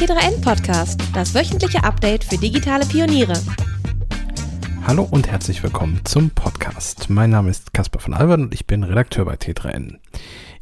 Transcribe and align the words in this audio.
T3N 0.00 0.40
Podcast, 0.40 0.98
das 1.12 1.34
wöchentliche 1.34 1.84
Update 1.84 2.24
für 2.24 2.38
digitale 2.38 2.86
Pioniere. 2.86 3.34
Hallo 4.86 5.06
und 5.10 5.28
herzlich 5.30 5.62
willkommen 5.62 6.00
zum 6.04 6.30
Podcast. 6.30 7.10
Mein 7.10 7.28
Name 7.28 7.50
ist 7.50 7.74
Caspar 7.74 8.00
von 8.00 8.14
Albert 8.14 8.40
und 8.40 8.54
ich 8.54 8.66
bin 8.66 8.82
Redakteur 8.82 9.26
bei 9.26 9.34
T3N. 9.34 9.98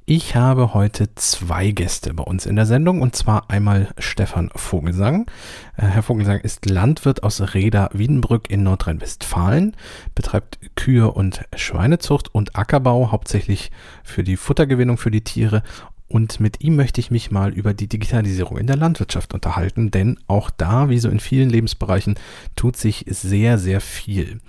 Ich 0.07 0.35
habe 0.35 0.75
heute 0.75 1.15
zwei 1.15 1.71
Gäste 1.71 2.15
bei 2.15 2.25
uns 2.25 2.47
in 2.47 2.57
der 2.57 2.67
Sendung 2.67 3.01
und 3.01 3.15
zwar 3.15 3.49
einmal 3.49 3.95
Stefan 3.99 4.51
Vogelsang. 4.57 5.31
Äh, 5.77 5.83
Herr 5.83 6.03
Vogelsang 6.03 6.41
ist 6.41 6.69
Landwirt 6.69 7.23
aus 7.23 7.55
Reda 7.55 7.91
Wiedenbrück 7.93 8.51
in 8.51 8.65
Nordrhein-Westfalen, 8.65 9.77
betreibt 10.17 10.59
Kühe 10.75 11.13
und 11.13 11.45
Schweinezucht 11.55 12.35
und 12.35 12.57
Ackerbau, 12.57 13.13
hauptsächlich 13.13 13.71
für 14.03 14.25
die 14.25 14.37
Futtergewinnung 14.37 14.99
für 14.99 15.13
die 15.13 15.23
Tiere 15.23 15.63
und 16.09 16.41
mit 16.41 16.63
ihm 16.63 16.77
möchte 16.77 17.01
ich 17.01 17.11
mich 17.11 17.31
mal 17.31 17.53
über 17.53 17.75
die 17.75 17.89
Digitalisierung 17.89 18.59
in 18.59 18.67
der 18.67 18.77
Landwirtschaft 18.77 19.35
unterhalten, 19.35 19.91
denn 19.91 20.19
auch 20.27 20.51
da, 20.51 20.89
wie 20.89 20.99
so 20.99 21.09
in 21.09 21.21
vielen 21.21 21.51
Lebensbereichen, 21.51 22.17
tut 22.57 22.77
sich 22.77 23.05
sehr, 23.09 23.59
sehr 23.59 23.81
viel. 23.81 24.41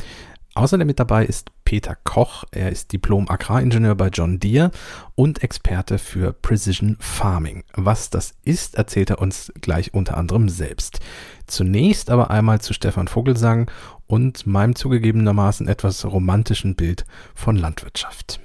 Außerdem 0.56 0.88
mit 0.88 1.00
dabei 1.00 1.26
ist 1.26 1.52
Peter 1.64 1.96
Koch. 2.04 2.44
Er 2.52 2.72
ist 2.72 2.92
Diplom-Agraringenieur 2.92 3.96
bei 3.96 4.08
John 4.08 4.40
Deere 4.40 4.72
und 5.16 5.44
Experte 5.44 6.00
für 6.00 6.34
Precision 6.34 6.98
Farming. 7.00 7.64
Was 7.74 8.10
das 8.10 8.34
ist, 8.44 8.76
erzählt 8.76 9.12
er 9.12 9.22
uns 9.22 9.54
gleich 9.62 9.94
unter 9.94 10.18
anderem 10.18 10.50
selbst. 10.50 11.00
Zunächst 11.46 12.10
aber 12.10 12.32
einmal 12.32 12.60
zu 12.60 12.74
Stefan 12.74 13.08
Vogelsang 13.08 13.70
und 14.08 14.48
meinem 14.48 14.76
zugegebenermaßen 14.76 15.68
etwas 15.68 16.04
romantischen 16.04 16.76
Bild 16.76 17.06
von 17.36 17.56
Landwirtschaft. 17.56 18.42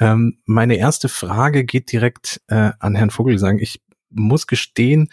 Ähm, 0.00 0.38
meine 0.46 0.76
erste 0.76 1.08
Frage 1.08 1.64
geht 1.64 1.92
direkt 1.92 2.40
äh, 2.48 2.72
an 2.78 2.94
Herrn 2.96 3.10
Vogelsang. 3.10 3.58
Ich 3.58 3.80
muss 4.08 4.46
gestehen, 4.46 5.10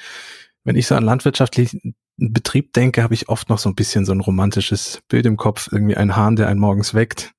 wenn 0.64 0.76
ich 0.76 0.88
so 0.88 0.96
an 0.96 1.04
landwirtschaftlichen 1.04 1.96
Betrieb 2.18 2.74
denke, 2.74 3.04
habe 3.04 3.14
ich 3.14 3.30
oft 3.30 3.50
noch 3.50 3.60
so 3.60 3.70
ein 3.70 3.76
bisschen 3.76 4.06
so 4.06 4.12
ein 4.12 4.22
romantisches 4.22 5.02
Bild 5.08 5.28
im 5.28 5.38
Kopf. 5.38 5.70
Irgendwie 5.72 5.98
ein 5.98 6.16
Hahn, 6.16 6.36
der 6.36 6.48
einen 6.48 6.60
morgens 6.60 6.96
weckt 6.96 7.36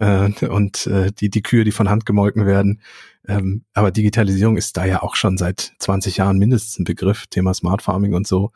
äh, 0.00 0.30
und 0.46 0.86
äh, 0.86 1.12
die, 1.12 1.28
die 1.28 1.42
Kühe, 1.42 1.64
die 1.64 1.72
von 1.72 1.90
Hand 1.90 2.06
gemolken 2.06 2.46
werden. 2.46 2.80
Ähm, 3.26 3.64
aber 3.74 3.90
Digitalisierung 3.90 4.56
ist 4.56 4.76
da 4.76 4.86
ja 4.86 5.02
auch 5.02 5.16
schon 5.16 5.36
seit 5.36 5.74
20 5.78 6.16
Jahren 6.16 6.38
mindestens 6.38 6.78
ein 6.78 6.84
Begriff, 6.84 7.26
Thema 7.26 7.52
Smart 7.52 7.82
Farming 7.82 8.14
und 8.14 8.26
so. 8.26 8.52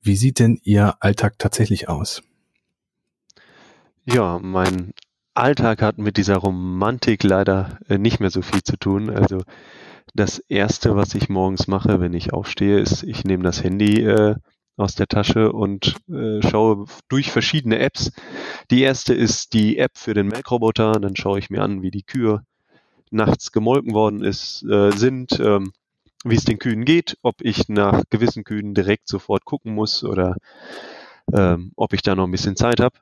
Wie 0.00 0.16
sieht 0.16 0.38
denn 0.38 0.58
Ihr 0.62 0.94
Alltag 1.00 1.38
tatsächlich 1.38 1.88
aus? 1.88 2.22
Ja, 4.04 4.38
mein 4.38 4.92
Alltag 5.34 5.82
hat 5.82 5.98
mit 5.98 6.16
dieser 6.16 6.36
Romantik 6.36 7.22
leider 7.22 7.78
äh, 7.88 7.98
nicht 7.98 8.20
mehr 8.20 8.30
so 8.30 8.42
viel 8.42 8.62
zu 8.62 8.76
tun. 8.76 9.10
Also 9.10 9.42
das 10.14 10.38
Erste, 10.38 10.96
was 10.96 11.14
ich 11.14 11.28
morgens 11.28 11.68
mache, 11.68 12.00
wenn 12.00 12.14
ich 12.14 12.32
aufstehe, 12.32 12.78
ist, 12.78 13.02
ich 13.04 13.24
nehme 13.24 13.44
das 13.44 13.62
Handy 13.62 14.02
äh, 14.02 14.34
aus 14.76 14.94
der 14.94 15.06
Tasche 15.06 15.52
und 15.52 15.96
äh, 16.08 16.40
schaue 16.42 16.86
durch 17.08 17.30
verschiedene 17.30 17.78
Apps. 17.78 18.12
Die 18.70 18.82
erste 18.82 19.14
ist 19.14 19.52
die 19.52 19.78
App 19.78 19.92
für 19.96 20.14
den 20.14 20.28
Melkroboter. 20.28 20.92
Dann 20.92 21.16
schaue 21.16 21.38
ich 21.38 21.50
mir 21.50 21.62
an, 21.62 21.82
wie 21.82 21.90
die 21.90 22.02
Kühe 22.02 22.42
nachts 23.10 23.52
gemolken 23.52 23.92
worden 23.92 24.22
ist, 24.22 24.64
äh, 24.64 24.90
sind, 24.92 25.38
ähm, 25.40 25.72
wie 26.24 26.36
es 26.36 26.44
den 26.44 26.58
Kühen 26.58 26.84
geht, 26.84 27.18
ob 27.22 27.36
ich 27.42 27.68
nach 27.68 28.02
gewissen 28.10 28.44
Kühen 28.44 28.74
direkt 28.74 29.08
sofort 29.08 29.44
gucken 29.44 29.74
muss 29.74 30.04
oder 30.04 30.36
ähm, 31.32 31.72
ob 31.76 31.92
ich 31.92 32.02
da 32.02 32.14
noch 32.14 32.24
ein 32.24 32.30
bisschen 32.30 32.56
Zeit 32.56 32.80
habe. 32.80 32.96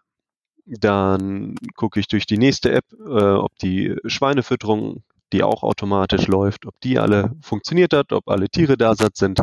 Dann 0.68 1.54
gucke 1.76 1.98
ich 1.98 2.08
durch 2.08 2.26
die 2.26 2.38
nächste 2.38 2.72
App, 2.72 2.84
äh, 2.92 3.32
ob 3.34 3.56
die 3.58 3.96
Schweinefütterung, 4.04 5.02
die 5.32 5.42
auch 5.42 5.62
automatisch 5.62 6.26
läuft, 6.26 6.66
ob 6.66 6.78
die 6.80 6.98
alle 6.98 7.32
funktioniert 7.40 7.92
hat, 7.92 8.12
ob 8.12 8.28
alle 8.28 8.48
Tiere 8.48 8.76
da 8.76 8.94
sind. 8.94 9.42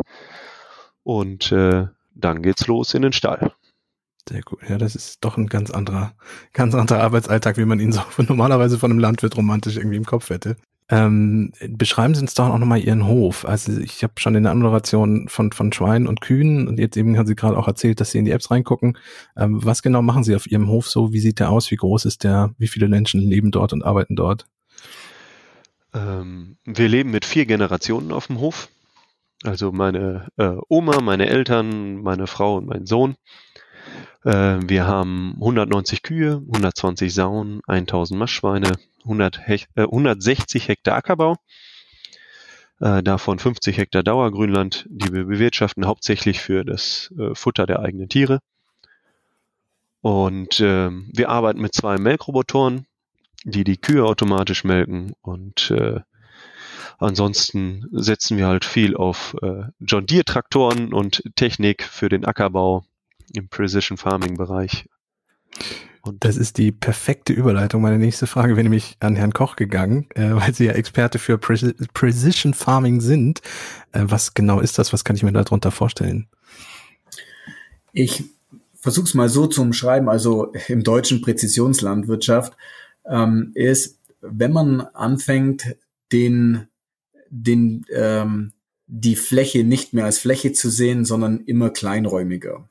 Und 1.02 1.52
äh, 1.52 1.86
dann 2.14 2.42
geht's 2.42 2.66
los 2.66 2.94
in 2.94 3.02
den 3.02 3.12
Stall. 3.12 3.52
Sehr 4.28 4.42
gut. 4.42 4.58
Ja, 4.68 4.76
das 4.76 4.96
ist 4.96 5.24
doch 5.24 5.36
ein 5.36 5.46
ganz 5.46 5.70
anderer, 5.70 6.14
ganz 6.52 6.74
anderer 6.74 7.02
Arbeitsalltag, 7.02 7.58
wie 7.58 7.64
man 7.64 7.78
ihn 7.78 7.92
so 7.92 8.02
normalerweise 8.22 8.78
von 8.78 8.90
einem 8.90 9.00
Landwirt 9.00 9.36
romantisch 9.36 9.76
irgendwie 9.76 9.96
im 9.96 10.06
Kopf 10.06 10.30
hätte. 10.30 10.56
Ähm, 10.88 11.52
beschreiben 11.68 12.14
Sie 12.14 12.20
uns 12.20 12.34
doch 12.34 12.48
auch 12.48 12.58
nochmal 12.58 12.78
Ihren 12.78 13.06
Hof. 13.06 13.44
Also 13.44 13.76
ich 13.80 14.04
habe 14.04 14.14
schon 14.18 14.36
in 14.36 14.44
der 14.44 14.52
Anmoderation 14.52 15.28
von, 15.28 15.50
von 15.50 15.72
Schweinen 15.72 16.06
und 16.06 16.20
Kühen 16.20 16.68
und 16.68 16.78
jetzt 16.78 16.96
eben 16.96 17.18
haben 17.18 17.26
Sie 17.26 17.34
gerade 17.34 17.58
auch 17.58 17.66
erzählt, 17.66 18.00
dass 18.00 18.12
Sie 18.12 18.18
in 18.18 18.24
die 18.24 18.30
Apps 18.30 18.52
reingucken. 18.52 18.96
Ähm, 19.36 19.64
was 19.64 19.82
genau 19.82 20.00
machen 20.02 20.22
Sie 20.22 20.36
auf 20.36 20.46
Ihrem 20.46 20.68
Hof 20.68 20.88
so? 20.88 21.12
Wie 21.12 21.18
sieht 21.18 21.40
der 21.40 21.50
aus? 21.50 21.70
Wie 21.72 21.76
groß 21.76 22.04
ist 22.04 22.22
der? 22.22 22.54
Wie 22.58 22.68
viele 22.68 22.88
Menschen 22.88 23.20
leben 23.20 23.50
dort 23.50 23.72
und 23.72 23.84
arbeiten 23.84 24.14
dort? 24.14 24.46
Ähm, 25.92 26.56
wir 26.64 26.88
leben 26.88 27.10
mit 27.10 27.24
vier 27.24 27.46
Generationen 27.46 28.12
auf 28.12 28.28
dem 28.28 28.38
Hof. 28.38 28.68
Also 29.42 29.72
meine 29.72 30.28
äh, 30.36 30.56
Oma, 30.68 31.00
meine 31.00 31.28
Eltern, 31.28 32.02
meine 32.02 32.26
Frau 32.26 32.56
und 32.56 32.66
mein 32.66 32.86
Sohn. 32.86 33.16
Äh, 34.24 34.58
wir 34.68 34.86
haben 34.86 35.34
190 35.34 36.02
Kühe, 36.02 36.42
120 36.46 37.14
Sauen, 37.14 37.60
1000 37.66 38.18
Maschschweine, 38.18 38.72
100 39.04 39.46
Hech, 39.46 39.66
äh, 39.76 39.82
160 39.82 40.68
Hektar 40.68 40.96
Ackerbau, 40.96 41.36
äh, 42.80 43.02
davon 43.02 43.38
50 43.38 43.78
Hektar 43.78 44.02
Dauergrünland, 44.02 44.86
die 44.88 45.12
wir 45.12 45.24
bewirtschaften 45.24 45.86
hauptsächlich 45.86 46.40
für 46.40 46.64
das 46.64 47.12
äh, 47.18 47.34
Futter 47.34 47.66
der 47.66 47.80
eigenen 47.80 48.08
Tiere. 48.08 48.40
Und 50.00 50.60
äh, 50.60 50.90
wir 50.90 51.28
arbeiten 51.28 51.60
mit 51.60 51.74
zwei 51.74 51.98
Melkrobotoren, 51.98 52.86
die 53.44 53.64
die 53.64 53.76
Kühe 53.76 54.04
automatisch 54.04 54.64
melken. 54.64 55.14
Und 55.22 55.70
äh, 55.70 56.00
ansonsten 56.98 57.86
setzen 57.92 58.36
wir 58.38 58.46
halt 58.46 58.64
viel 58.64 58.96
auf 58.96 59.36
äh, 59.42 59.64
John 59.80 60.06
Deere 60.06 60.24
Traktoren 60.24 60.92
und 60.92 61.22
Technik 61.34 61.82
für 61.82 62.08
den 62.08 62.24
Ackerbau 62.24 62.84
im 63.34 63.48
Precision 63.48 63.96
Farming 63.96 64.36
Bereich. 64.36 64.86
Und 66.06 66.24
das 66.24 66.36
ist 66.36 66.58
die 66.58 66.70
perfekte 66.70 67.32
Überleitung. 67.32 67.82
Meine 67.82 67.98
nächste 67.98 68.26
Frage 68.28 68.54
wäre 68.54 68.62
nämlich 68.62 68.96
an 69.00 69.16
Herrn 69.16 69.32
Koch 69.32 69.56
gegangen, 69.56 70.06
äh, 70.14 70.30
weil 70.34 70.54
Sie 70.54 70.66
ja 70.66 70.72
Experte 70.72 71.18
für 71.18 71.36
Pre 71.36 71.74
Precision 71.94 72.54
Farming 72.54 73.00
sind. 73.00 73.42
Äh, 73.92 74.04
was 74.04 74.34
genau 74.34 74.60
ist 74.60 74.78
das? 74.78 74.92
Was 74.92 75.04
kann 75.04 75.16
ich 75.16 75.24
mir 75.24 75.32
darunter 75.32 75.72
vorstellen? 75.72 76.28
Ich 77.92 78.24
versuche 78.74 79.06
es 79.06 79.14
mal 79.14 79.28
so 79.28 79.46
zu 79.46 79.62
umschreiben. 79.62 80.08
Also 80.08 80.52
im 80.68 80.84
deutschen 80.84 81.22
Präzisionslandwirtschaft 81.22 82.56
ähm, 83.04 83.50
ist, 83.54 83.98
wenn 84.20 84.52
man 84.52 84.80
anfängt, 84.80 85.76
den, 86.12 86.68
den, 87.30 87.84
ähm, 87.92 88.52
die 88.86 89.16
Fläche 89.16 89.64
nicht 89.64 89.92
mehr 89.92 90.04
als 90.04 90.18
Fläche 90.18 90.52
zu 90.52 90.70
sehen, 90.70 91.04
sondern 91.04 91.40
immer 91.40 91.70
kleinräumiger 91.70 92.68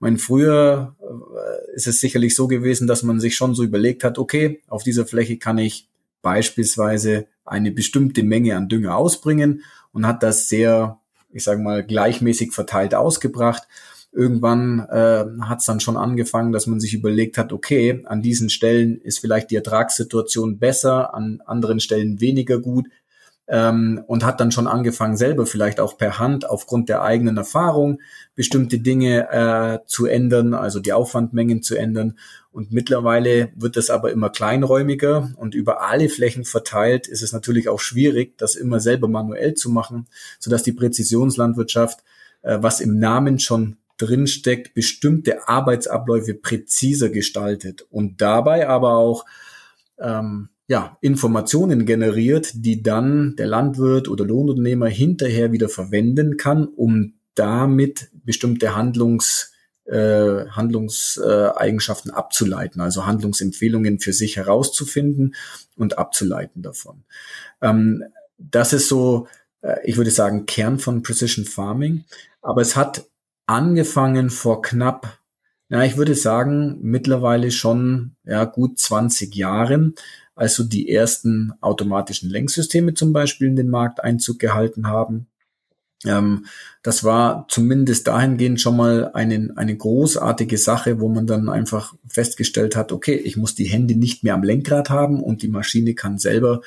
meine, 0.00 0.18
früher 0.18 0.94
äh, 1.00 1.74
ist 1.74 1.86
es 1.86 2.00
sicherlich 2.00 2.34
so 2.34 2.48
gewesen, 2.48 2.86
dass 2.86 3.02
man 3.02 3.20
sich 3.20 3.36
schon 3.36 3.54
so 3.54 3.62
überlegt 3.62 4.04
hat, 4.04 4.18
okay, 4.18 4.60
auf 4.68 4.82
dieser 4.82 5.06
Fläche 5.06 5.38
kann 5.38 5.58
ich 5.58 5.88
beispielsweise 6.22 7.26
eine 7.44 7.70
bestimmte 7.70 8.22
Menge 8.22 8.56
an 8.56 8.68
Dünger 8.68 8.96
ausbringen 8.96 9.62
und 9.92 10.06
hat 10.06 10.22
das 10.22 10.48
sehr, 10.48 10.98
ich 11.32 11.44
sage 11.44 11.62
mal, 11.62 11.84
gleichmäßig 11.84 12.52
verteilt 12.52 12.94
ausgebracht. 12.94 13.62
Irgendwann 14.12 14.80
äh, 14.90 15.24
hat 15.42 15.60
es 15.60 15.66
dann 15.66 15.80
schon 15.80 15.96
angefangen, 15.96 16.52
dass 16.52 16.66
man 16.66 16.80
sich 16.80 16.94
überlegt 16.94 17.38
hat, 17.38 17.52
okay, 17.52 18.02
an 18.06 18.22
diesen 18.22 18.50
Stellen 18.50 19.00
ist 19.00 19.18
vielleicht 19.18 19.50
die 19.50 19.56
Ertragssituation 19.56 20.58
besser, 20.58 21.14
an 21.14 21.42
anderen 21.46 21.80
Stellen 21.80 22.20
weniger 22.20 22.58
gut 22.58 22.88
ähm, 23.48 24.02
und 24.06 24.24
hat 24.24 24.40
dann 24.40 24.50
schon 24.50 24.66
angefangen, 24.66 25.16
selber 25.16 25.46
vielleicht 25.46 25.80
auch 25.80 25.96
per 25.96 26.18
Hand 26.18 26.48
aufgrund 26.48 26.88
der 26.88 27.02
eigenen 27.02 27.36
Erfahrung 27.36 28.00
bestimmte 28.34 28.78
Dinge 28.78 29.28
äh, 29.30 29.86
zu 29.86 30.06
ändern, 30.06 30.54
also 30.54 30.80
die 30.80 30.92
Aufwandmengen 30.92 31.62
zu 31.62 31.76
ändern. 31.76 32.18
Und 32.50 32.72
mittlerweile 32.72 33.50
wird 33.54 33.76
das 33.76 33.90
aber 33.90 34.10
immer 34.12 34.30
kleinräumiger 34.30 35.32
und 35.36 35.54
über 35.54 35.82
alle 35.82 36.08
Flächen 36.08 36.44
verteilt 36.44 37.06
ist 37.06 37.22
es 37.22 37.32
natürlich 37.32 37.68
auch 37.68 37.80
schwierig, 37.80 38.38
das 38.38 38.56
immer 38.56 38.80
selber 38.80 39.08
manuell 39.08 39.54
zu 39.54 39.70
machen, 39.70 40.06
sodass 40.38 40.62
die 40.62 40.72
Präzisionslandwirtschaft, 40.72 42.00
äh, 42.42 42.58
was 42.60 42.80
im 42.80 42.98
Namen 42.98 43.38
schon 43.38 43.76
drinsteckt, 43.98 44.74
bestimmte 44.74 45.48
Arbeitsabläufe 45.48 46.34
präziser 46.34 47.08
gestaltet 47.08 47.86
und 47.90 48.20
dabei 48.20 48.68
aber 48.68 48.96
auch 48.96 49.24
ähm, 49.98 50.48
ja, 50.68 50.98
Informationen 51.00 51.86
generiert, 51.86 52.52
die 52.54 52.82
dann 52.82 53.36
der 53.36 53.46
Landwirt 53.46 54.08
oder 54.08 54.24
Lohnunternehmer 54.24 54.88
hinterher 54.88 55.52
wieder 55.52 55.68
verwenden 55.68 56.36
kann, 56.36 56.66
um 56.66 57.14
damit 57.34 58.08
bestimmte 58.12 58.74
Handlungs, 58.74 59.52
äh, 59.84 60.46
Handlungseigenschaften 60.48 62.10
abzuleiten, 62.10 62.80
also 62.80 63.06
Handlungsempfehlungen 63.06 64.00
für 64.00 64.12
sich 64.12 64.36
herauszufinden 64.36 65.36
und 65.76 65.98
abzuleiten 65.98 66.62
davon. 66.62 67.04
Ähm, 67.62 68.02
das 68.38 68.72
ist 68.72 68.88
so, 68.88 69.28
äh, 69.62 69.76
ich 69.84 69.96
würde 69.96 70.10
sagen, 70.10 70.46
Kern 70.46 70.78
von 70.80 71.02
Precision 71.02 71.44
Farming. 71.44 72.04
Aber 72.42 72.60
es 72.60 72.74
hat 72.74 73.04
angefangen 73.46 74.30
vor 74.30 74.62
knapp, 74.62 75.18
ja, 75.68 75.82
ich 75.82 75.96
würde 75.96 76.14
sagen, 76.14 76.78
mittlerweile 76.82 77.50
schon 77.50 78.16
ja, 78.24 78.44
gut 78.44 78.78
20 78.78 79.34
Jahren, 79.34 79.94
also 80.36 80.62
die 80.62 80.90
ersten 80.90 81.54
automatischen 81.60 82.30
Lenksysteme 82.30 82.94
zum 82.94 83.12
Beispiel 83.12 83.48
in 83.48 83.56
den 83.56 83.70
Markt 83.70 84.04
Einzug 84.04 84.38
gehalten 84.38 84.86
haben. 84.86 85.26
Ähm, 86.04 86.44
das 86.82 87.02
war 87.02 87.46
zumindest 87.48 88.06
dahingehend 88.06 88.60
schon 88.60 88.76
mal 88.76 89.10
eine, 89.14 89.52
eine 89.56 89.76
großartige 89.76 90.58
Sache, 90.58 91.00
wo 91.00 91.08
man 91.08 91.26
dann 91.26 91.48
einfach 91.48 91.94
festgestellt 92.06 92.76
hat, 92.76 92.92
okay, 92.92 93.14
ich 93.14 93.36
muss 93.38 93.54
die 93.54 93.64
Hände 93.64 93.96
nicht 93.96 94.22
mehr 94.22 94.34
am 94.34 94.42
Lenkrad 94.42 94.90
haben 94.90 95.22
und 95.22 95.42
die 95.42 95.48
Maschine 95.48 95.94
kann 95.94 96.18
selber 96.18 96.60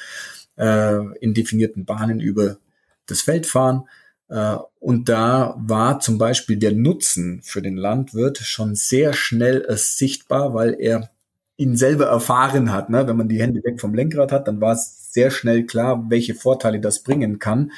äh, 0.57 0.99
in 1.19 1.35
definierten 1.35 1.85
Bahnen 1.85 2.19
über 2.19 2.57
das 3.05 3.21
Feld 3.21 3.45
fahren. 3.45 3.87
Äh, 4.29 4.57
und 4.79 5.09
da 5.09 5.55
war 5.59 5.99
zum 5.99 6.17
Beispiel 6.17 6.57
der 6.57 6.71
Nutzen 6.71 7.41
für 7.43 7.61
den 7.61 7.77
Landwirt 7.77 8.39
schon 8.39 8.73
sehr 8.73 9.13
schnell 9.13 9.63
äh, 9.67 9.77
sichtbar, 9.77 10.55
weil 10.55 10.75
er 10.79 11.11
ihn 11.59 11.75
selber 11.75 12.05
erfahren 12.05 12.71
hat. 12.71 12.89
Ne? 12.89 13.05
Wenn 13.05 13.17
man 13.17 13.27
die 13.27 13.41
Hände 13.41 13.61
weg 13.63 13.81
vom 13.81 13.93
Lenkrad 13.93 14.31
hat, 14.31 14.47
dann 14.47 14.61
war 14.61 14.73
es 14.73 15.11
sehr 15.11 15.29
schnell 15.29 15.65
klar, 15.65 16.05
welche 16.09 16.33
Vorteile 16.33 16.79
das 16.79 17.03
bringen 17.03 17.39
kann 17.39 17.71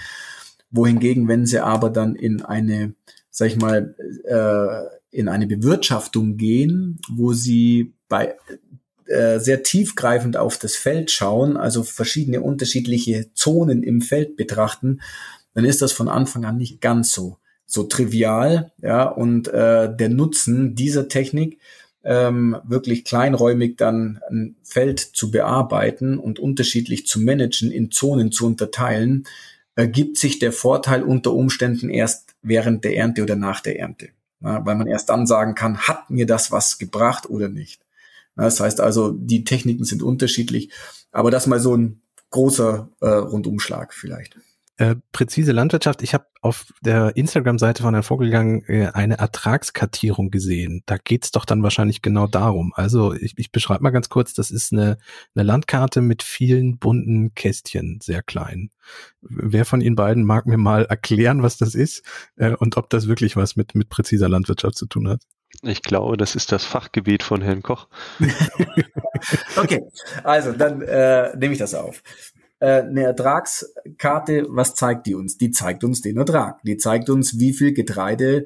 wohingegen, 0.71 1.27
wenn 1.27 1.45
sie 1.45 1.59
aber 1.59 1.89
dann 1.89 2.15
in 2.15 2.41
eine, 2.43 2.93
sag 3.29 3.47
ich 3.49 3.57
mal, 3.57 3.95
äh, 4.23 5.15
in 5.15 5.27
eine 5.27 5.47
Bewirtschaftung 5.47 6.37
gehen, 6.37 6.99
wo 7.09 7.33
sie 7.33 7.93
bei 8.07 8.35
äh, 9.05 9.39
sehr 9.39 9.63
tiefgreifend 9.63 10.37
auf 10.37 10.57
das 10.57 10.75
Feld 10.75 11.11
schauen, 11.11 11.57
also 11.57 11.83
verschiedene 11.83 12.39
unterschiedliche 12.39 13.33
Zonen 13.33 13.83
im 13.83 13.99
Feld 14.01 14.37
betrachten, 14.37 15.01
dann 15.53 15.65
ist 15.65 15.81
das 15.81 15.91
von 15.91 16.07
Anfang 16.07 16.45
an 16.45 16.57
nicht 16.57 16.79
ganz 16.79 17.11
so 17.11 17.37
so 17.65 17.83
trivial, 17.83 18.73
ja, 18.81 19.03
und 19.03 19.47
äh, 19.47 19.95
der 19.95 20.09
Nutzen 20.09 20.75
dieser 20.75 21.07
Technik 21.07 21.57
ähm, 22.03 22.57
wirklich 22.63 23.05
kleinräumig 23.05 23.77
dann 23.77 24.19
ein 24.29 24.55
Feld 24.63 24.99
zu 24.99 25.31
bearbeiten 25.31 26.17
und 26.17 26.39
unterschiedlich 26.39 27.05
zu 27.05 27.19
managen, 27.19 27.71
in 27.71 27.91
Zonen 27.91 28.31
zu 28.31 28.45
unterteilen, 28.45 29.25
ergibt 29.75 30.17
sich 30.17 30.39
der 30.39 30.51
Vorteil 30.51 31.03
unter 31.03 31.33
Umständen 31.33 31.89
erst 31.89 32.35
während 32.41 32.83
der 32.83 32.97
Ernte 32.97 33.23
oder 33.23 33.35
nach 33.35 33.61
der 33.61 33.79
Ernte. 33.79 34.09
Ja, 34.41 34.65
weil 34.65 34.75
man 34.75 34.87
erst 34.87 35.09
dann 35.09 35.27
sagen 35.27 35.53
kann, 35.53 35.77
hat 35.77 36.09
mir 36.09 36.25
das 36.25 36.51
was 36.51 36.79
gebracht 36.79 37.29
oder 37.29 37.47
nicht. 37.47 37.81
Ja, 38.35 38.43
das 38.43 38.59
heißt 38.59 38.81
also, 38.81 39.11
die 39.11 39.43
Techniken 39.43 39.83
sind 39.83 40.01
unterschiedlich, 40.01 40.71
aber 41.11 41.29
das 41.29 41.45
mal 41.45 41.59
so 41.59 41.75
ein 41.75 42.01
großer 42.31 42.89
äh, 43.01 43.07
Rundumschlag 43.07 43.93
vielleicht. 43.93 44.37
Äh, 44.81 44.95
präzise 45.11 45.51
Landwirtschaft. 45.51 46.01
Ich 46.01 46.15
habe 46.15 46.25
auf 46.41 46.65
der 46.81 47.15
Instagram-Seite 47.15 47.83
von 47.83 47.93
Herrn 47.93 48.01
Vogelgang 48.01 48.63
äh, 48.63 48.87
eine 48.87 49.19
Ertragskartierung 49.19 50.31
gesehen. 50.31 50.81
Da 50.87 50.97
geht's 50.97 51.29
doch 51.29 51.45
dann 51.45 51.61
wahrscheinlich 51.61 52.01
genau 52.01 52.25
darum. 52.25 52.73
Also 52.75 53.13
ich, 53.13 53.35
ich 53.37 53.51
beschreibe 53.51 53.83
mal 53.83 53.91
ganz 53.91 54.09
kurz, 54.09 54.33
das 54.33 54.49
ist 54.49 54.73
eine, 54.73 54.97
eine 55.35 55.43
Landkarte 55.43 56.01
mit 56.01 56.23
vielen 56.23 56.79
bunten 56.79 57.35
Kästchen, 57.35 57.99
sehr 58.01 58.23
klein. 58.23 58.71
Wer 59.21 59.65
von 59.65 59.81
Ihnen 59.81 59.95
beiden 59.95 60.23
mag 60.23 60.47
mir 60.47 60.57
mal 60.57 60.85
erklären, 60.85 61.43
was 61.43 61.57
das 61.57 61.75
ist 61.75 62.03
äh, 62.37 62.55
und 62.55 62.75
ob 62.75 62.89
das 62.89 63.07
wirklich 63.07 63.35
was 63.35 63.55
mit, 63.55 63.75
mit 63.75 63.89
präziser 63.89 64.29
Landwirtschaft 64.29 64.77
zu 64.77 64.87
tun 64.87 65.07
hat? 65.09 65.21
Ich 65.61 65.83
glaube, 65.83 66.17
das 66.17 66.33
ist 66.33 66.51
das 66.51 66.65
Fachgebiet 66.65 67.21
von 67.21 67.43
Herrn 67.43 67.61
Koch. 67.61 67.87
okay, 69.57 69.83
also 70.23 70.53
dann 70.53 70.81
äh, 70.81 71.37
nehme 71.37 71.53
ich 71.53 71.59
das 71.59 71.75
auf 71.75 72.01
äh, 72.61 72.83
eine 72.83 73.03
Ertragskarte, 73.03 74.45
was 74.49 74.75
zeigt 74.75 75.07
die 75.07 75.15
uns? 75.15 75.37
Die 75.37 75.51
zeigt 75.51 75.83
uns 75.83 76.01
den 76.01 76.17
Ertrag. 76.17 76.61
Die 76.63 76.77
zeigt 76.77 77.09
uns, 77.09 77.39
wie 77.39 77.53
viel 77.53 77.73
Getreide 77.73 78.45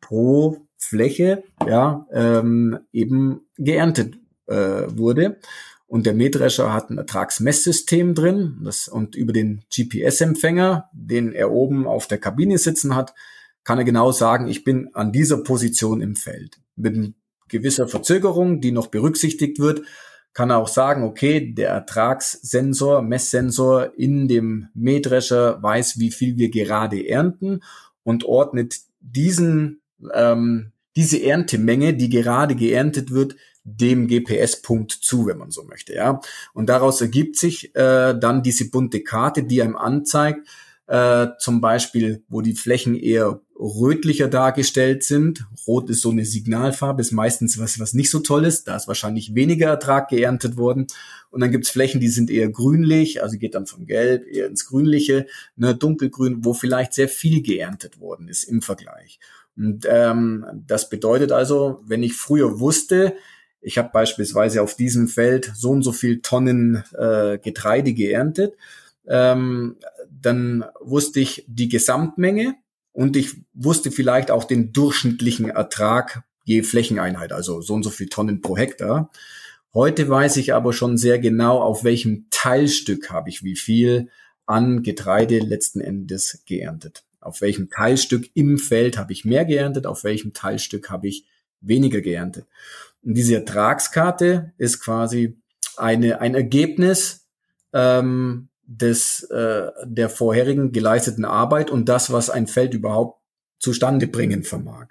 pro 0.00 0.68
Fläche 0.76 1.42
ja, 1.66 2.06
ähm, 2.12 2.78
eben 2.92 3.40
geerntet 3.56 4.14
äh, 4.46 4.84
wurde. 4.88 5.40
Und 5.86 6.06
der 6.06 6.14
Mähdrescher 6.14 6.72
hat 6.72 6.90
ein 6.90 6.98
Ertragsmesssystem 6.98 8.14
drin 8.14 8.60
das, 8.62 8.88
und 8.88 9.16
über 9.16 9.32
den 9.32 9.64
GPS-Empfänger, 9.74 10.88
den 10.92 11.32
er 11.32 11.50
oben 11.50 11.86
auf 11.86 12.06
der 12.06 12.18
Kabine 12.18 12.58
sitzen 12.58 12.94
hat, 12.94 13.14
kann 13.64 13.78
er 13.78 13.84
genau 13.84 14.12
sagen, 14.12 14.46
ich 14.46 14.64
bin 14.64 14.90
an 14.94 15.12
dieser 15.12 15.38
Position 15.38 16.00
im 16.00 16.14
Feld. 16.14 16.60
Mit 16.76 17.14
gewisser 17.48 17.88
Verzögerung, 17.88 18.60
die 18.60 18.70
noch 18.70 18.86
berücksichtigt 18.86 19.58
wird, 19.58 19.82
kann 20.38 20.50
er 20.50 20.58
auch 20.58 20.68
sagen, 20.68 21.02
okay, 21.02 21.52
der 21.52 21.70
Ertragssensor, 21.70 23.02
Messsensor 23.02 23.94
in 23.96 24.28
dem 24.28 24.68
Mähdrescher 24.72 25.60
weiß, 25.60 25.98
wie 25.98 26.12
viel 26.12 26.36
wir 26.36 26.48
gerade 26.48 27.08
ernten 27.08 27.64
und 28.04 28.22
ordnet 28.22 28.76
diesen, 29.00 29.80
ähm, 30.14 30.70
diese 30.94 31.20
Erntemenge, 31.20 31.94
die 31.94 32.08
gerade 32.08 32.54
geerntet 32.54 33.10
wird, 33.10 33.34
dem 33.64 34.06
GPS-Punkt 34.06 34.92
zu, 34.92 35.26
wenn 35.26 35.38
man 35.38 35.50
so 35.50 35.64
möchte, 35.64 35.94
ja. 35.94 36.20
Und 36.54 36.68
daraus 36.68 37.00
ergibt 37.00 37.34
sich 37.34 37.74
äh, 37.74 38.14
dann 38.16 38.44
diese 38.44 38.70
bunte 38.70 39.02
Karte, 39.02 39.42
die 39.42 39.60
einem 39.60 39.76
anzeigt, 39.76 40.46
äh, 40.86 41.26
zum 41.40 41.60
Beispiel, 41.60 42.22
wo 42.28 42.42
die 42.42 42.54
Flächen 42.54 42.94
eher 42.94 43.40
rötlicher 43.58 44.28
dargestellt 44.28 45.02
sind. 45.02 45.44
Rot 45.66 45.90
ist 45.90 46.02
so 46.02 46.10
eine 46.10 46.24
Signalfarbe, 46.24 47.02
ist 47.02 47.12
meistens 47.12 47.58
was, 47.58 47.80
was 47.80 47.92
nicht 47.92 48.10
so 48.10 48.20
toll 48.20 48.44
ist. 48.44 48.68
Da 48.68 48.76
ist 48.76 48.86
wahrscheinlich 48.86 49.34
weniger 49.34 49.68
Ertrag 49.68 50.08
geerntet 50.08 50.56
worden. 50.56 50.86
Und 51.30 51.40
dann 51.40 51.50
gibt's 51.50 51.70
Flächen, 51.70 52.00
die 52.00 52.08
sind 52.08 52.30
eher 52.30 52.48
grünlich, 52.48 53.22
also 53.22 53.36
geht 53.36 53.54
dann 53.54 53.66
von 53.66 53.86
gelb 53.86 54.26
eher 54.26 54.46
ins 54.46 54.66
grünliche, 54.66 55.26
ne, 55.56 55.74
dunkelgrün, 55.74 56.44
wo 56.44 56.54
vielleicht 56.54 56.94
sehr 56.94 57.08
viel 57.08 57.42
geerntet 57.42 58.00
worden 58.00 58.28
ist 58.28 58.44
im 58.44 58.62
Vergleich. 58.62 59.18
Und 59.56 59.86
ähm, 59.90 60.46
das 60.66 60.88
bedeutet 60.88 61.32
also, 61.32 61.82
wenn 61.84 62.02
ich 62.02 62.14
früher 62.14 62.60
wusste, 62.60 63.14
ich 63.60 63.76
habe 63.76 63.90
beispielsweise 63.92 64.62
auf 64.62 64.76
diesem 64.76 65.08
Feld 65.08 65.52
so 65.54 65.70
und 65.70 65.82
so 65.82 65.90
viel 65.90 66.22
Tonnen 66.22 66.84
äh, 66.96 67.38
Getreide 67.38 67.92
geerntet, 67.92 68.54
ähm, 69.08 69.76
dann 70.08 70.64
wusste 70.80 71.18
ich 71.18 71.44
die 71.48 71.68
Gesamtmenge 71.68 72.54
und 72.98 73.16
ich 73.16 73.36
wusste 73.54 73.92
vielleicht 73.92 74.32
auch 74.32 74.42
den 74.42 74.72
durchschnittlichen 74.72 75.50
Ertrag 75.50 76.24
je 76.42 76.64
Flächeneinheit, 76.64 77.32
also 77.32 77.60
so 77.60 77.74
und 77.74 77.84
so 77.84 77.90
viel 77.90 78.08
Tonnen 78.08 78.40
pro 78.40 78.56
Hektar. 78.56 79.12
Heute 79.72 80.08
weiß 80.08 80.36
ich 80.38 80.52
aber 80.52 80.72
schon 80.72 80.96
sehr 80.96 81.20
genau, 81.20 81.60
auf 81.60 81.84
welchem 81.84 82.26
Teilstück 82.30 83.10
habe 83.10 83.28
ich 83.28 83.44
wie 83.44 83.54
viel 83.54 84.08
an 84.46 84.82
Getreide 84.82 85.38
letzten 85.38 85.80
Endes 85.80 86.42
geerntet. 86.44 87.04
Auf 87.20 87.40
welchem 87.40 87.70
Teilstück 87.70 88.30
im 88.34 88.58
Feld 88.58 88.98
habe 88.98 89.12
ich 89.12 89.24
mehr 89.24 89.44
geerntet, 89.44 89.86
auf 89.86 90.02
welchem 90.02 90.32
Teilstück 90.32 90.90
habe 90.90 91.06
ich 91.06 91.24
weniger 91.60 92.00
geerntet. 92.00 92.46
Und 93.04 93.14
diese 93.14 93.36
Ertragskarte 93.36 94.54
ist 94.58 94.80
quasi 94.80 95.36
eine, 95.76 96.20
ein 96.20 96.34
Ergebnis 96.34 97.28
ähm, 97.72 98.48
des, 98.68 99.22
äh, 99.30 99.70
der 99.84 100.10
vorherigen 100.10 100.72
geleisteten 100.72 101.24
Arbeit 101.24 101.70
und 101.70 101.88
das, 101.88 102.12
was 102.12 102.28
ein 102.28 102.46
Feld 102.46 102.74
überhaupt 102.74 103.20
zustande 103.58 104.06
bringen 104.06 104.44
vermag. 104.44 104.88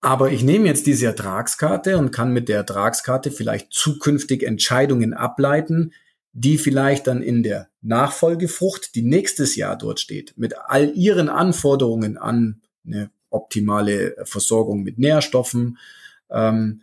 Aber 0.00 0.30
ich 0.30 0.44
nehme 0.44 0.66
jetzt 0.66 0.86
diese 0.86 1.06
Ertragskarte 1.06 1.98
und 1.98 2.12
kann 2.12 2.32
mit 2.32 2.48
der 2.48 2.58
Ertragskarte 2.58 3.32
vielleicht 3.32 3.72
zukünftig 3.72 4.44
Entscheidungen 4.44 5.12
ableiten, 5.12 5.92
die 6.32 6.58
vielleicht 6.58 7.08
dann 7.08 7.22
in 7.22 7.42
der 7.42 7.68
Nachfolgefrucht, 7.82 8.94
die 8.94 9.02
nächstes 9.02 9.56
Jahr 9.56 9.76
dort 9.76 9.98
steht, 9.98 10.34
mit 10.38 10.54
all 10.56 10.94
ihren 10.94 11.28
Anforderungen 11.28 12.16
an 12.16 12.62
eine 12.86 13.10
optimale 13.30 14.14
Versorgung 14.22 14.84
mit 14.84 14.98
Nährstoffen, 14.98 15.76
ähm, 16.30 16.82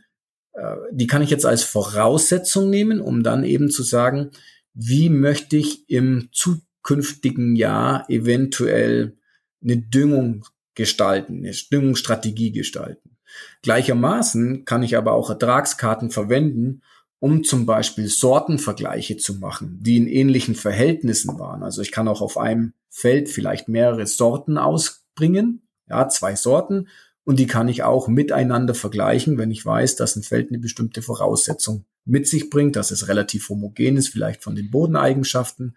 äh, 0.52 0.76
die 0.92 1.08
kann 1.08 1.22
ich 1.22 1.30
jetzt 1.30 1.46
als 1.46 1.64
Voraussetzung 1.64 2.70
nehmen, 2.70 3.00
um 3.00 3.24
dann 3.24 3.46
eben 3.46 3.72
zu 3.72 3.84
sagen, 3.84 4.32
wie 4.80 5.10
möchte 5.10 5.58
ich 5.58 5.90
im 5.90 6.30
zukünftigen 6.32 7.56
Jahr 7.56 8.08
eventuell 8.10 9.18
eine 9.64 9.78
Düngung 9.78 10.46
gestalten, 10.76 11.40
eine 11.40 11.52
Düngungsstrategie 11.52 12.52
gestalten. 12.52 13.18
Gleichermaßen 13.64 14.66
kann 14.66 14.84
ich 14.84 14.96
aber 14.96 15.14
auch 15.14 15.32
Ertragskarten 15.32 16.12
verwenden, 16.12 16.84
um 17.18 17.44
zum 17.44 17.66
Beispiel 17.66 18.08
Sortenvergleiche 18.08 19.18
zu 19.18 19.40
machen, 19.40 19.80
die 19.82 19.98
in 19.98 20.08
ähnlichen 20.08 20.54
Verhältnissen 20.54 21.40
waren. 21.40 21.64
Also 21.64 21.82
ich 21.82 21.92
kann 21.92 22.08
auch 22.08 22.22
auf 22.22 22.38
einem 22.38 22.74
Feld 22.90 23.30
vielleicht 23.30 23.68
mehrere 23.68 24.06
Sorten 24.06 24.60
ausbringen, 24.60 25.68
ja, 25.90 26.08
zwei 26.08 26.36
Sorten, 26.36 26.88
und 27.28 27.40
die 27.40 27.46
kann 27.46 27.68
ich 27.68 27.84
auch 27.84 28.08
miteinander 28.08 28.74
vergleichen, 28.74 29.38
wenn 29.38 29.52
ich 29.52 29.66
weiß, 29.66 29.98
dass 29.98 30.16
ein 30.16 30.24
Feld 30.24 30.48
eine 30.48 30.60
bestimmte 30.60 31.02
Voraussetzung 31.02 31.84
mit 32.06 32.26
sich 32.26 32.50
bringt, 32.50 32.78
dass 32.78 32.90
es 32.90 33.10
relativ 33.10 33.50
homogen 33.50 33.98
ist, 33.98 34.08
vielleicht 34.08 34.42
von 34.42 34.56
den 34.56 34.72
Bodeneigenschaften. 34.72 35.76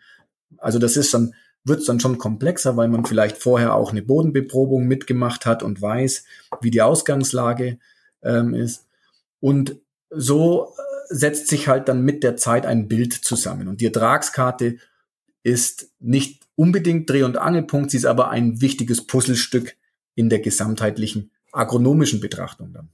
Also 0.59 0.78
das 0.78 0.97
ist 0.97 1.12
dann, 1.12 1.35
wird 1.64 1.80
es 1.80 1.87
dann 1.87 1.99
schon 1.99 2.19
komplexer, 2.19 2.76
weil 2.76 2.87
man 2.87 3.04
vielleicht 3.04 3.37
vorher 3.37 3.75
auch 3.75 3.90
eine 3.90 4.02
Bodenbeprobung 4.02 4.87
mitgemacht 4.87 5.45
hat 5.45 5.64
und 5.64 5.83
weiß, 5.83 6.23
wie 6.61 6.71
die 6.71 6.83
Ausgangslage 6.83 7.80
ähm, 8.23 8.54
ist. 8.54 8.87
Und 9.40 9.80
so 10.09 10.66
äh, 10.66 11.14
setzt 11.14 11.49
sich 11.49 11.66
halt 11.66 11.88
dann 11.88 12.04
mit 12.04 12.23
der 12.23 12.37
Zeit 12.37 12.64
ein 12.64 12.87
Bild 12.87 13.12
zusammen. 13.12 13.66
Und 13.66 13.80
die 13.80 13.87
Ertragskarte 13.87 14.76
ist 15.42 15.90
nicht 15.99 16.47
unbedingt 16.54 17.11
Dreh- 17.11 17.25
und 17.25 17.38
Angelpunkt, 17.38 17.90
sie 17.90 17.97
ist 17.97 18.07
aber 18.07 18.30
ein 18.30 18.61
wichtiges 18.61 19.04
Puzzlestück 19.04 19.75
in 20.14 20.28
der 20.28 20.38
gesamtheitlichen 20.38 21.33
agronomischen 21.52 22.21
Betrachtung 22.21 22.73
dann. 22.73 22.90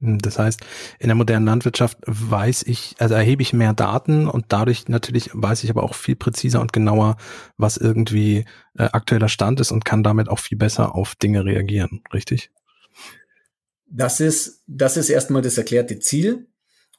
Hm, 0.00 0.18
das 0.18 0.38
heißt, 0.38 0.60
in 0.98 1.08
der 1.08 1.14
modernen 1.14 1.46
Landwirtschaft 1.46 1.98
weiß 2.06 2.64
ich, 2.64 2.96
also 2.98 3.14
erhebe 3.14 3.42
ich 3.42 3.52
mehr 3.52 3.72
Daten 3.72 4.28
und 4.28 4.46
dadurch 4.48 4.88
natürlich 4.88 5.30
weiß 5.32 5.64
ich 5.64 5.70
aber 5.70 5.82
auch 5.82 5.94
viel 5.94 6.16
präziser 6.16 6.60
und 6.60 6.72
genauer, 6.72 7.16
was 7.56 7.76
irgendwie 7.76 8.44
äh, 8.78 8.84
aktueller 8.84 9.28
Stand 9.28 9.60
ist 9.60 9.72
und 9.72 9.84
kann 9.84 10.02
damit 10.02 10.28
auch 10.28 10.38
viel 10.38 10.58
besser 10.58 10.94
auf 10.94 11.14
Dinge 11.14 11.44
reagieren, 11.44 12.02
richtig? 12.12 12.50
Das 13.88 14.20
ist, 14.20 14.62
das 14.66 14.96
ist 14.96 15.08
erstmal 15.08 15.42
das 15.42 15.56
erklärte 15.56 15.98
Ziel. 15.98 16.48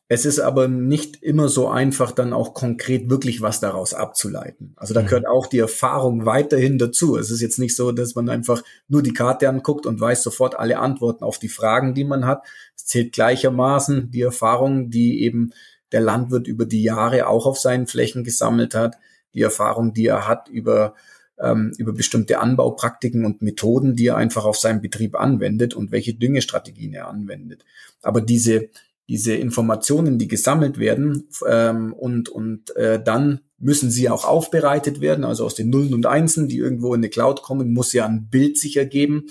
Es 0.09 0.25
ist 0.25 0.39
aber 0.39 0.69
nicht 0.69 1.21
immer 1.21 1.49
so 1.49 1.67
einfach, 1.67 2.11
dann 2.11 2.31
auch 2.31 2.53
konkret 2.53 3.09
wirklich 3.09 3.41
was 3.41 3.59
daraus 3.59 3.93
abzuleiten. 3.93 4.73
Also 4.77 4.93
da 4.93 5.01
mhm. 5.01 5.07
gehört 5.07 5.27
auch 5.27 5.47
die 5.47 5.59
Erfahrung 5.59 6.25
weiterhin 6.25 6.77
dazu. 6.77 7.17
Es 7.17 7.29
ist 7.29 7.41
jetzt 7.41 7.59
nicht 7.59 7.75
so, 7.75 7.91
dass 7.91 8.15
man 8.15 8.29
einfach 8.29 8.63
nur 8.87 9.03
die 9.03 9.13
Karte 9.13 9.49
anguckt 9.49 9.85
und 9.85 9.99
weiß 9.99 10.23
sofort 10.23 10.57
alle 10.57 10.79
Antworten 10.79 11.25
auf 11.25 11.39
die 11.39 11.49
Fragen, 11.49 11.93
die 11.93 12.05
man 12.05 12.25
hat. 12.25 12.43
Es 12.75 12.85
zählt 12.85 13.11
gleichermaßen 13.11 14.09
die 14.09 14.21
Erfahrung, 14.21 14.89
die 14.89 15.23
eben 15.23 15.51
der 15.91 16.01
Landwirt 16.01 16.47
über 16.47 16.65
die 16.65 16.83
Jahre 16.83 17.27
auch 17.27 17.45
auf 17.45 17.59
seinen 17.59 17.87
Flächen 17.87 18.23
gesammelt 18.23 18.75
hat, 18.75 18.95
die 19.33 19.41
Erfahrung, 19.41 19.93
die 19.93 20.07
er 20.07 20.27
hat 20.27 20.47
über 20.47 20.95
ähm, 21.39 21.71
über 21.77 21.93
bestimmte 21.93 22.39
Anbaupraktiken 22.39 23.25
und 23.25 23.41
Methoden, 23.41 23.95
die 23.95 24.07
er 24.07 24.17
einfach 24.17 24.45
auf 24.45 24.57
seinem 24.57 24.81
Betrieb 24.81 25.15
anwendet 25.19 25.75
und 25.75 25.91
welche 25.91 26.15
Düngestrategien 26.15 26.93
er 26.93 27.07
anwendet. 27.07 27.63
Aber 28.01 28.21
diese 28.21 28.69
diese 29.09 29.35
Informationen, 29.35 30.17
die 30.17 30.27
gesammelt 30.27 30.79
werden 30.79 31.29
ähm, 31.47 31.93
und, 31.93 32.29
und 32.29 32.75
äh, 32.75 33.01
dann 33.01 33.41
müssen 33.57 33.89
sie 33.89 34.09
auch 34.09 34.25
aufbereitet 34.25 35.01
werden, 35.01 35.23
also 35.23 35.45
aus 35.45 35.55
den 35.55 35.69
Nullen 35.69 35.93
und 35.93 36.05
Einsen, 36.05 36.47
die 36.47 36.57
irgendwo 36.57 36.93
in 36.93 36.99
eine 36.99 37.09
Cloud 37.09 37.41
kommen, 37.41 37.73
muss 37.73 37.93
ja 37.93 38.05
ein 38.05 38.29
Bild 38.29 38.57
sich 38.57 38.77
ergeben. 38.77 39.27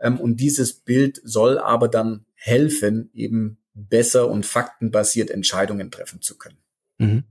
Ähm, 0.00 0.18
und 0.18 0.40
dieses 0.40 0.72
Bild 0.72 1.20
soll 1.24 1.58
aber 1.58 1.88
dann 1.88 2.24
helfen, 2.34 3.10
eben 3.12 3.58
besser 3.74 4.30
und 4.30 4.46
faktenbasiert 4.46 5.30
Entscheidungen 5.30 5.90
treffen 5.90 6.22
zu 6.22 6.38
können. 6.38 6.58
Mhm. 6.98 7.24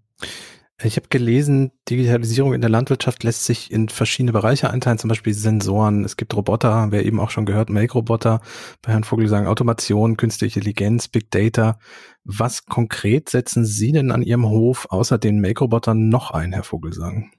Ich 0.83 0.97
habe 0.97 1.07
gelesen, 1.07 1.71
Digitalisierung 1.89 2.53
in 2.53 2.59
der 2.59 2.69
Landwirtschaft 2.69 3.23
lässt 3.23 3.45
sich 3.45 3.71
in 3.71 3.87
verschiedene 3.87 4.33
Bereiche 4.33 4.69
einteilen, 4.69 4.97
zum 4.97 5.07
Beispiel 5.07 5.33
Sensoren. 5.33 6.03
Es 6.03 6.17
gibt 6.17 6.35
Roboter, 6.35 6.73
haben 6.73 6.91
wir 6.91 7.05
eben 7.05 7.21
auch 7.21 7.29
schon 7.29 7.45
gehört, 7.45 7.69
Make-Roboter. 7.69 8.41
Bei 8.81 8.91
Herrn 8.91 9.05
Vogel 9.05 9.29
sagen 9.29 9.47
Automation, 9.47 10.17
künstliche 10.17 10.59
Intelligenz, 10.59 11.07
Big 11.07 11.31
Data. 11.31 11.79
Was 12.25 12.65
konkret 12.65 13.29
setzen 13.29 13.63
Sie 13.63 13.93
denn 13.93 14.11
an 14.11 14.21
Ihrem 14.21 14.49
Hof 14.49 14.87
außer 14.89 15.17
den 15.17 15.39
Make-Robotern 15.39 16.09
noch 16.09 16.31
ein, 16.31 16.51
Herr 16.51 16.63
Vogelsang? 16.63 17.31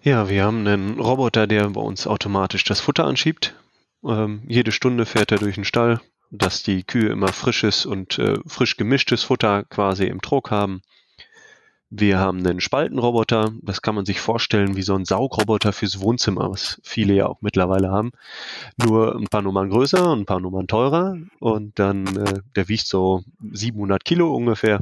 Ja, 0.00 0.30
wir 0.30 0.44
haben 0.44 0.66
einen 0.66 0.98
Roboter, 0.98 1.46
der 1.46 1.68
bei 1.68 1.82
uns 1.82 2.06
automatisch 2.06 2.64
das 2.64 2.80
Futter 2.80 3.04
anschiebt. 3.04 3.54
Ähm, 4.02 4.42
jede 4.48 4.72
Stunde 4.72 5.04
fährt 5.04 5.32
er 5.32 5.38
durch 5.38 5.56
den 5.56 5.64
Stall, 5.64 6.00
dass 6.30 6.62
die 6.62 6.82
Kühe 6.84 7.10
immer 7.10 7.28
frisches 7.28 7.84
und 7.84 8.18
äh, 8.18 8.36
frisch 8.46 8.78
gemischtes 8.78 9.24
Futter 9.24 9.64
quasi 9.64 10.06
im 10.06 10.22
Trog 10.22 10.50
haben. 10.50 10.80
Wir 11.90 12.18
haben 12.18 12.46
einen 12.46 12.60
Spaltenroboter, 12.60 13.52
das 13.62 13.80
kann 13.80 13.94
man 13.94 14.04
sich 14.04 14.20
vorstellen 14.20 14.76
wie 14.76 14.82
so 14.82 14.94
ein 14.94 15.06
Saugroboter 15.06 15.72
fürs 15.72 16.00
Wohnzimmer, 16.00 16.50
was 16.50 16.78
viele 16.84 17.14
ja 17.14 17.26
auch 17.26 17.40
mittlerweile 17.40 17.90
haben. 17.90 18.10
Nur 18.76 19.16
ein 19.16 19.24
paar 19.24 19.40
Nummern 19.40 19.70
größer 19.70 20.12
und 20.12 20.20
ein 20.20 20.26
paar 20.26 20.40
Nummern 20.40 20.66
teurer 20.66 21.16
und 21.40 21.78
dann, 21.78 22.06
äh, 22.16 22.40
der 22.56 22.68
wiegt 22.68 22.86
so 22.86 23.22
700 23.52 24.04
Kilo 24.04 24.34
ungefähr 24.34 24.80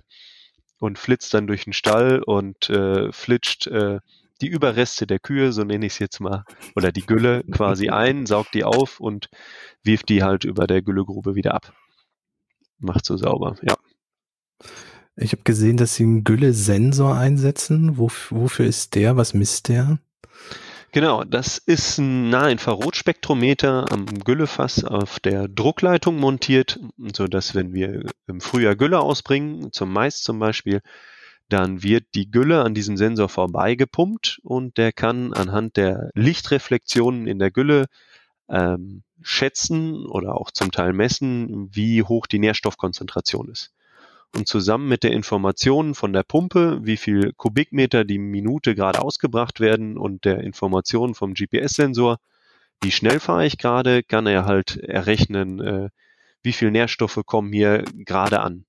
und 0.81 0.99
flitzt 0.99 1.33
dann 1.33 1.47
durch 1.47 1.65
den 1.65 1.73
Stall 1.73 2.23
und 2.25 2.69
äh, 2.71 3.13
flitscht 3.13 3.69
äh, 3.69 4.01
die 4.41 4.49
Überreste 4.49 5.07
der 5.07 5.21
Kühe, 5.21 5.53
so 5.53 5.63
nenne 5.63 5.87
ich 5.87 5.95
es 5.95 5.99
jetzt 6.01 6.21
mal, 6.21 6.45
oder 6.75 6.91
die 6.91 7.07
Gülle 7.07 7.45
quasi 7.53 7.89
ein, 7.91 8.27
saugt 8.27 8.53
die 8.55 8.65
auf 8.65 8.99
und 8.99 9.29
wirft 9.85 10.09
die 10.09 10.25
halt 10.25 10.45
über 10.45 10.67
der 10.67 10.83
Güllegrube 10.83 11.37
wieder 11.37 11.55
ab. 11.55 11.73
Macht 12.79 13.07
so 13.07 13.17
sauber, 13.17 13.57
ja. 13.63 13.77
Ich 15.19 15.33
habe 15.33 15.45
gesehen, 15.45 15.79
dass 15.79 15.95
Sie 15.95 16.03
einen 16.03 16.25
Gülle-Sensor 16.25 17.17
einsetzen. 17.17 17.97
Wof 17.97 18.31
wofür 18.31 18.67
ist 18.67 18.95
der? 18.95 19.17
Was 19.17 19.33
misst 19.33 19.69
der? 19.69 19.99
Genau, 20.93 21.25
das 21.25 21.57
ist 21.57 21.99
ein 21.99 22.29
Nahinfrarotspektrometer 22.29 23.91
am 23.91 24.07
Güllefass 24.07 24.85
auf 24.85 25.19
der 25.21 25.49
Druckleitung 25.49 26.17
montiert, 26.19 26.79
so 27.15 27.27
dass 27.29 27.55
wenn 27.55 27.73
wir 27.73 28.05
im 28.27 28.43
Frühjahr 28.43 28.77
Gülle 28.77 29.01
ausbringen, 29.01 29.73
zum 29.73 29.91
Mais 29.91 30.23
zum 30.23 30.39
Beispiel, 30.39 30.83
dann 31.49 31.83
wird 31.83 32.05
die 32.15 32.31
Gülle 32.31 32.63
an 32.63 32.75
diesem 32.75 32.99
Sensor 32.99 33.31
vorbeigepumpt 33.31 34.41
und 34.43 34.77
der 34.77 34.93
kann 34.93 35.33
anhand 35.33 35.79
der 35.79 36.11
Lichtreflexionen 36.15 37.27
in 37.27 37.39
der 37.39 37.51
Gülle 37.51 37.87
ähm, 38.51 39.03
schätzen 39.23 40.07
oder 40.07 40.35
auch 40.35 40.51
zum 40.51 40.73
Teil 40.73 40.93
messen, 40.93 41.69
wie 41.75 42.03
hoch 42.03 42.27
die 42.27 42.39
Nährstoffkonzentration 42.39 43.49
ist 43.49 43.76
und 44.35 44.49
zusammen 44.49 44.89
mit 44.89 45.03
der 45.03 45.13
Information 45.13 45.95
von 45.95 46.13
der 46.13 46.23
Pumpe, 46.23 46.81
wie 46.83 46.97
viel 46.97 47.33
Kubikmeter 47.33 48.05
die 48.05 48.19
Minute 48.19 48.75
gerade 48.75 49.01
ausgebracht 49.01 49.61
werden 49.61 49.97
und 49.97 50.25
der 50.25 50.41
Information 50.41 51.15
vom 51.15 51.35
GPS-Sensor, 51.35 52.19
wie 52.83 52.91
schnell 52.91 53.21
fahre 53.21 53.47
ich 53.47 53.59
gerade, 53.59 54.03
kann 54.03 54.27
er 54.27 54.45
halt 54.45 54.77
errechnen, 54.77 55.61
äh, 55.61 55.89
wie 56.43 56.53
viel 56.53 56.71
Nährstoffe 56.71 57.21
kommen 57.25 57.53
hier 57.53 57.85
gerade 57.95 58.41
an. 58.41 58.67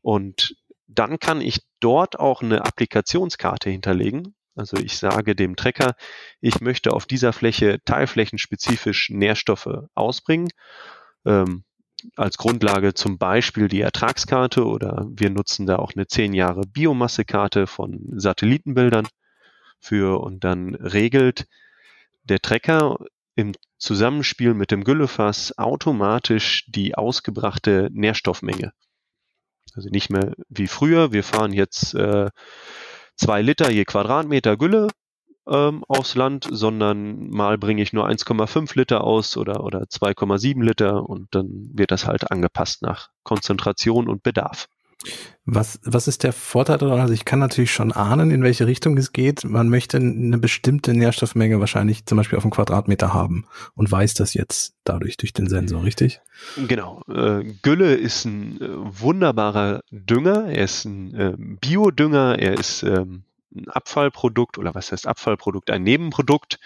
Und 0.00 0.56
dann 0.86 1.18
kann 1.18 1.40
ich 1.40 1.60
dort 1.80 2.18
auch 2.18 2.42
eine 2.42 2.64
Applikationskarte 2.64 3.70
hinterlegen. 3.70 4.34
Also 4.54 4.76
ich 4.76 4.96
sage 4.96 5.34
dem 5.34 5.56
Trecker, 5.56 5.94
ich 6.40 6.60
möchte 6.60 6.92
auf 6.92 7.06
dieser 7.06 7.32
Fläche 7.32 7.80
teilflächenspezifisch 7.84 9.10
Nährstoffe 9.10 9.88
ausbringen. 9.94 10.48
Ähm, 11.26 11.64
als 12.16 12.38
Grundlage 12.38 12.94
zum 12.94 13.18
Beispiel 13.18 13.68
die 13.68 13.80
Ertragskarte 13.80 14.64
oder 14.64 15.06
wir 15.10 15.30
nutzen 15.30 15.66
da 15.66 15.76
auch 15.76 15.92
eine 15.94 16.06
zehn 16.06 16.32
Jahre 16.32 16.62
Biomassekarte 16.66 17.66
von 17.66 18.00
Satellitenbildern 18.12 19.08
für 19.80 20.20
und 20.20 20.44
dann 20.44 20.74
regelt 20.74 21.46
der 22.24 22.40
Trecker 22.40 22.98
im 23.36 23.52
Zusammenspiel 23.78 24.54
mit 24.54 24.70
dem 24.70 24.84
Güllefass 24.84 25.58
automatisch 25.58 26.64
die 26.68 26.94
ausgebrachte 26.94 27.88
Nährstoffmenge. 27.92 28.72
Also 29.74 29.88
nicht 29.90 30.10
mehr 30.10 30.34
wie 30.48 30.68
früher, 30.68 31.12
wir 31.12 31.24
fahren 31.24 31.52
jetzt 31.52 31.94
äh, 31.94 32.30
zwei 33.16 33.42
Liter 33.42 33.70
je 33.70 33.84
Quadratmeter 33.84 34.56
Gülle 34.56 34.88
ähm, 35.48 35.84
aufs 35.88 36.14
Land, 36.14 36.46
sondern 36.50 37.28
mal 37.30 37.58
bringe 37.58 37.82
ich 37.82 37.92
nur 37.92 38.08
1,5 38.08 38.76
Liter 38.76 39.04
aus 39.04 39.36
oder, 39.36 39.62
oder 39.64 39.82
2,7 39.82 40.62
Liter 40.62 41.08
und 41.08 41.28
dann 41.34 41.70
wird 41.74 41.90
das 41.90 42.06
halt 42.06 42.30
angepasst 42.30 42.82
nach 42.82 43.10
Konzentration 43.22 44.08
und 44.08 44.22
Bedarf. 44.22 44.68
Was, 45.44 45.78
was 45.84 46.08
ist 46.08 46.22
der 46.22 46.32
Vorteil 46.32 46.78
daran? 46.78 47.00
Also 47.00 47.12
ich 47.12 47.26
kann 47.26 47.38
natürlich 47.38 47.72
schon 47.72 47.92
ahnen, 47.92 48.30
in 48.30 48.42
welche 48.42 48.66
Richtung 48.66 48.96
es 48.96 49.12
geht. 49.12 49.44
Man 49.44 49.68
möchte 49.68 49.98
eine 49.98 50.38
bestimmte 50.38 50.94
Nährstoffmenge 50.94 51.60
wahrscheinlich 51.60 52.06
zum 52.06 52.16
Beispiel 52.16 52.38
auf 52.38 52.44
einen 52.44 52.50
Quadratmeter 52.50 53.12
haben 53.12 53.46
und 53.74 53.90
weiß 53.92 54.14
das 54.14 54.32
jetzt 54.32 54.74
dadurch 54.84 55.18
durch 55.18 55.34
den 55.34 55.46
Sensor, 55.46 55.84
richtig? 55.84 56.22
Genau. 56.66 57.02
Äh, 57.08 57.44
Gülle 57.60 57.94
ist 57.94 58.24
ein 58.24 58.58
äh, 58.60 58.68
wunderbarer 58.70 59.82
Dünger. 59.90 60.46
Er 60.46 60.64
ist 60.64 60.86
ein 60.86 61.14
äh, 61.14 61.34
Biodünger. 61.36 62.38
Er 62.38 62.54
ist 62.54 62.82
ähm, 62.82 63.24
ein 63.54 63.68
Abfallprodukt 63.68 64.58
oder 64.58 64.74
was 64.74 64.92
heißt 64.92 65.06
Abfallprodukt, 65.06 65.70
ein 65.70 65.82
Nebenprodukt 65.82 66.58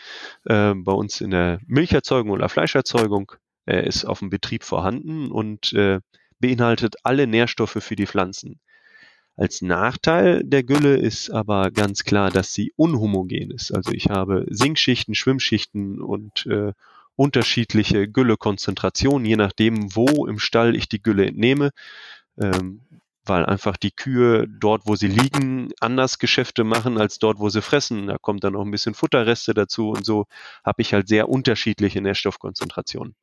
äh, 0.44 0.74
bei 0.74 0.92
uns 0.92 1.20
in 1.20 1.30
der 1.30 1.60
Milcherzeugung 1.66 2.30
oder 2.30 2.48
Fleischerzeugung. 2.48 3.32
Er 3.66 3.84
ist 3.84 4.04
auf 4.04 4.20
dem 4.20 4.30
Betrieb 4.30 4.64
vorhanden 4.64 5.30
und 5.30 5.72
äh, 5.74 6.00
beinhaltet 6.40 6.96
alle 7.02 7.26
Nährstoffe 7.26 7.78
für 7.80 7.96
die 7.96 8.06
Pflanzen. 8.06 8.60
Als 9.36 9.62
Nachteil 9.62 10.42
der 10.42 10.64
Gülle 10.64 10.96
ist 10.96 11.30
aber 11.30 11.70
ganz 11.70 12.02
klar, 12.02 12.30
dass 12.30 12.52
sie 12.52 12.72
unhomogen 12.74 13.52
ist. 13.52 13.70
Also 13.70 13.92
ich 13.92 14.08
habe 14.08 14.44
Sinkschichten, 14.48 15.14
Schwimmschichten 15.14 16.00
und 16.00 16.46
äh, 16.46 16.72
unterschiedliche 17.14 18.08
Güllekonzentrationen, 18.08 19.24
je 19.24 19.36
nachdem, 19.36 19.94
wo 19.94 20.26
im 20.26 20.38
Stall 20.38 20.74
ich 20.74 20.88
die 20.88 21.02
Gülle 21.02 21.26
entnehme. 21.26 21.70
Ähm, 22.36 22.80
weil 23.28 23.46
einfach 23.46 23.76
die 23.76 23.90
Kühe 23.90 24.46
dort, 24.48 24.82
wo 24.86 24.96
sie 24.96 25.08
liegen, 25.08 25.70
anders 25.80 26.18
Geschäfte 26.18 26.64
machen 26.64 26.98
als 26.98 27.18
dort, 27.18 27.38
wo 27.38 27.48
sie 27.48 27.62
fressen. 27.62 28.06
Da 28.06 28.18
kommt 28.18 28.44
dann 28.44 28.54
noch 28.54 28.64
ein 28.64 28.70
bisschen 28.70 28.94
Futterreste 28.94 29.54
dazu 29.54 29.90
und 29.90 30.04
so 30.04 30.26
habe 30.64 30.82
ich 30.82 30.94
halt 30.94 31.08
sehr 31.08 31.28
unterschiedliche 31.28 32.00
Nährstoffkonzentrationen. 32.00 33.14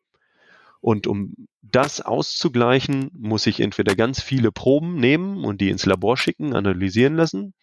Und 0.82 1.08
um 1.08 1.34
das 1.62 2.02
auszugleichen, 2.02 3.10
muss 3.14 3.48
ich 3.48 3.60
entweder 3.60 3.96
ganz 3.96 4.22
viele 4.22 4.52
Proben 4.52 4.96
nehmen 4.98 5.44
und 5.44 5.60
die 5.60 5.70
ins 5.70 5.86
Labor 5.86 6.16
schicken, 6.16 6.54
analysieren 6.54 7.16
lassen, 7.16 7.54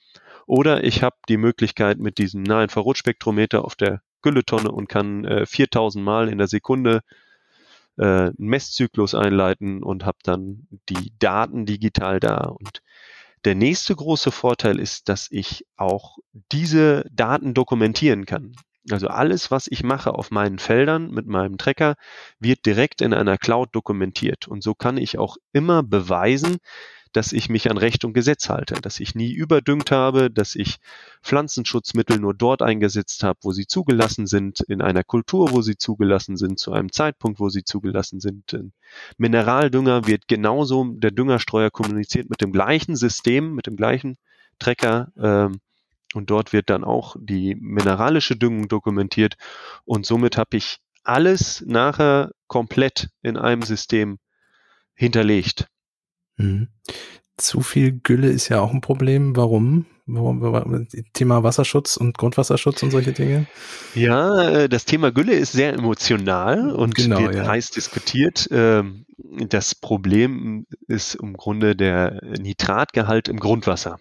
oder 0.46 0.82
ich 0.82 1.02
habe 1.02 1.16
die 1.28 1.36
Möglichkeit 1.36 1.98
mit 1.98 2.18
diesem 2.18 2.42
Nahinfrarotspektrometer 2.42 3.64
auf 3.64 3.76
der 3.76 4.02
Gülletonne 4.22 4.70
und 4.70 4.88
kann 4.88 5.24
äh, 5.24 5.46
4000 5.46 6.04
Mal 6.04 6.28
in 6.28 6.38
der 6.38 6.48
Sekunde 6.48 7.02
äh, 7.98 8.04
einen 8.04 8.34
Messzyklus 8.38 9.14
einleiten 9.14 9.82
und 9.82 10.04
habe 10.04 10.18
dann 10.22 10.66
die 10.88 11.12
Daten 11.18 11.66
digital 11.66 12.20
da. 12.20 12.44
Und 12.44 12.82
der 13.44 13.54
nächste 13.54 13.96
große 13.96 14.30
Vorteil 14.30 14.78
ist, 14.78 15.08
dass 15.08 15.28
ich 15.30 15.66
auch 15.76 16.18
diese 16.52 17.04
Daten 17.10 17.54
dokumentieren 17.54 18.24
kann. 18.26 18.54
Also 18.90 19.08
alles, 19.08 19.50
was 19.50 19.68
ich 19.68 19.84
mache 19.84 20.12
auf 20.14 20.30
meinen 20.30 20.58
Feldern 20.58 21.10
mit 21.10 21.26
meinem 21.26 21.56
Trecker, 21.56 21.94
wird 22.40 22.66
direkt 22.66 23.00
in 23.00 23.14
einer 23.14 23.38
Cloud 23.38 23.70
dokumentiert. 23.72 24.48
Und 24.48 24.62
so 24.62 24.74
kann 24.74 24.96
ich 24.96 25.18
auch 25.18 25.36
immer 25.52 25.82
beweisen, 25.82 26.58
dass 27.12 27.32
ich 27.32 27.48
mich 27.48 27.70
an 27.70 27.78
Recht 27.78 28.04
und 28.04 28.12
Gesetz 28.12 28.48
halte, 28.48 28.74
dass 28.74 29.00
ich 29.00 29.14
nie 29.14 29.32
überdüngt 29.32 29.90
habe, 29.90 30.30
dass 30.30 30.54
ich 30.54 30.78
Pflanzenschutzmittel 31.22 32.18
nur 32.18 32.34
dort 32.34 32.62
eingesetzt 32.62 33.22
habe, 33.22 33.38
wo 33.42 33.52
sie 33.52 33.66
zugelassen 33.66 34.26
sind, 34.26 34.60
in 34.60 34.82
einer 34.82 35.04
Kultur, 35.04 35.52
wo 35.52 35.62
sie 35.62 35.76
zugelassen 35.76 36.36
sind, 36.36 36.58
zu 36.58 36.72
einem 36.72 36.90
Zeitpunkt, 36.90 37.38
wo 37.38 37.48
sie 37.48 37.64
zugelassen 37.64 38.20
sind. 38.20 38.58
Mineraldünger 39.18 40.06
wird 40.06 40.28
genauso, 40.28 40.84
der 40.84 41.10
Düngerstreuer 41.10 41.70
kommuniziert 41.70 42.30
mit 42.30 42.40
dem 42.40 42.52
gleichen 42.52 42.96
System, 42.96 43.54
mit 43.54 43.66
dem 43.66 43.76
gleichen 43.76 44.16
Trecker. 44.58 45.12
Ähm, 45.16 45.60
und 46.14 46.30
dort 46.30 46.52
wird 46.52 46.68
dann 46.68 46.84
auch 46.84 47.16
die 47.18 47.54
mineralische 47.54 48.36
Düngung 48.36 48.68
dokumentiert. 48.68 49.36
Und 49.84 50.06
somit 50.06 50.36
habe 50.36 50.56
ich 50.56 50.78
alles 51.04 51.62
nachher 51.66 52.32
komplett 52.46 53.08
in 53.22 53.36
einem 53.36 53.62
System 53.62 54.18
hinterlegt. 54.94 55.68
Mhm. 56.42 56.68
Zu 57.36 57.60
viel 57.60 57.92
Gülle 57.92 58.30
ist 58.30 58.48
ja 58.48 58.60
auch 58.60 58.72
ein 58.72 58.80
Problem. 58.80 59.36
Warum? 59.36 59.86
Warum? 60.06 60.88
Thema 61.12 61.42
Wasserschutz 61.42 61.96
und 61.96 62.18
Grundwasserschutz 62.18 62.82
und 62.82 62.90
solche 62.90 63.12
Dinge? 63.12 63.46
Ja, 63.94 64.50
äh, 64.50 64.68
das 64.68 64.84
Thema 64.84 65.12
Gülle 65.12 65.32
ist 65.32 65.52
sehr 65.52 65.72
emotional 65.72 66.72
und 66.72 66.94
genau, 66.94 67.20
wird 67.20 67.36
ja. 67.36 67.46
heiß 67.46 67.70
diskutiert. 67.70 68.48
Ähm, 68.50 69.06
das 69.48 69.74
Problem 69.74 70.66
ist 70.88 71.14
im 71.14 71.34
Grunde 71.34 71.76
der 71.76 72.20
Nitratgehalt 72.38 73.28
im 73.28 73.38
Grundwasser. 73.38 73.98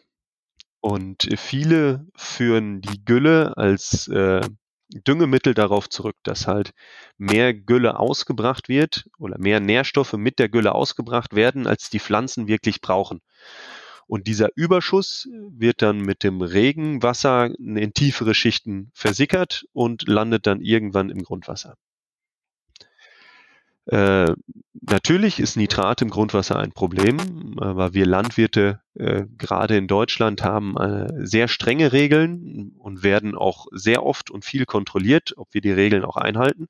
Und 0.82 1.30
viele 1.38 2.08
führen 2.16 2.82
die 2.82 3.06
Gülle 3.06 3.56
als 3.56 4.08
äh, 4.08 4.42
Düngemittel 4.94 5.54
darauf 5.54 5.90
zurück, 5.90 6.16
dass 6.24 6.48
halt 6.48 6.72
mehr 7.18 7.54
Gülle 7.54 8.00
ausgebracht 8.00 8.70
wird 8.70 9.06
oder 9.18 9.38
mehr 9.38 9.60
Nährstoffe 9.60 10.14
mit 10.14 10.40
der 10.40 10.50
Gülle 10.50 10.74
ausgebracht 10.76 11.36
werden, 11.36 11.68
als 11.68 11.90
die 11.90 12.00
Pflanzen 12.00 12.48
wirklich 12.48 12.82
brauchen. 12.82 13.22
Und 14.08 14.28
dieser 14.28 14.50
Überschuss 14.56 15.30
wird 15.50 15.82
dann 15.82 16.00
mit 16.00 16.24
dem 16.24 16.42
Regenwasser 16.42 17.46
in 17.58 17.94
tiefere 17.94 18.36
Schichten 18.36 18.92
versickert 18.94 19.66
und 19.72 20.08
landet 20.08 20.48
dann 20.48 20.60
irgendwann 20.60 21.10
im 21.10 21.24
Grundwasser. 21.24 21.78
Äh, 23.86 24.34
natürlich 24.82 25.40
ist 25.40 25.58
Nitrat 25.58 26.02
im 26.02 26.10
Grundwasser 26.10 26.58
ein 26.58 26.72
Problem, 26.72 27.58
aber 27.60 27.94
wir 27.94 28.06
Landwirte 28.06 28.82
äh, 28.94 29.24
gerade 29.38 29.76
in 29.78 29.88
Deutschland 29.88 30.44
haben 30.44 30.78
äh, 30.78 31.08
sehr 31.26 31.48
strenge 31.48 31.92
Regeln 31.92 32.74
und 32.78 33.04
werden 33.04 33.36
auch 33.36 33.68
sehr 33.72 34.04
oft 34.04 34.30
und 34.30 34.46
viel 34.46 34.66
kontrolliert, 34.66 35.34
ob 35.38 35.54
wir 35.54 35.62
die 35.62 35.72
Regeln 35.72 36.06
auch 36.06 36.18
einhalten, 36.18 36.68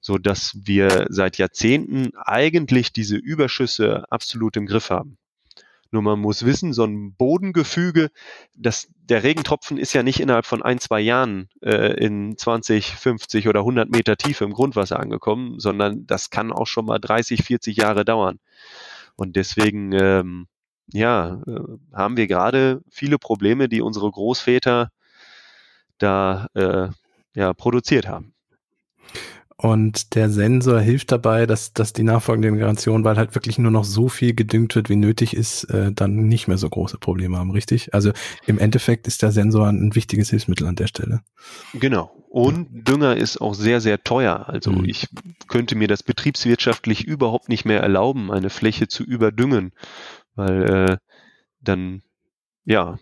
so 0.00 0.16
dass 0.16 0.56
wir 0.64 1.06
seit 1.10 1.36
Jahrzehnten 1.36 2.12
eigentlich 2.16 2.92
diese 2.92 3.16
Überschüsse 3.16 4.04
absolut 4.10 4.56
im 4.56 4.66
Griff 4.66 4.90
haben. 4.90 5.18
Nur 5.94 6.02
man 6.02 6.18
muss 6.18 6.44
wissen, 6.44 6.72
so 6.72 6.82
ein 6.82 7.14
Bodengefüge, 7.14 8.10
das, 8.56 8.88
der 8.96 9.22
Regentropfen 9.22 9.78
ist 9.78 9.92
ja 9.92 10.02
nicht 10.02 10.18
innerhalb 10.18 10.44
von 10.44 10.60
ein, 10.60 10.80
zwei 10.80 11.00
Jahren 11.00 11.48
äh, 11.62 11.94
in 12.04 12.36
20, 12.36 12.96
50 12.96 13.46
oder 13.46 13.60
100 13.60 13.88
Meter 13.88 14.16
Tiefe 14.16 14.44
im 14.44 14.52
Grundwasser 14.52 14.98
angekommen, 14.98 15.60
sondern 15.60 16.04
das 16.04 16.30
kann 16.30 16.50
auch 16.50 16.66
schon 16.66 16.86
mal 16.86 16.98
30, 16.98 17.44
40 17.44 17.76
Jahre 17.76 18.04
dauern. 18.04 18.40
Und 19.14 19.36
deswegen, 19.36 19.92
ähm, 19.92 20.48
ja, 20.92 21.40
äh, 21.46 21.60
haben 21.92 22.16
wir 22.16 22.26
gerade 22.26 22.82
viele 22.90 23.16
Probleme, 23.16 23.68
die 23.68 23.80
unsere 23.80 24.10
Großväter 24.10 24.90
da 25.98 26.48
äh, 26.54 26.88
ja, 27.36 27.54
produziert 27.54 28.08
haben. 28.08 28.34
Und 29.56 30.16
der 30.16 30.30
Sensor 30.30 30.80
hilft 30.80 31.12
dabei, 31.12 31.46
dass, 31.46 31.72
dass 31.72 31.92
die 31.92 32.02
nachfolgende 32.02 32.50
Generation, 32.50 33.04
weil 33.04 33.16
halt 33.16 33.36
wirklich 33.36 33.56
nur 33.56 33.70
noch 33.70 33.84
so 33.84 34.08
viel 34.08 34.34
gedüngt 34.34 34.74
wird, 34.74 34.88
wie 34.88 34.96
nötig 34.96 35.34
ist, 35.34 35.64
äh, 35.64 35.92
dann 35.92 36.26
nicht 36.26 36.48
mehr 36.48 36.58
so 36.58 36.68
große 36.68 36.98
Probleme 36.98 37.38
haben, 37.38 37.52
richtig? 37.52 37.94
Also 37.94 38.12
im 38.46 38.58
Endeffekt 38.58 39.06
ist 39.06 39.22
der 39.22 39.30
Sensor 39.30 39.68
ein 39.68 39.94
wichtiges 39.94 40.30
Hilfsmittel 40.30 40.66
an 40.66 40.74
der 40.74 40.88
Stelle. 40.88 41.22
Genau. 41.72 42.10
Und 42.30 42.88
Dünger 42.88 43.16
ist 43.16 43.40
auch 43.40 43.54
sehr, 43.54 43.80
sehr 43.80 44.02
teuer. 44.02 44.48
Also 44.48 44.72
mhm. 44.72 44.86
ich 44.86 45.08
könnte 45.46 45.76
mir 45.76 45.86
das 45.86 46.02
betriebswirtschaftlich 46.02 47.04
überhaupt 47.04 47.48
nicht 47.48 47.64
mehr 47.64 47.80
erlauben, 47.80 48.32
eine 48.32 48.50
Fläche 48.50 48.88
zu 48.88 49.04
überdüngen, 49.04 49.70
weil 50.34 50.62
äh, 50.64 50.96
dann, 51.60 52.02
ja, 52.64 52.98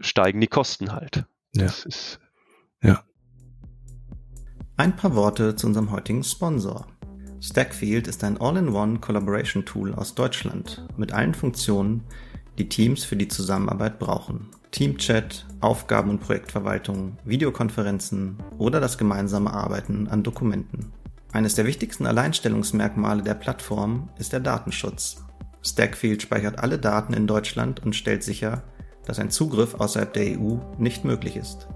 steigen 0.00 0.40
die 0.40 0.48
Kosten 0.48 0.92
halt. 0.92 1.24
Ja. 1.54 1.62
Das 1.62 1.84
ist, 1.84 2.18
ja. 2.82 3.04
Ein 4.78 4.94
paar 4.94 5.14
Worte 5.14 5.56
zu 5.56 5.68
unserem 5.68 5.90
heutigen 5.90 6.22
Sponsor. 6.22 6.86
Stackfield 7.40 8.06
ist 8.08 8.22
ein 8.24 8.38
All-in-One 8.38 8.98
Collaboration 8.98 9.64
Tool 9.64 9.94
aus 9.94 10.14
Deutschland 10.14 10.86
mit 10.98 11.14
allen 11.14 11.32
Funktionen, 11.32 12.04
die 12.58 12.68
Teams 12.68 13.02
für 13.02 13.16
die 13.16 13.28
Zusammenarbeit 13.28 13.98
brauchen. 13.98 14.50
Teamchat, 14.72 15.46
Aufgaben- 15.60 16.10
und 16.10 16.20
Projektverwaltung, 16.20 17.16
Videokonferenzen 17.24 18.36
oder 18.58 18.78
das 18.78 18.98
gemeinsame 18.98 19.50
Arbeiten 19.50 20.08
an 20.08 20.22
Dokumenten. 20.22 20.92
Eines 21.32 21.54
der 21.54 21.64
wichtigsten 21.64 22.04
Alleinstellungsmerkmale 22.04 23.22
der 23.22 23.34
Plattform 23.34 24.10
ist 24.18 24.34
der 24.34 24.40
Datenschutz. 24.40 25.24
Stackfield 25.62 26.20
speichert 26.20 26.58
alle 26.58 26.78
Daten 26.78 27.14
in 27.14 27.26
Deutschland 27.26 27.82
und 27.82 27.96
stellt 27.96 28.22
sicher, 28.22 28.62
dass 29.06 29.18
ein 29.20 29.30
Zugriff 29.30 29.74
außerhalb 29.74 30.12
der 30.12 30.38
EU 30.38 30.58
nicht 30.76 31.02
möglich 31.06 31.36
ist. 31.36 31.66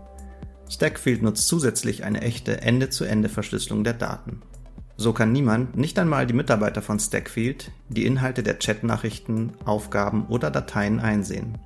Stackfield 0.71 1.23
nutzt 1.23 1.49
zusätzlich 1.49 2.05
eine 2.05 2.21
echte 2.21 2.63
Ende-zu-Ende-Verschlüsselung 2.63 3.83
der 3.83 3.95
Daten. 3.95 4.41
So 4.97 5.13
kann 5.13 5.33
niemand, 5.33 5.77
nicht 5.77 5.99
einmal 5.99 6.27
die 6.27 6.35
Mitarbeiter 6.35 6.81
von 6.81 7.01
Stackfield, 7.01 7.73
die 7.89 8.07
Inhalte 8.07 8.45
der 8.45 8.59
Chatnachrichten, 8.59 9.53
Aufgaben 9.65 10.27
oder 10.27 10.51
Dateien 10.51 11.01
einsehen. 11.01 11.59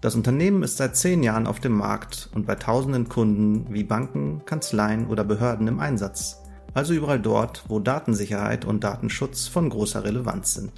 Das 0.00 0.16
Unternehmen 0.16 0.62
ist 0.62 0.78
seit 0.78 0.96
zehn 0.96 1.22
Jahren 1.22 1.46
auf 1.46 1.60
dem 1.60 1.76
Markt 1.76 2.30
und 2.34 2.46
bei 2.46 2.56
tausenden 2.56 3.08
Kunden 3.08 3.72
wie 3.72 3.84
Banken, 3.84 4.42
Kanzleien 4.44 5.06
oder 5.06 5.22
Behörden 5.22 5.68
im 5.68 5.78
Einsatz, 5.78 6.40
also 6.74 6.94
überall 6.94 7.20
dort, 7.20 7.64
wo 7.68 7.78
Datensicherheit 7.78 8.64
und 8.64 8.82
Datenschutz 8.82 9.46
von 9.46 9.68
großer 9.68 10.02
Relevanz 10.02 10.54
sind. 10.54 10.72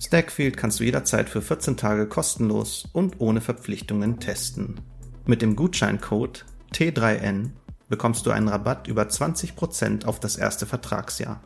Stackfield 0.00 0.56
kannst 0.56 0.80
du 0.80 0.84
jederzeit 0.84 1.28
für 1.28 1.42
14 1.42 1.76
Tage 1.76 2.06
kostenlos 2.06 2.88
und 2.92 3.20
ohne 3.20 3.40
Verpflichtungen 3.40 4.18
testen. 4.18 4.80
Mit 5.26 5.40
dem 5.40 5.54
Gutscheincode 5.56 6.44
T3N 6.74 7.50
bekommst 7.88 8.26
du 8.26 8.32
einen 8.32 8.48
Rabatt 8.48 8.88
über 8.88 9.04
20% 9.04 10.06
auf 10.06 10.18
das 10.18 10.34
erste 10.36 10.66
Vertragsjahr. 10.66 11.40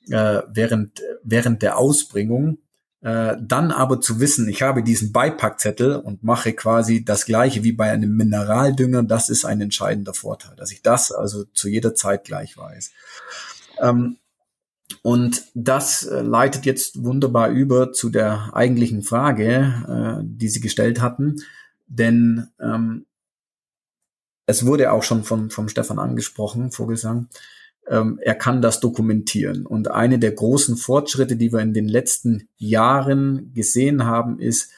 äh, 0.09 0.41
während, 0.49 1.01
während 1.23 1.61
der 1.61 1.77
Ausbringung, 1.77 2.59
äh, 3.01 3.35
dann 3.39 3.71
aber 3.71 4.01
zu 4.01 4.19
wissen, 4.19 4.47
ich 4.49 4.61
habe 4.61 4.81
diesen 4.81 5.11
Beipackzettel 5.11 5.97
und 5.97 6.23
mache 6.23 6.53
quasi 6.53 7.05
das 7.05 7.25
gleiche 7.25 7.63
wie 7.63 7.73
bei 7.73 7.91
einem 7.91 8.15
Mineraldünger, 8.15 9.03
das 9.03 9.29
ist 9.29 9.45
ein 9.45 9.61
entscheidender 9.61 10.13
Vorteil, 10.13 10.55
dass 10.55 10.71
ich 10.71 10.81
das 10.81 11.11
also 11.11 11.43
zu 11.53 11.67
jeder 11.67 11.93
Zeit 11.93 12.23
gleich 12.23 12.57
weiß. 12.57 12.91
Ähm, 13.81 14.17
Und 15.03 15.43
das 15.53 16.03
äh, 16.05 16.21
leitet 16.21 16.65
jetzt 16.65 17.03
wunderbar 17.03 17.49
über 17.49 17.91
zu 17.91 18.09
der 18.09 18.51
eigentlichen 18.53 19.03
Frage, 19.03 20.19
äh, 20.21 20.23
die 20.23 20.47
Sie 20.47 20.61
gestellt 20.61 21.01
hatten. 21.01 21.41
Denn 21.87 22.47
ähm, 22.59 23.05
es 24.45 24.65
wurde 24.65 24.91
auch 24.91 25.03
schon 25.03 25.23
von, 25.23 25.49
vom 25.49 25.67
Stefan 25.67 25.99
angesprochen, 25.99 26.71
Vogelsang, 26.71 27.27
ähm, 27.89 28.17
er 28.21 28.35
kann 28.35 28.61
das 28.61 28.79
dokumentieren. 28.79 29.65
Und 29.65 29.91
eine 29.91 30.19
der 30.19 30.31
großen 30.31 30.77
Fortschritte, 30.77 31.35
die 31.35 31.51
wir 31.51 31.59
in 31.59 31.73
den 31.73 31.89
letzten 31.89 32.47
Jahren 32.57 33.51
gesehen 33.53 34.05
haben, 34.05 34.39
ist 34.39 34.71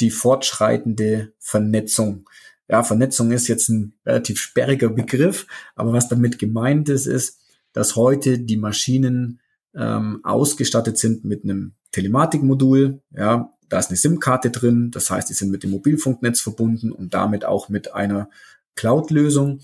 die 0.00 0.10
fortschreitende 0.10 1.32
Vernetzung. 1.38 2.28
Ja, 2.68 2.82
Vernetzung 2.82 3.32
ist 3.32 3.48
jetzt 3.48 3.70
ein 3.70 3.94
relativ 4.04 4.38
sperriger 4.38 4.90
Begriff, 4.90 5.46
aber 5.74 5.92
was 5.92 6.08
damit 6.08 6.38
gemeint 6.38 6.88
ist, 6.90 7.06
ist, 7.06 7.40
dass 7.76 7.94
heute 7.94 8.38
die 8.38 8.56
Maschinen 8.56 9.38
ähm, 9.74 10.20
ausgestattet 10.24 10.96
sind 10.96 11.26
mit 11.26 11.44
einem 11.44 11.74
Telematikmodul. 11.92 13.02
Ja, 13.10 13.52
da 13.68 13.78
ist 13.78 13.90
eine 13.90 13.98
SIM-Karte 13.98 14.50
drin, 14.50 14.90
das 14.90 15.10
heißt, 15.10 15.28
die 15.28 15.34
sind 15.34 15.50
mit 15.50 15.62
dem 15.62 15.72
Mobilfunknetz 15.72 16.40
verbunden 16.40 16.90
und 16.90 17.12
damit 17.12 17.44
auch 17.44 17.68
mit 17.68 17.92
einer 17.92 18.30
Cloud-Lösung. 18.76 19.60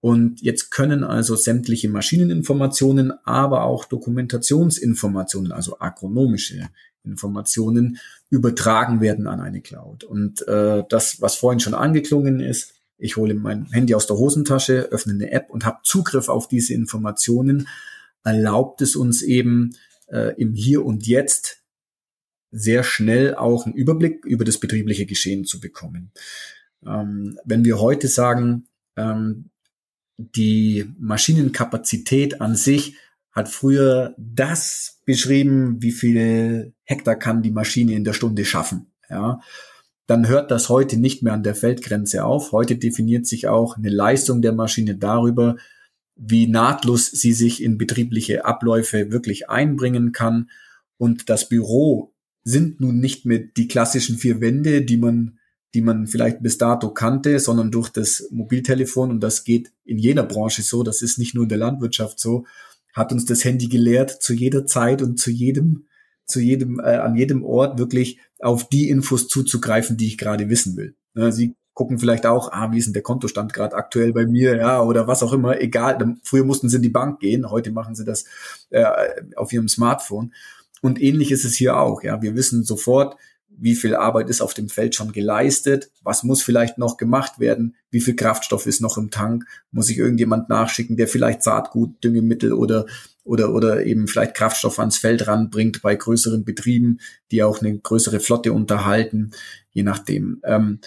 Und 0.00 0.40
jetzt 0.40 0.70
können 0.70 1.02
also 1.02 1.34
sämtliche 1.34 1.88
Maschineninformationen, 1.88 3.12
aber 3.24 3.64
auch 3.64 3.86
Dokumentationsinformationen, 3.86 5.50
also 5.50 5.80
agronomische 5.80 6.68
Informationen, 7.02 7.98
übertragen 8.30 9.00
werden 9.00 9.26
an 9.26 9.40
eine 9.40 9.62
Cloud. 9.62 10.04
Und 10.04 10.46
äh, 10.46 10.84
das, 10.88 11.20
was 11.20 11.34
vorhin 11.34 11.58
schon 11.58 11.74
angeklungen 11.74 12.38
ist, 12.38 12.77
ich 12.98 13.16
hole 13.16 13.34
mein 13.34 13.66
Handy 13.66 13.94
aus 13.94 14.06
der 14.06 14.16
Hosentasche, 14.16 14.88
öffne 14.90 15.14
eine 15.14 15.30
App 15.30 15.50
und 15.50 15.64
habe 15.64 15.78
Zugriff 15.84 16.28
auf 16.28 16.48
diese 16.48 16.74
Informationen, 16.74 17.68
erlaubt 18.24 18.82
es 18.82 18.96
uns 18.96 19.22
eben 19.22 19.76
äh, 20.08 20.34
im 20.40 20.54
Hier 20.54 20.84
und 20.84 21.06
Jetzt 21.06 21.62
sehr 22.50 22.82
schnell 22.82 23.34
auch 23.34 23.66
einen 23.66 23.74
Überblick 23.74 24.24
über 24.24 24.44
das 24.44 24.58
betriebliche 24.58 25.06
Geschehen 25.06 25.44
zu 25.44 25.60
bekommen. 25.60 26.10
Ähm, 26.86 27.38
wenn 27.44 27.64
wir 27.64 27.80
heute 27.80 28.08
sagen, 28.08 28.66
ähm, 28.96 29.50
die 30.16 30.92
Maschinenkapazität 30.98 32.40
an 32.40 32.56
sich 32.56 32.96
hat 33.30 33.48
früher 33.48 34.14
das 34.18 35.00
beschrieben, 35.04 35.80
wie 35.80 35.92
viele 35.92 36.72
Hektar 36.82 37.14
kann 37.14 37.42
die 37.42 37.52
Maschine 37.52 37.94
in 37.94 38.04
der 38.04 38.14
Stunde 38.14 38.44
schaffen. 38.44 38.90
Ja, 39.08 39.40
dann 40.08 40.26
hört 40.26 40.50
das 40.50 40.70
heute 40.70 40.96
nicht 40.96 41.22
mehr 41.22 41.34
an 41.34 41.42
der 41.42 41.54
Feldgrenze 41.54 42.24
auf. 42.24 42.52
Heute 42.52 42.76
definiert 42.76 43.26
sich 43.26 43.46
auch 43.46 43.76
eine 43.76 43.90
Leistung 43.90 44.42
der 44.42 44.52
Maschine 44.52 44.96
darüber, 44.96 45.56
wie 46.16 46.48
nahtlos 46.48 47.10
sie 47.10 47.34
sich 47.34 47.62
in 47.62 47.78
betriebliche 47.78 48.44
Abläufe 48.46 49.12
wirklich 49.12 49.50
einbringen 49.50 50.12
kann. 50.12 50.50
Und 50.96 51.28
das 51.28 51.48
Büro 51.48 52.14
sind 52.42 52.80
nun 52.80 52.98
nicht 52.98 53.26
mehr 53.26 53.38
die 53.38 53.68
klassischen 53.68 54.16
vier 54.16 54.40
Wände, 54.40 54.82
die 54.82 54.96
man 54.96 55.38
die 55.74 55.82
man 55.82 56.06
vielleicht 56.06 56.42
bis 56.42 56.56
dato 56.56 56.90
kannte, 56.94 57.38
sondern 57.38 57.70
durch 57.70 57.90
das 57.90 58.26
Mobiltelefon, 58.30 59.10
und 59.10 59.20
das 59.20 59.44
geht 59.44 59.70
in 59.84 59.98
jeder 59.98 60.22
Branche 60.22 60.62
so, 60.62 60.82
das 60.82 61.02
ist 61.02 61.18
nicht 61.18 61.34
nur 61.34 61.42
in 61.42 61.50
der 61.50 61.58
Landwirtschaft 61.58 62.18
so, 62.18 62.46
hat 62.94 63.12
uns 63.12 63.26
das 63.26 63.44
Handy 63.44 63.68
gelehrt, 63.68 64.22
zu 64.22 64.32
jeder 64.32 64.64
Zeit 64.64 65.02
und 65.02 65.20
zu 65.20 65.30
jedem, 65.30 65.87
zu 66.28 66.40
jedem, 66.40 66.78
äh, 66.78 66.96
an 66.96 67.16
jedem 67.16 67.44
Ort 67.44 67.78
wirklich 67.78 68.20
auf 68.40 68.68
die 68.68 68.88
Infos 68.88 69.26
zuzugreifen, 69.28 69.96
die 69.96 70.06
ich 70.06 70.18
gerade 70.18 70.48
wissen 70.48 70.76
will. 70.76 70.94
Ja, 71.14 71.32
Sie 71.32 71.56
gucken 71.74 71.98
vielleicht 71.98 72.26
auch, 72.26 72.50
ah, 72.52 72.72
wie 72.72 72.78
ist 72.78 72.86
denn 72.86 72.92
der 72.92 73.02
Kontostand 73.02 73.52
gerade 73.52 73.76
aktuell 73.76 74.12
bei 74.12 74.26
mir, 74.26 74.56
ja, 74.56 74.82
oder 74.82 75.06
was 75.06 75.22
auch 75.22 75.32
immer, 75.32 75.60
egal. 75.60 76.16
Früher 76.24 76.44
mussten 76.44 76.68
sie 76.68 76.76
in 76.76 76.82
die 76.82 76.88
Bank 76.88 77.20
gehen, 77.20 77.50
heute 77.50 77.70
machen 77.70 77.94
sie 77.94 78.04
das 78.04 78.24
äh, 78.70 78.84
auf 79.36 79.52
ihrem 79.52 79.68
Smartphone. 79.68 80.32
Und 80.82 81.00
ähnlich 81.00 81.30
ist 81.30 81.44
es 81.44 81.54
hier 81.54 81.76
auch, 81.76 82.02
ja. 82.02 82.20
Wir 82.20 82.34
wissen 82.34 82.64
sofort, 82.64 83.16
wie 83.48 83.74
viel 83.74 83.94
Arbeit 83.94 84.28
ist 84.28 84.40
auf 84.40 84.54
dem 84.54 84.68
Feld 84.68 84.96
schon 84.96 85.12
geleistet, 85.12 85.90
was 86.02 86.24
muss 86.24 86.42
vielleicht 86.42 86.78
noch 86.78 86.96
gemacht 86.96 87.38
werden, 87.38 87.76
wie 87.90 88.00
viel 88.00 88.16
Kraftstoff 88.16 88.66
ist 88.66 88.80
noch 88.80 88.98
im 88.98 89.10
Tank, 89.10 89.44
muss 89.70 89.88
ich 89.88 89.98
irgendjemand 89.98 90.48
nachschicken, 90.48 90.96
der 90.96 91.08
vielleicht 91.08 91.42
Saatgut, 91.42 92.02
Düngemittel 92.02 92.52
oder 92.52 92.86
oder 93.28 93.52
oder 93.52 93.84
eben 93.84 94.08
vielleicht 94.08 94.34
Kraftstoff 94.34 94.78
ans 94.78 94.98
Feld 94.98 95.26
ranbringt 95.26 95.82
bei 95.82 95.94
größeren 95.94 96.44
Betrieben, 96.44 96.98
die 97.30 97.42
auch 97.42 97.60
eine 97.60 97.78
größere 97.78 98.20
Flotte 98.20 98.52
unterhalten, 98.52 99.30
je 99.70 99.82
nachdem. 99.82 100.40
Ähm, 100.44 100.80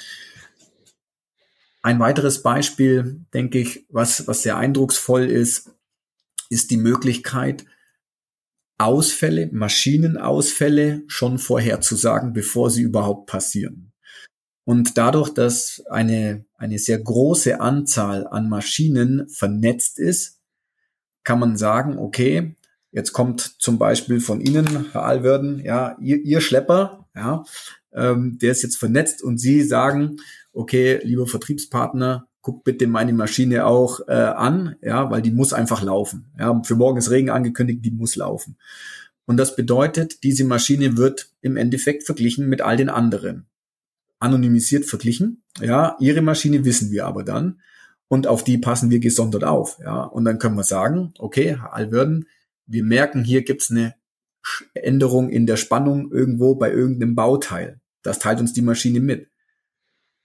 ein 1.83 1.99
weiteres 1.99 2.43
Beispiel, 2.43 3.21
denke 3.33 3.59
ich, 3.59 3.85
was 3.89 4.27
was 4.27 4.43
sehr 4.43 4.57
eindrucksvoll 4.57 5.25
ist, 5.25 5.71
ist 6.49 6.71
die 6.71 6.77
Möglichkeit, 6.77 7.65
Ausfälle, 8.77 9.49
Maschinenausfälle 9.51 11.03
schon 11.07 11.37
vorherzusagen, 11.37 12.33
bevor 12.33 12.71
sie 12.71 12.81
überhaupt 12.81 13.27
passieren. 13.27 13.93
Und 14.63 14.97
dadurch, 14.97 15.29
dass 15.29 15.83
eine, 15.89 16.45
eine 16.55 16.79
sehr 16.79 16.99
große 16.99 17.59
Anzahl 17.59 18.27
an 18.27 18.49
Maschinen 18.49 19.27
vernetzt 19.29 19.99
ist, 19.99 20.40
kann 21.23 21.39
man 21.39 21.57
sagen, 21.57 21.97
okay, 21.97 22.55
jetzt 22.91 23.13
kommt 23.13 23.41
zum 23.61 23.77
Beispiel 23.77 24.19
von 24.19 24.41
Ihnen, 24.41 24.87
Herr 24.91 25.03
Alwerden, 25.03 25.59
ja, 25.59 25.97
Ihr, 25.99 26.17
Ihr 26.23 26.41
Schlepper, 26.41 27.07
ja, 27.15 27.43
ähm, 27.93 28.37
der 28.39 28.51
ist 28.51 28.63
jetzt 28.63 28.77
vernetzt 28.77 29.23
und 29.23 29.37
Sie 29.37 29.63
sagen, 29.63 30.17
okay, 30.53 30.99
lieber 31.03 31.27
Vertriebspartner, 31.27 32.27
guck 32.41 32.63
bitte 32.63 32.87
meine 32.87 33.13
Maschine 33.13 33.65
auch 33.65 33.99
äh, 34.07 34.13
an, 34.13 34.75
ja, 34.81 35.09
weil 35.11 35.21
die 35.21 35.31
muss 35.31 35.53
einfach 35.53 35.81
laufen. 35.83 36.31
Ja, 36.37 36.61
für 36.63 36.75
morgen 36.75 36.97
ist 36.97 37.11
Regen 37.11 37.29
angekündigt, 37.29 37.85
die 37.85 37.91
muss 37.91 38.15
laufen. 38.15 38.57
Und 39.25 39.37
das 39.37 39.55
bedeutet, 39.55 40.23
diese 40.23 40.43
Maschine 40.43 40.97
wird 40.97 41.29
im 41.41 41.55
Endeffekt 41.55 42.03
verglichen 42.03 42.47
mit 42.49 42.61
all 42.61 42.77
den 42.77 42.89
anderen. 42.89 43.45
Anonymisiert 44.19 44.85
verglichen. 44.85 45.43
Ja, 45.59 45.95
ihre 45.99 46.21
Maschine 46.21 46.65
wissen 46.65 46.91
wir 46.91 47.05
aber 47.05 47.23
dann. 47.23 47.61
Und 48.11 48.27
auf 48.27 48.43
die 48.43 48.57
passen 48.57 48.89
wir 48.89 48.99
gesondert 48.99 49.45
auf. 49.45 49.79
Ja, 49.81 50.03
und 50.03 50.25
dann 50.25 50.37
können 50.37 50.57
wir 50.57 50.65
sagen, 50.65 51.13
okay, 51.17 51.55
Herr 51.57 51.73
Alwürden, 51.73 52.27
wir 52.65 52.83
merken, 52.83 53.23
hier 53.23 53.41
gibt's 53.43 53.71
eine 53.71 53.95
Änderung 54.73 55.29
in 55.29 55.45
der 55.45 55.55
Spannung 55.55 56.11
irgendwo 56.11 56.55
bei 56.55 56.73
irgendeinem 56.73 57.15
Bauteil. 57.15 57.79
Das 58.03 58.19
teilt 58.19 58.41
uns 58.41 58.51
die 58.51 58.63
Maschine 58.63 58.99
mit. 58.99 59.29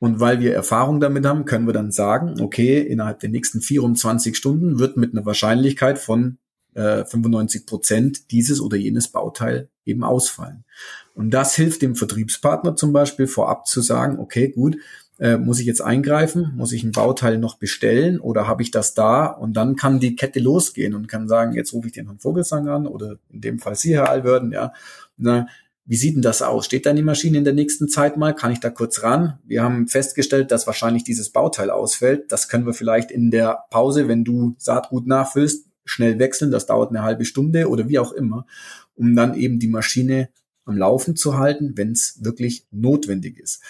Und 0.01 0.19
weil 0.19 0.41
wir 0.41 0.53
Erfahrung 0.53 0.99
damit 0.99 1.25
haben, 1.27 1.45
können 1.45 1.69
wir 1.69 1.73
dann 1.73 1.93
sagen, 1.93 2.41
okay, 2.41 2.81
innerhalb 2.81 3.21
der 3.21 3.31
nächsten 3.31 3.61
24 3.61 4.37
Stunden 4.37 4.81
wird 4.81 4.97
mit 4.97 5.13
einer 5.13 5.25
Wahrscheinlichkeit 5.25 6.01
von 6.01 6.39
äh, 6.75 7.05
95 7.05 7.67
Prozent 7.67 8.33
dieses 8.33 8.61
oder 8.61 8.77
jenes 8.77 9.13
Bauteil 9.13 9.69
eben 9.85 10.03
ausfallen. 10.03 10.65
Und 11.15 11.31
das 11.31 11.55
hilft 11.55 11.83
dem 11.83 11.95
Vertriebspartner 11.95 12.75
zum 12.75 12.93
Beispiel 12.93 13.29
vorab 13.29 13.69
zu 13.69 13.81
sagen, 13.81 14.19
okay, 14.19 14.49
gut, 14.49 14.77
äh, 15.19 15.37
muss 15.37 15.61
ich 15.61 15.67
jetzt 15.67 15.81
eingreifen? 15.81 16.53
Muss 16.57 16.73
ich 16.73 16.83
ein 16.83 16.93
Bauteil 16.93 17.39
noch 17.39 17.57
bestellen 17.57 18.21
oder 18.21 18.47
habe 18.47 18.63
ich 18.63 18.71
das 18.71 18.95
da? 18.95 19.27
Und 19.27 19.55
dann 19.55 19.77
kann 19.77 20.01
die 20.01 20.17
Kette 20.17 20.41
losgehen 20.41 20.95
und 20.95 21.09
kann 21.09 21.29
sagen, 21.29 21.55
jetzt 21.55 21.73
rufe 21.73 21.89
ich 21.89 21.95
den 21.95 22.07
Herrn 22.07 22.19
Vogelsang 22.19 22.69
an 22.69 22.87
oder 22.87 23.17
in 23.31 23.41
dem 23.41 23.59
Fall 23.59 23.75
Sie, 23.75 23.95
Herr 23.95 24.11
Allwürden, 24.11 24.53
ja. 24.53 24.73
Na, 25.17 25.47
wie 25.87 25.97
sieht 25.97 26.17
denn 26.17 26.23
das 26.23 26.43
aus? 26.43 26.67
Steht 26.67 26.85
da 26.85 26.93
die 26.93 27.03
Maschine 27.03 27.39
in 27.39 27.45
der 27.45 27.53
nächsten 27.53 27.89
Zeit 27.89 28.17
mal? 28.17 28.35
Kann 28.35 28.51
ich 28.51 28.59
da 28.59 28.71
kurz 28.71 29.05
ran? 29.05 29.39
Wir 29.45 29.63
haben 29.63 29.87
festgestellt, 29.87 30.51
dass 30.51 30.67
wahrscheinlich 30.67 31.05
dieses 31.05 31.31
Bauteil 31.31 31.71
ausfällt. 31.71 32.33
Das 32.33 32.49
können 32.49 32.67
wir 32.67 32.75
vielleicht 32.75 33.13
in 33.13 33.31
der 33.31 33.65
Pause, 33.71 34.09
wenn 34.09 34.25
du 34.25 34.57
Saatgut 34.59 35.07
nachfüllst, 35.07 35.67
schnell 35.85 36.19
wechseln. 36.19 36.51
Das 36.51 36.67
dauert 36.67 36.91
eine 36.91 37.05
halbe 37.05 37.25
Stunde 37.25 37.69
oder 37.69 37.89
wie 37.89 38.01
auch 38.01 38.13
immer, 38.13 38.47
um 38.97 39.15
dann 39.15 39.35
eben 39.35 39.61
die 39.61 39.69
Maschine 39.69 40.29
am 40.65 40.77
Laufen 40.77 41.15
zu 41.15 41.39
halten, 41.39 41.75
wenn 41.77 41.93
es 41.93 42.19
wirklich 42.21 42.67
notwendig 42.73 43.39
ist. 43.39 43.63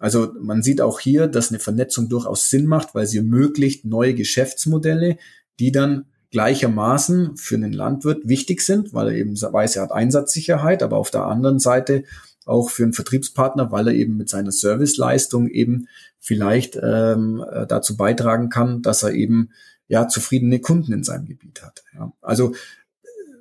Also 0.00 0.32
man 0.40 0.62
sieht 0.62 0.80
auch 0.80 0.98
hier, 0.98 1.28
dass 1.28 1.50
eine 1.50 1.60
Vernetzung 1.60 2.08
durchaus 2.08 2.48
Sinn 2.48 2.66
macht, 2.66 2.94
weil 2.94 3.06
sie 3.06 3.18
ermöglicht 3.18 3.84
neue 3.84 4.14
Geschäftsmodelle, 4.14 5.18
die 5.60 5.70
dann 5.70 6.06
gleichermaßen 6.30 7.36
für 7.36 7.56
einen 7.56 7.72
Landwirt 7.72 8.26
wichtig 8.26 8.62
sind, 8.62 8.94
weil 8.94 9.08
er 9.08 9.14
eben 9.14 9.40
weiß, 9.40 9.76
er 9.76 9.82
hat 9.82 9.92
Einsatzsicherheit, 9.92 10.82
aber 10.82 10.96
auf 10.96 11.10
der 11.10 11.26
anderen 11.26 11.58
Seite 11.58 12.04
auch 12.46 12.70
für 12.70 12.84
einen 12.84 12.94
Vertriebspartner, 12.94 13.70
weil 13.70 13.88
er 13.88 13.94
eben 13.94 14.16
mit 14.16 14.30
seiner 14.30 14.52
Serviceleistung 14.52 15.48
eben 15.48 15.86
vielleicht 16.18 16.78
ähm, 16.82 17.44
äh, 17.50 17.66
dazu 17.66 17.96
beitragen 17.96 18.48
kann, 18.48 18.80
dass 18.80 19.02
er 19.02 19.12
eben 19.12 19.50
ja 19.86 20.08
zufriedene 20.08 20.60
Kunden 20.60 20.94
in 20.94 21.04
seinem 21.04 21.26
Gebiet 21.26 21.62
hat. 21.62 21.84
Ja. 21.94 22.12
Also 22.22 22.54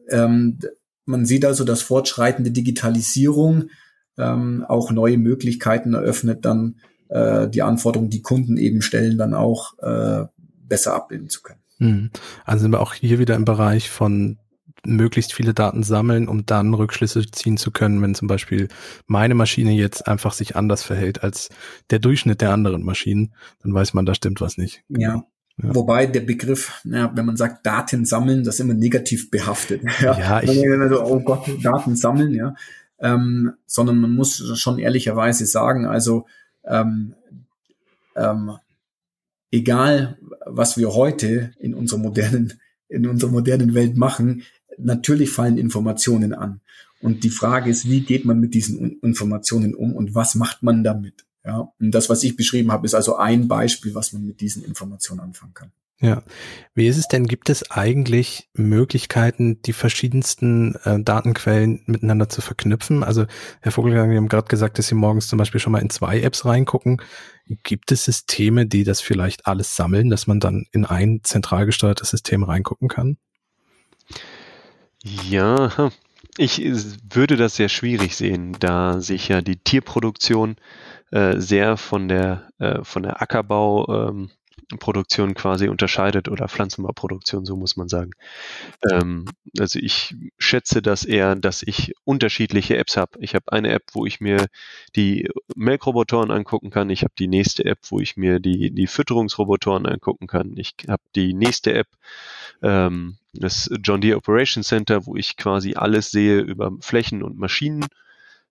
ähm, 0.09 0.59
man 1.05 1.25
sieht 1.25 1.45
also, 1.45 1.63
dass 1.63 1.81
fortschreitende 1.81 2.51
Digitalisierung 2.51 3.69
ähm, 4.19 4.65
auch 4.67 4.91
neue 4.91 5.17
Möglichkeiten 5.17 5.93
eröffnet, 5.93 6.45
dann 6.45 6.75
äh, 7.09 7.47
die 7.47 7.61
Anforderungen, 7.61 8.09
die 8.09 8.21
Kunden 8.21 8.57
eben 8.57 8.81
stellen, 8.81 9.17
dann 9.17 9.33
auch 9.33 9.77
äh, 9.79 10.25
besser 10.67 10.93
abbilden 10.93 11.29
zu 11.29 11.41
können. 11.41 11.59
Hm. 11.77 12.09
Also 12.45 12.63
sind 12.63 12.71
wir 12.71 12.81
auch 12.81 12.93
hier 12.93 13.19
wieder 13.19 13.35
im 13.35 13.45
Bereich 13.45 13.89
von 13.89 14.37
möglichst 14.85 15.33
viele 15.33 15.53
Daten 15.53 15.83
sammeln, 15.83 16.27
um 16.27 16.45
dann 16.45 16.73
Rückschlüsse 16.73 17.25
ziehen 17.31 17.57
zu 17.57 17.71
können, 17.71 18.01
wenn 18.01 18.15
zum 18.15 18.27
Beispiel 18.27 18.69
meine 19.07 19.35
Maschine 19.35 19.73
jetzt 19.73 20.07
einfach 20.07 20.33
sich 20.33 20.55
anders 20.55 20.83
verhält 20.83 21.23
als 21.23 21.49
der 21.89 21.99
Durchschnitt 21.99 22.41
der 22.41 22.51
anderen 22.51 22.83
Maschinen, 22.83 23.33
dann 23.61 23.73
weiß 23.73 23.93
man, 23.93 24.05
da 24.05 24.15
stimmt 24.15 24.41
was 24.41 24.57
nicht. 24.57 24.83
Ja. 24.89 25.23
Ja. 25.61 25.75
Wobei 25.75 26.05
der 26.05 26.21
Begriff, 26.21 26.81
ja, 26.85 27.11
wenn 27.13 27.25
man 27.25 27.35
sagt 27.35 27.65
Daten 27.65 28.05
sammeln, 28.05 28.45
das 28.45 28.55
ist 28.55 28.61
immer 28.61 28.73
negativ 28.73 29.29
behaftet. 29.29 29.81
Ja, 30.01 30.17
ja 30.17 30.41
ich, 30.41 30.65
also, 30.69 31.03
oh 31.03 31.19
Gott, 31.19 31.49
Daten 31.61 31.97
sammeln, 31.97 32.33
ja. 32.33 32.55
Ähm, 33.01 33.53
sondern 33.65 33.99
man 33.99 34.13
muss 34.13 34.57
schon 34.59 34.77
ehrlicherweise 34.77 35.45
sagen, 35.45 35.85
also 35.85 36.25
ähm, 36.65 37.15
ähm, 38.15 38.57
egal 39.51 40.17
was 40.45 40.77
wir 40.77 40.93
heute 40.93 41.51
in 41.59 41.73
unserer 41.73 41.99
modernen, 41.99 42.59
in 42.89 43.07
unserer 43.07 43.31
modernen 43.31 43.73
Welt 43.73 43.95
machen, 43.95 44.43
natürlich 44.77 45.29
fallen 45.29 45.57
Informationen 45.57 46.33
an. 46.33 46.61
Und 47.01 47.23
die 47.23 47.29
Frage 47.29 47.69
ist, 47.69 47.89
wie 47.89 48.01
geht 48.01 48.25
man 48.25 48.39
mit 48.39 48.53
diesen 48.53 48.99
Informationen 49.01 49.73
um 49.73 49.95
und 49.95 50.15
was 50.15 50.35
macht 50.35 50.63
man 50.63 50.83
damit? 50.83 51.25
Ja, 51.45 51.71
und 51.79 51.91
das, 51.91 52.09
was 52.09 52.23
ich 52.23 52.35
beschrieben 52.35 52.71
habe, 52.71 52.85
ist 52.85 52.93
also 52.93 53.15
ein 53.15 53.47
Beispiel, 53.47 53.95
was 53.95 54.11
man 54.11 54.25
mit 54.25 54.41
diesen 54.41 54.63
Informationen 54.63 55.21
anfangen 55.21 55.53
kann. 55.53 55.71
Ja. 56.01 56.23
Wie 56.75 56.87
ist 56.87 56.97
es 56.97 57.09
denn? 57.09 57.27
Gibt 57.27 57.49
es 57.49 57.71
eigentlich 57.71 58.49
Möglichkeiten, 58.53 59.61
die 59.63 59.73
verschiedensten 59.73 60.75
äh, 60.85 61.01
Datenquellen 61.01 61.83
miteinander 61.87 62.29
zu 62.29 62.41
verknüpfen? 62.41 63.03
Also, 63.03 63.25
Herr 63.61 63.73
Vogelgang, 63.73 64.09
Sie 64.09 64.15
haben 64.15 64.29
gerade 64.29 64.47
gesagt, 64.47 64.79
dass 64.79 64.87
Sie 64.87 64.95
morgens 64.95 65.27
zum 65.27 65.37
Beispiel 65.37 65.59
schon 65.59 65.73
mal 65.73 65.81
in 65.81 65.89
zwei 65.89 66.21
Apps 66.21 66.45
reingucken. 66.45 67.01
Gibt 67.63 67.91
es 67.91 68.05
Systeme, 68.05 68.65
die 68.65 68.85
das 68.85 69.01
vielleicht 69.01 69.45
alles 69.45 69.75
sammeln, 69.75 70.09
dass 70.09 70.25
man 70.25 70.39
dann 70.39 70.65
in 70.71 70.85
ein 70.85 71.19
zentral 71.23 71.65
gesteuertes 71.65 72.09
System 72.09 72.43
reingucken 72.43 72.87
kann? 72.87 73.17
Ja, 75.03 75.91
ich 76.37 76.61
würde 77.13 77.35
das 77.35 77.57
sehr 77.57 77.69
schwierig 77.69 78.15
sehen, 78.15 78.55
da 78.59 79.01
sich 79.01 79.27
ja 79.27 79.41
die 79.41 79.57
Tierproduktion 79.57 80.55
äh, 81.11 81.39
sehr 81.39 81.75
von 81.75 82.07
der, 82.07 82.49
äh, 82.59 82.83
von 82.83 83.03
der 83.03 83.21
Ackerbau, 83.21 84.09
ähm, 84.09 84.29
Produktion 84.77 85.33
quasi 85.33 85.67
unterscheidet 85.67 86.29
oder 86.29 86.47
Pflanzenbauproduktion, 86.47 87.45
so 87.45 87.55
muss 87.55 87.75
man 87.75 87.89
sagen. 87.89 88.11
Ähm, 88.91 89.25
also 89.57 89.79
ich 89.79 90.15
schätze 90.37 90.81
das 90.81 91.05
eher, 91.05 91.35
dass 91.35 91.63
ich 91.63 91.93
unterschiedliche 92.03 92.77
Apps 92.77 92.95
habe. 92.95 93.17
Ich 93.19 93.33
habe 93.33 93.51
eine 93.51 93.71
App, 93.71 93.83
wo 93.93 94.05
ich 94.05 94.19
mir 94.19 94.45
die 94.95 95.27
Melkrobotoren 95.55 96.29
angucken 96.29 96.69
kann. 96.69 96.89
Ich 96.91 97.03
habe 97.03 97.13
die 97.17 97.27
nächste 97.27 97.65
App, 97.65 97.79
wo 97.89 97.99
ich 97.99 98.15
mir 98.15 98.39
die, 98.39 98.71
die 98.71 98.87
Fütterungsrobotoren 98.87 99.87
angucken 99.87 100.27
kann. 100.27 100.55
Ich 100.55 100.75
habe 100.87 101.03
die 101.15 101.33
nächste 101.33 101.73
App, 101.73 101.87
ähm, 102.61 103.17
das 103.33 103.69
John 103.81 104.01
Deere 104.01 104.17
Operation 104.17 104.63
Center, 104.63 105.05
wo 105.05 105.15
ich 105.15 105.35
quasi 105.35 105.73
alles 105.75 106.11
sehe 106.11 106.39
über 106.39 106.71
Flächen 106.81 107.23
und 107.23 107.37
Maschinen. 107.37 107.85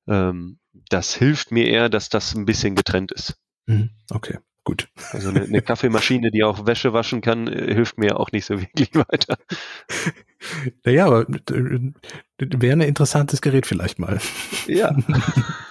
Ähm, 0.09 0.59
das 0.89 1.15
hilft 1.15 1.53
mir 1.53 1.67
eher, 1.69 1.89
dass 1.89 2.09
das 2.09 2.35
ein 2.35 2.45
bisschen 2.45 2.75
getrennt 2.75 3.13
ist. 3.13 3.37
Mhm. 3.67 3.91
Okay. 4.11 4.39
Gut. 4.69 4.87
Also 5.13 5.31
eine, 5.31 5.45
eine 5.45 5.63
Kaffeemaschine, 5.63 6.31
die 6.31 6.45
auch 6.45 6.67
Wäsche 6.67 6.93
waschen 6.93 7.23
kann, 7.23 7.49
äh, 7.49 7.73
hilft 7.73 7.97
mir 7.97 8.21
auch 8.21 8.33
nicht 8.33 8.45
so 8.45 8.61
wirklich 8.61 8.95
weiter. 8.95 9.39
Naja, 10.85 11.07
aber 11.07 11.23
äh, 11.23 11.91
wäre 12.39 12.75
ein 12.75 12.83
interessantes 12.83 13.41
Gerät 13.41 13.65
vielleicht 13.65 13.99
mal. 13.99 14.19
Ja. 14.67 14.95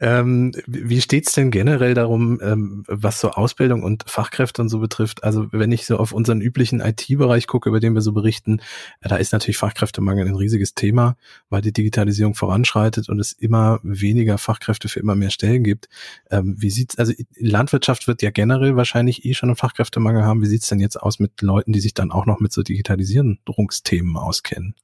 Ähm, 0.00 0.52
wie 0.66 1.00
steht's 1.00 1.32
denn 1.32 1.50
generell 1.50 1.94
darum, 1.94 2.40
ähm, 2.42 2.84
was 2.86 3.20
so 3.20 3.30
Ausbildung 3.30 3.82
und 3.82 4.04
Fachkräfte 4.06 4.62
und 4.62 4.68
so 4.68 4.78
betrifft? 4.78 5.24
Also 5.24 5.46
wenn 5.52 5.72
ich 5.72 5.86
so 5.86 5.96
auf 5.96 6.12
unseren 6.12 6.40
üblichen 6.40 6.80
IT-Bereich 6.80 7.46
gucke, 7.46 7.68
über 7.68 7.80
den 7.80 7.94
wir 7.94 8.00
so 8.00 8.12
berichten, 8.12 8.60
äh, 9.00 9.08
da 9.08 9.16
ist 9.16 9.32
natürlich 9.32 9.58
Fachkräftemangel 9.58 10.26
ein 10.26 10.34
riesiges 10.34 10.74
Thema, 10.74 11.16
weil 11.50 11.62
die 11.62 11.72
Digitalisierung 11.72 12.34
voranschreitet 12.34 13.08
und 13.08 13.18
es 13.20 13.32
immer 13.32 13.80
weniger 13.82 14.38
Fachkräfte 14.38 14.88
für 14.88 15.00
immer 15.00 15.14
mehr 15.14 15.30
Stellen 15.30 15.64
gibt. 15.64 15.88
Ähm, 16.30 16.56
wie 16.58 16.70
sieht's, 16.70 16.98
also 16.98 17.12
Landwirtschaft 17.36 18.08
wird 18.08 18.22
ja 18.22 18.30
generell 18.30 18.76
wahrscheinlich 18.76 19.24
eh 19.24 19.34
schon 19.34 19.50
einen 19.50 19.56
Fachkräftemangel 19.56 20.24
haben. 20.24 20.42
Wie 20.42 20.46
sieht's 20.46 20.68
denn 20.68 20.80
jetzt 20.80 21.00
aus 21.00 21.18
mit 21.18 21.42
Leuten, 21.42 21.72
die 21.72 21.80
sich 21.80 21.94
dann 21.94 22.10
auch 22.10 22.26
noch 22.26 22.40
mit 22.40 22.52
so 22.52 22.62
Digitalisierungsthemen 22.62 24.16
auskennen? 24.16 24.74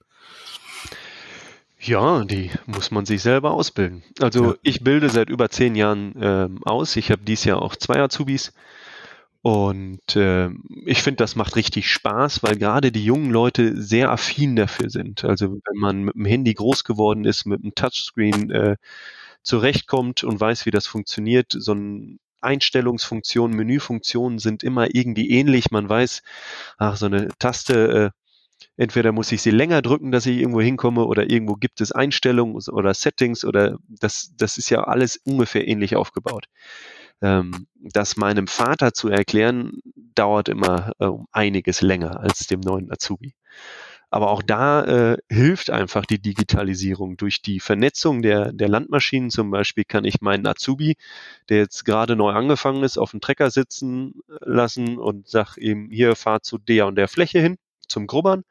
Ja, 1.80 2.24
die 2.24 2.50
muss 2.66 2.90
man 2.90 3.06
sich 3.06 3.22
selber 3.22 3.52
ausbilden. 3.52 4.02
Also 4.20 4.46
ja. 4.46 4.54
ich 4.62 4.82
bilde 4.82 5.08
seit 5.10 5.30
über 5.30 5.48
zehn 5.48 5.76
Jahren 5.76 6.14
ähm, 6.20 6.60
aus. 6.64 6.96
Ich 6.96 7.10
habe 7.10 7.22
dieses 7.22 7.44
Jahr 7.44 7.62
auch 7.62 7.76
zwei 7.76 8.00
Azubis. 8.00 8.52
Und 9.42 10.16
äh, 10.16 10.50
ich 10.84 11.02
finde, 11.02 11.18
das 11.18 11.36
macht 11.36 11.54
richtig 11.54 11.90
Spaß, 11.90 12.42
weil 12.42 12.56
gerade 12.56 12.90
die 12.90 13.04
jungen 13.04 13.30
Leute 13.30 13.80
sehr 13.80 14.10
affin 14.10 14.56
dafür 14.56 14.90
sind. 14.90 15.24
Also 15.24 15.52
wenn 15.52 15.78
man 15.78 16.04
mit 16.04 16.16
dem 16.16 16.24
Handy 16.24 16.52
groß 16.54 16.82
geworden 16.82 17.24
ist, 17.24 17.46
mit 17.46 17.62
dem 17.62 17.74
Touchscreen 17.74 18.50
äh, 18.50 18.76
zurechtkommt 19.42 20.24
und 20.24 20.40
weiß, 20.40 20.66
wie 20.66 20.72
das 20.72 20.88
funktioniert, 20.88 21.54
so 21.56 21.72
ein 21.72 22.18
Einstellungsfunktionen, 22.40 23.56
Menüfunktionen 23.56 24.38
sind 24.38 24.64
immer 24.64 24.94
irgendwie 24.94 25.30
ähnlich. 25.30 25.70
Man 25.70 25.88
weiß, 25.88 26.22
ach, 26.76 26.96
so 26.96 27.06
eine 27.06 27.28
Taste 27.38 28.12
äh, 28.12 28.27
entweder 28.78 29.12
muss 29.12 29.32
ich 29.32 29.42
sie 29.42 29.50
länger 29.50 29.82
drücken, 29.82 30.12
dass 30.12 30.24
ich 30.24 30.38
irgendwo 30.38 30.62
hinkomme 30.62 31.04
oder 31.04 31.30
irgendwo 31.30 31.54
gibt 31.54 31.80
es 31.82 31.92
Einstellungen 31.92 32.56
oder 32.70 32.94
Settings 32.94 33.44
oder 33.44 33.78
das, 33.88 34.32
das 34.38 34.56
ist 34.56 34.70
ja 34.70 34.84
alles 34.84 35.18
ungefähr 35.18 35.68
ähnlich 35.68 35.96
aufgebaut. 35.96 36.46
Ähm, 37.20 37.66
das 37.74 38.16
meinem 38.16 38.46
Vater 38.46 38.94
zu 38.94 39.08
erklären, 39.08 39.80
dauert 40.14 40.48
immer 40.48 40.92
äh, 41.00 41.08
einiges 41.32 41.80
länger 41.82 42.20
als 42.20 42.46
dem 42.46 42.60
neuen 42.60 42.90
Azubi. 42.90 43.34
Aber 44.10 44.30
auch 44.30 44.42
da 44.42 44.84
äh, 44.84 45.18
hilft 45.28 45.70
einfach 45.70 46.06
die 46.06 46.20
Digitalisierung. 46.20 47.16
Durch 47.16 47.42
die 47.42 47.60
Vernetzung 47.60 48.22
der, 48.22 48.52
der 48.52 48.68
Landmaschinen 48.68 49.30
zum 49.30 49.50
Beispiel 49.50 49.84
kann 49.84 50.04
ich 50.04 50.22
meinen 50.22 50.46
Azubi, 50.46 50.96
der 51.48 51.58
jetzt 51.58 51.84
gerade 51.84 52.16
neu 52.16 52.30
angefangen 52.30 52.84
ist, 52.84 52.96
auf 52.96 53.10
dem 53.10 53.20
Trecker 53.20 53.50
sitzen 53.50 54.14
lassen 54.40 54.98
und 54.98 55.28
sag 55.28 55.56
ihm, 55.58 55.90
hier 55.90 56.16
fahr 56.16 56.42
zu 56.42 56.56
der 56.58 56.86
und 56.86 56.96
der 56.96 57.08
Fläche 57.08 57.40
hin 57.40 57.58
zum 57.86 58.06
Grubbern. 58.06 58.44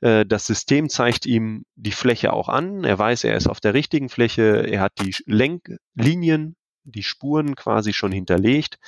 Äh, 0.00 0.26
das 0.26 0.46
System 0.46 0.88
zeigt 0.88 1.26
ihm 1.26 1.64
die 1.74 1.92
Fläche 1.92 2.32
auch 2.32 2.48
an. 2.48 2.84
Er 2.84 2.98
weiß, 2.98 3.24
er 3.24 3.36
ist 3.36 3.46
auf 3.48 3.60
der 3.60 3.74
richtigen 3.74 4.08
Fläche. 4.08 4.66
Er 4.68 4.80
hat 4.80 4.92
die 5.00 5.14
Lenklinien, 5.26 6.56
die 6.84 7.02
Spuren 7.02 7.54
quasi 7.56 7.92
schon 7.92 8.12
hinterlegt. 8.12 8.78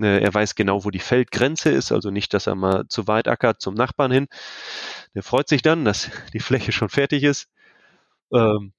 Äh, 0.00 0.22
er 0.22 0.34
weiß 0.34 0.54
genau, 0.54 0.84
wo 0.84 0.90
die 0.90 0.98
Feldgrenze 0.98 1.70
ist, 1.70 1.92
also 1.92 2.10
nicht, 2.10 2.34
dass 2.34 2.46
er 2.46 2.54
mal 2.54 2.86
zu 2.88 3.06
weit 3.06 3.28
ackert 3.28 3.60
zum 3.60 3.74
Nachbarn 3.74 4.12
hin. 4.12 4.26
Der 5.14 5.22
freut 5.22 5.48
sich 5.48 5.62
dann, 5.62 5.84
dass 5.84 6.10
die 6.32 6.40
Fläche 6.40 6.72
schon 6.72 6.88
fertig 6.88 7.22
ist. 7.22 7.48
Ähm, 8.32 8.72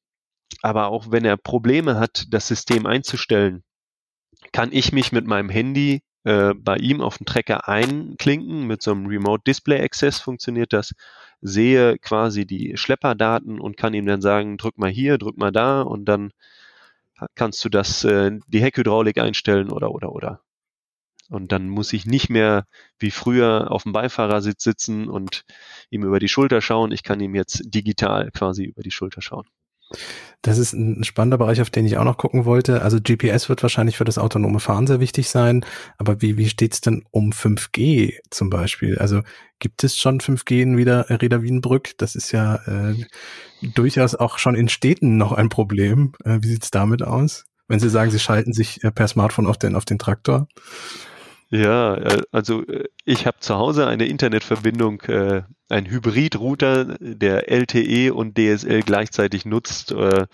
aber 0.62 0.88
auch 0.88 1.12
wenn 1.12 1.26
er 1.26 1.38
Probleme 1.38 2.00
hat, 2.00 2.26
das 2.30 2.48
System 2.48 2.86
einzustellen, 2.86 3.64
kann 4.52 4.72
ich 4.72 4.92
mich 4.92 5.12
mit 5.12 5.26
meinem 5.28 5.50
Handy 5.50 6.04
äh, 6.26 6.54
bei 6.56 6.78
ihm 6.78 7.02
auf 7.02 7.18
den 7.18 7.26
Trecker 7.26 7.68
einklinken. 7.70 8.68
Mit 8.68 8.82
so 8.82 8.92
einem 8.92 9.06
Remote 9.08 9.44
Display 9.48 9.82
Access 9.82 10.20
funktioniert 10.20 10.74
das. 10.74 10.94
Sehe 11.42 11.98
quasi 12.00 12.46
die 12.46 12.78
Schlepperdaten 12.78 13.60
und 13.60 13.78
kann 13.78 13.94
ihm 13.94 14.06
dann 14.06 14.22
sagen, 14.22 14.58
drück 14.58 14.78
mal 14.78 14.90
hier, 14.90 15.18
drück 15.18 15.38
mal 15.38 15.52
da 15.52 15.82
und 15.82 16.06
dann 16.06 16.32
kannst 17.36 17.64
du 17.64 17.70
das, 17.70 18.04
äh, 18.04 18.40
die 18.48 18.62
Heckhydraulik 18.62 19.18
einstellen 19.20 19.72
oder, 19.72 19.92
oder, 19.92 20.12
oder. 20.12 20.42
Und 21.30 21.52
dann 21.52 21.70
muss 21.70 21.94
ich 21.94 22.06
nicht 22.06 22.30
mehr 22.30 22.66
wie 23.00 23.12
früher 23.12 23.72
auf 23.72 23.84
dem 23.84 23.94
Beifahrersitz 23.94 24.64
sitzen 24.64 25.10
und 25.10 25.44
ihm 25.90 26.04
über 26.04 26.20
die 26.20 26.28
Schulter 26.30 26.62
schauen. 26.62 26.92
Ich 26.92 27.04
kann 27.04 27.20
ihm 27.20 27.36
jetzt 27.36 27.64
digital 27.66 28.32
quasi 28.32 28.64
über 28.66 28.84
die 28.84 28.92
Schulter 28.92 29.22
schauen. 29.22 29.48
Das 30.42 30.60
ist 30.60 30.74
ein 30.74 31.04
spannender 31.04 31.40
Bereich, 31.40 31.60
auf 31.60 31.72
den 31.72 31.88
ich 31.88 31.98
auch 31.98 32.04
noch 32.04 32.18
gucken 32.18 32.46
wollte. 32.46 32.84
Also 32.84 33.00
GPS 33.02 33.50
wird 33.50 33.64
wahrscheinlich 33.64 33.98
für 33.98 34.04
das 34.04 34.20
autonome 34.20 34.60
Fahren 34.60 34.86
sehr 34.86 35.00
wichtig 35.00 35.28
sein. 35.30 35.66
Aber 35.98 36.22
wie, 36.22 36.38
wie 36.38 36.48
steht's 36.48 36.82
denn 36.82 37.04
um 37.10 37.32
5G 37.32 38.14
zum 38.30 38.52
Beispiel? 38.52 39.00
Also 39.00 39.22
gibt 39.58 39.84
es 39.84 39.98
schon 39.98 40.20
5G 40.20 40.62
in 40.62 40.78
wieder 40.78 41.10
Reda 41.10 41.42
Wienbrück? 41.42 41.98
Das 41.98 42.16
ist 42.16 42.32
ja 42.32 42.58
äh, 42.68 42.94
durchaus 43.74 44.14
auch 44.14 44.38
schon 44.38 44.54
in 44.54 44.70
Städten 44.70 45.18
noch 45.18 45.32
ein 45.32 45.50
Problem. 45.50 46.14
Äh, 46.24 46.38
wie 46.42 46.50
sieht's 46.50 46.70
damit 46.70 47.02
aus? 47.02 47.46
Wenn 47.68 47.80
Sie 47.80 47.90
sagen, 47.90 48.12
Sie 48.12 48.20
schalten 48.20 48.54
sich 48.54 48.84
äh, 48.84 48.92
per 48.92 49.08
Smartphone 49.08 49.48
auf 49.48 49.58
den, 49.58 49.76
auf 49.76 49.86
den 49.86 49.98
Traktor? 49.98 50.48
Ja, 51.50 51.96
äh, 51.96 52.22
also 52.32 52.66
äh, 52.66 52.86
ich 53.06 53.26
habe 53.28 53.40
zu 53.40 53.56
Hause 53.56 53.88
eine 53.88 54.06
Internetverbindung, 54.08 55.02
äh, 55.02 55.44
ein 55.70 55.86
Hybrid-Router, 55.90 56.98
der 57.00 57.50
LTE 57.50 58.14
und 58.14 58.38
DSL 58.38 58.82
gleichzeitig 58.82 59.46
nutzt. 59.46 59.92
Äh, 59.92 60.26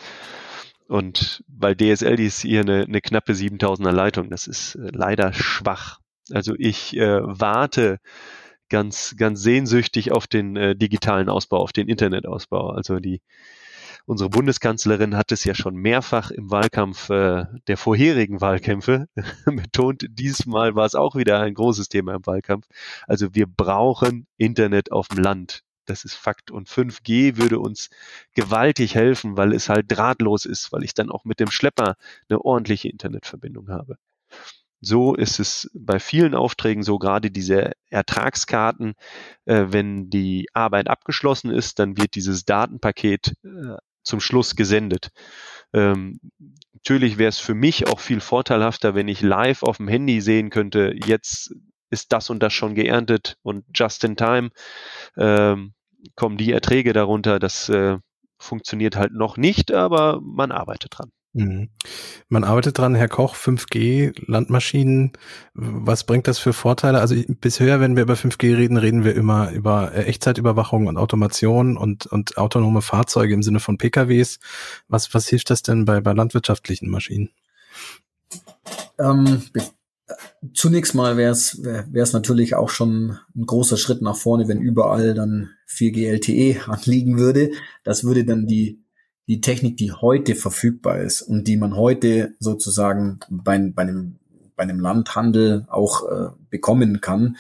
und 0.88 1.44
weil 1.48 1.76
DSL 1.76 2.18
die 2.18 2.26
ist 2.26 2.42
hier 2.42 2.62
eine, 2.62 2.84
eine 2.84 3.02
knappe 3.02 3.34
7000er 3.34 3.92
Leitung, 3.92 4.30
das 4.30 4.48
ist 4.48 4.76
äh, 4.76 4.90
leider 4.92 5.34
schwach. 5.34 6.00
Also 6.32 6.54
ich 6.58 6.96
äh, 6.98 7.20
warte 7.24 8.00
ganz, 8.70 9.16
ganz 9.18 9.42
sehnsüchtig 9.42 10.12
auf 10.12 10.28
den 10.28 10.56
äh, 10.56 10.76
digitalen 10.76 11.30
Ausbau, 11.30 11.58
auf 11.60 11.74
den 11.74 11.90
Internetausbau. 11.90 12.70
Also 12.72 13.00
die 13.00 13.22
Unsere 14.06 14.30
Bundeskanzlerin 14.30 15.16
hat 15.16 15.32
es 15.32 15.44
ja 15.44 15.56
schon 15.56 15.76
mehrfach 15.76 16.32
im 16.32 16.50
Wahlkampf 16.52 17.10
äh, 17.10 17.46
der 17.68 17.78
vorherigen 17.78 18.42
Wahlkämpfe 18.42 19.08
betont. 19.46 20.06
Diesmal 20.10 20.76
war 20.76 20.86
es 20.86 20.96
auch 20.96 21.16
wieder 21.16 21.40
ein 21.40 21.54
großes 21.54 21.90
Thema 21.90 22.16
im 22.16 22.26
Wahlkampf. 22.26 22.68
Also 23.08 23.34
wir 23.36 23.48
brauchen 23.48 24.28
Internet 24.38 24.92
auf 24.92 25.08
dem 25.08 25.20
Land. 25.20 25.64
Das 25.86 26.04
ist 26.04 26.16
Fakt. 26.16 26.52
Und 26.52 26.70
5G 26.70 27.38
würde 27.38 27.60
uns 27.60 27.90
gewaltig 28.34 28.96
helfen, 28.96 29.38
weil 29.38 29.54
es 29.54 29.70
halt 29.70 29.86
drahtlos 29.90 30.46
ist, 30.46 30.72
weil 30.72 30.84
ich 30.84 30.94
dann 30.94 31.10
auch 31.12 31.26
mit 31.26 31.40
dem 31.40 31.52
Schlepper 31.52 31.96
eine 32.30 32.42
ordentliche 32.42 32.90
Internetverbindung 32.90 33.70
habe. 33.70 33.98
so 34.82 35.16
ist 35.16 35.40
es 35.40 35.70
bei 35.74 36.00
vielen 36.00 36.34
Aufträgen 36.36 36.84
so, 36.84 36.98
gerade 37.00 37.32
diese 37.32 37.74
Ertragskarten, 37.90 38.96
äh, 39.46 39.68
wenn 39.70 40.10
die 40.10 40.48
Arbeit 40.54 40.88
abgeschlossen 40.90 41.52
ist, 41.52 41.80
dann 41.80 41.98
wird 41.98 42.16
dieses 42.16 42.46
Datenpaket 42.46 43.36
äh, 43.44 43.78
zum 44.04 44.20
Schluss 44.20 44.56
gesendet. 44.56 45.12
Ähm, 45.74 46.20
natürlich 46.74 47.18
wäre 47.18 47.30
es 47.30 47.40
für 47.40 47.54
mich 47.54 47.88
auch 47.88 48.00
viel 48.00 48.20
vorteilhafter, 48.20 48.96
wenn 48.96 49.08
ich 49.08 49.22
live 49.22 49.64
auf 49.64 49.78
dem 49.78 49.88
Handy 49.88 50.22
sehen 50.22 50.50
könnte, 50.50 50.94
jetzt 51.06 51.54
ist 51.90 52.14
das 52.14 52.30
und 52.30 52.42
das 52.42 52.54
schon 52.54 52.74
geerntet 52.74 53.38
und 53.44 53.66
just 53.76 54.04
in 54.04 54.16
time 54.16 54.50
ähm, 55.18 55.74
kommen 56.16 56.38
die 56.38 56.52
Erträge 56.52 56.94
darunter. 56.94 57.38
Das 57.38 57.70
äh, 57.70 57.98
funktioniert 58.40 58.96
halt 58.96 59.14
noch 59.14 59.38
nicht, 59.38 59.72
aber 59.72 60.20
man 60.22 60.52
arbeitet 60.52 60.98
dran. 60.98 61.12
Mhm. 61.34 61.70
Man 62.28 62.44
arbeitet 62.44 62.78
dran, 62.78 62.94
Herr 62.94 63.08
Koch, 63.08 63.36
5G, 63.36 64.14
Landmaschinen, 64.30 65.14
was 65.54 66.04
bringt 66.04 66.28
das 66.28 66.40
für 66.40 66.52
Vorteile? 66.52 67.00
Also 67.00 67.16
bisher, 67.40 67.80
wenn 67.80 67.96
wir 67.96 68.04
über 68.04 68.16
5G 68.16 68.58
reden, 68.58 68.76
reden 68.76 69.06
wir 69.06 69.16
immer 69.16 69.52
über 69.52 69.94
äh, 69.94 70.04
Echtzeitüberwachung 70.04 70.88
und 70.88 70.98
Automation 70.98 71.78
und, 71.78 72.06
und 72.06 72.38
autonome 72.38 72.82
Fahrzeuge 72.82 73.34
im 73.34 73.44
Sinne 73.44 73.62
von 73.62 73.78
PKWs. 73.78 74.40
Was, 74.90 75.14
was 75.14 75.28
hilft 75.30 75.50
das 75.50 75.62
denn 75.62 75.86
bei, 75.86 76.02
bei 76.02 76.12
landwirtschaftlichen 76.12 76.90
Maschinen? 76.90 77.30
Ähm, 79.00 79.44
zunächst 80.54 80.96
mal 80.96 81.16
wäre 81.16 81.32
es 81.32 81.64
wäre 81.64 82.04
es 82.04 82.12
natürlich 82.12 82.56
auch 82.56 82.70
schon 82.70 83.18
ein 83.36 83.46
großer 83.46 83.78
Schritt 83.78 84.02
nach 84.02 84.18
vorne, 84.18 84.50
wenn 84.50 84.62
überall 84.62 85.14
dann 85.14 85.52
4G 85.70 86.10
LTE 86.10 86.68
anliegen 86.70 87.18
würde. 87.18 87.52
Das 87.86 88.04
würde 88.04 88.26
dann 88.26 88.48
die 88.48 88.84
die 89.28 89.42
Technik, 89.42 89.78
die 89.78 89.92
heute 89.92 90.36
verfügbar 90.36 91.00
ist 91.00 91.22
und 91.22 91.48
die 91.48 91.58
man 91.58 91.76
heute 91.76 92.36
sozusagen 92.40 93.20
bei, 93.30 93.60
bei, 93.60 93.84
einem, 93.84 94.20
bei 94.56 94.64
einem 94.64 94.80
Landhandel 94.80 95.66
auch 95.70 96.10
äh, 96.10 96.30
bekommen 96.50 97.02
kann, 97.02 97.38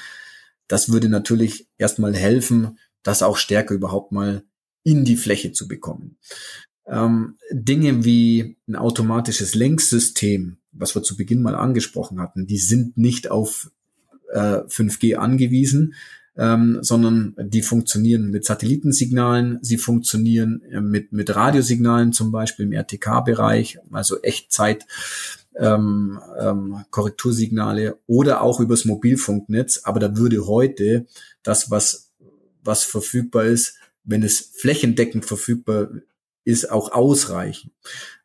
das 0.67 0.91
würde 0.91 1.09
natürlich 1.09 1.67
erstmal 1.77 2.15
helfen, 2.15 2.79
das 3.03 3.23
auch 3.23 3.37
stärker 3.37 3.73
überhaupt 3.73 4.11
mal 4.11 4.43
in 4.83 5.03
die 5.03 5.17
Fläche 5.17 5.51
zu 5.51 5.67
bekommen. 5.67 6.17
Ähm, 6.87 7.37
Dinge 7.51 8.05
wie 8.05 8.57
ein 8.67 8.75
automatisches 8.75 9.53
Lenksystem, 9.53 10.57
was 10.71 10.95
wir 10.95 11.03
zu 11.03 11.17
Beginn 11.17 11.41
mal 11.41 11.55
angesprochen 11.55 12.19
hatten, 12.19 12.47
die 12.47 12.57
sind 12.57 12.97
nicht 12.97 13.29
auf 13.29 13.71
äh, 14.31 14.61
5G 14.67 15.15
angewiesen, 15.15 15.93
ähm, 16.37 16.79
sondern 16.81 17.35
die 17.37 17.61
funktionieren 17.61 18.31
mit 18.31 18.45
Satellitensignalen, 18.45 19.59
sie 19.61 19.77
funktionieren 19.77 20.61
äh, 20.71 20.81
mit, 20.81 21.11
mit 21.11 21.35
Radiosignalen 21.35 22.13
zum 22.13 22.31
Beispiel 22.31 22.65
im 22.65 22.73
RTK-Bereich, 22.73 23.79
also 23.91 24.21
Echtzeit. 24.21 24.85
Ähm, 25.53 26.17
ähm, 26.39 26.85
Korrektursignale 26.91 27.99
oder 28.07 28.41
auch 28.41 28.61
übers 28.61 28.85
Mobilfunknetz, 28.85 29.81
aber 29.83 29.99
da 29.99 30.15
würde 30.15 30.47
heute 30.47 31.07
das, 31.43 31.69
was, 31.69 32.13
was 32.63 32.85
verfügbar 32.85 33.43
ist, 33.43 33.75
wenn 34.05 34.23
es 34.23 34.39
flächendeckend 34.39 35.25
verfügbar 35.25 35.89
ist, 36.45 36.71
auch 36.71 36.93
ausreichen. 36.93 37.71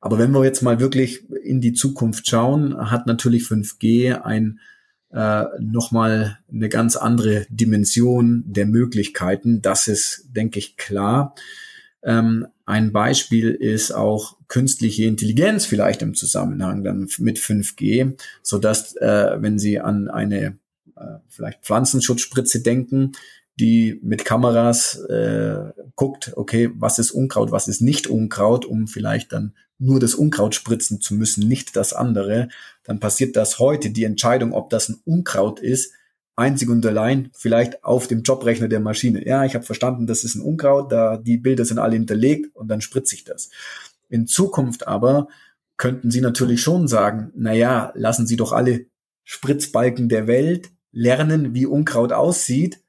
Aber 0.00 0.18
wenn 0.18 0.30
wir 0.30 0.44
jetzt 0.44 0.62
mal 0.62 0.78
wirklich 0.78 1.28
in 1.42 1.60
die 1.60 1.72
Zukunft 1.72 2.28
schauen, 2.28 2.90
hat 2.90 3.08
natürlich 3.08 3.42
5G 3.42 4.22
ein 4.22 4.60
äh, 5.12 5.44
nochmal 5.60 6.38
eine 6.52 6.68
ganz 6.68 6.96
andere 6.96 7.46
Dimension 7.48 8.44
der 8.46 8.66
Möglichkeiten. 8.66 9.62
Das 9.62 9.88
ist, 9.88 10.26
denke 10.28 10.58
ich, 10.58 10.76
klar. 10.76 11.34
Ähm, 12.02 12.46
ein 12.64 12.92
Beispiel 12.92 13.50
ist 13.50 13.92
auch 13.92 14.36
künstliche 14.48 15.04
Intelligenz 15.04 15.66
vielleicht 15.66 16.02
im 16.02 16.14
Zusammenhang 16.14 16.84
dann 16.84 17.08
mit 17.18 17.38
5G, 17.38 18.16
so 18.42 18.58
dass 18.58 18.96
äh, 18.96 19.36
wenn 19.40 19.58
Sie 19.58 19.80
an 19.80 20.08
eine 20.08 20.58
äh, 20.96 21.18
vielleicht 21.28 21.64
Pflanzenschutzspritze 21.64 22.62
denken, 22.62 23.12
die 23.58 23.98
mit 24.02 24.24
Kameras 24.24 24.96
äh, 25.08 25.72
guckt, 25.94 26.32
okay, 26.36 26.70
was 26.74 26.98
ist 26.98 27.10
Unkraut, 27.10 27.50
was 27.50 27.68
ist 27.68 27.80
nicht 27.80 28.06
Unkraut, 28.06 28.64
um 28.64 28.86
vielleicht 28.86 29.32
dann 29.32 29.54
nur 29.78 29.98
das 30.00 30.14
Unkraut 30.14 30.54
spritzen 30.54 31.00
zu 31.00 31.14
müssen, 31.14 31.48
nicht 31.48 31.76
das 31.76 31.92
andere, 31.92 32.48
dann 32.84 33.00
passiert 33.00 33.36
das 33.36 33.58
heute. 33.58 33.90
Die 33.90 34.04
Entscheidung, 34.04 34.52
ob 34.52 34.70
das 34.70 34.88
ein 34.88 35.00
Unkraut 35.04 35.60
ist, 35.60 35.92
einzig 36.34 36.68
und 36.68 36.84
allein 36.84 37.30
vielleicht 37.32 37.82
auf 37.82 38.06
dem 38.06 38.22
Jobrechner 38.22 38.68
der 38.68 38.80
Maschine. 38.80 39.26
Ja, 39.26 39.44
ich 39.44 39.54
habe 39.54 39.64
verstanden, 39.64 40.06
das 40.06 40.22
ist 40.22 40.34
ein 40.34 40.42
Unkraut, 40.42 40.92
da 40.92 41.16
die 41.16 41.38
Bilder 41.38 41.64
sind 41.64 41.78
alle 41.78 41.94
hinterlegt 41.94 42.54
und 42.54 42.68
dann 42.68 42.82
spritze 42.82 43.14
ich 43.14 43.24
das. 43.24 43.50
In 44.08 44.26
Zukunft 44.26 44.86
aber 44.86 45.28
könnten 45.78 46.10
Sie 46.10 46.20
natürlich 46.20 46.62
schon 46.62 46.88
sagen, 46.88 47.32
na 47.34 47.52
ja, 47.52 47.92
lassen 47.94 48.26
Sie 48.26 48.36
doch 48.36 48.52
alle 48.52 48.86
Spritzbalken 49.24 50.08
der 50.08 50.26
Welt 50.26 50.70
lernen, 50.92 51.54
wie 51.54 51.66
Unkraut 51.66 52.12
aussieht 52.12 52.80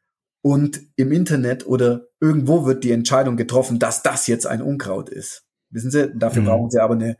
und 0.47 0.79
im 0.95 1.11
Internet 1.11 1.67
oder 1.67 2.07
irgendwo 2.21 2.65
wird 2.65 2.85
die 2.85 2.91
Entscheidung 2.91 3.35
getroffen, 3.35 3.79
dass 3.79 4.01
das 4.01 4.27
jetzt 4.27 4.47
ein 4.47 4.61
Unkraut 4.61 5.09
ist. 5.09 5.43
Wissen 5.71 5.91
Sie, 5.91 6.09
dafür 6.15 6.41
mhm. 6.41 6.45
brauchen 6.45 6.69
Sie 6.71 6.79
aber 6.79 6.93
eine 6.93 7.17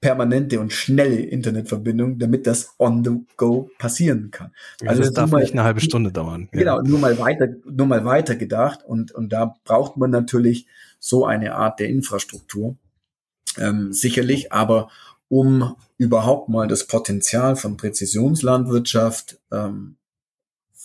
permanente 0.00 0.58
und 0.58 0.72
schnelle 0.72 1.20
Internetverbindung, 1.20 2.18
damit 2.18 2.46
das 2.46 2.74
on 2.78 3.04
the 3.04 3.10
go 3.36 3.68
passieren 3.78 4.30
kann. 4.30 4.52
Also 4.86 5.02
es 5.02 5.12
darf 5.12 5.30
mal, 5.30 5.42
nicht 5.42 5.52
eine 5.52 5.64
halbe 5.64 5.82
Stunde 5.82 6.12
dauern. 6.12 6.48
Genau, 6.50 6.78
ja. 6.78 6.82
nur 6.82 6.98
mal 6.98 7.18
weiter, 7.18 7.48
nur 7.70 7.86
mal 7.86 8.06
weiter 8.06 8.36
gedacht 8.36 8.82
und 8.82 9.12
und 9.12 9.34
da 9.34 9.54
braucht 9.64 9.98
man 9.98 10.10
natürlich 10.10 10.66
so 10.98 11.26
eine 11.26 11.54
Art 11.54 11.78
der 11.78 11.90
Infrastruktur 11.90 12.78
ähm, 13.58 13.92
sicherlich, 13.92 14.50
aber 14.50 14.88
um 15.28 15.76
überhaupt 15.98 16.48
mal 16.48 16.68
das 16.68 16.86
Potenzial 16.86 17.54
von 17.56 17.76
Präzisionslandwirtschaft 17.76 19.40
ähm, 19.52 19.96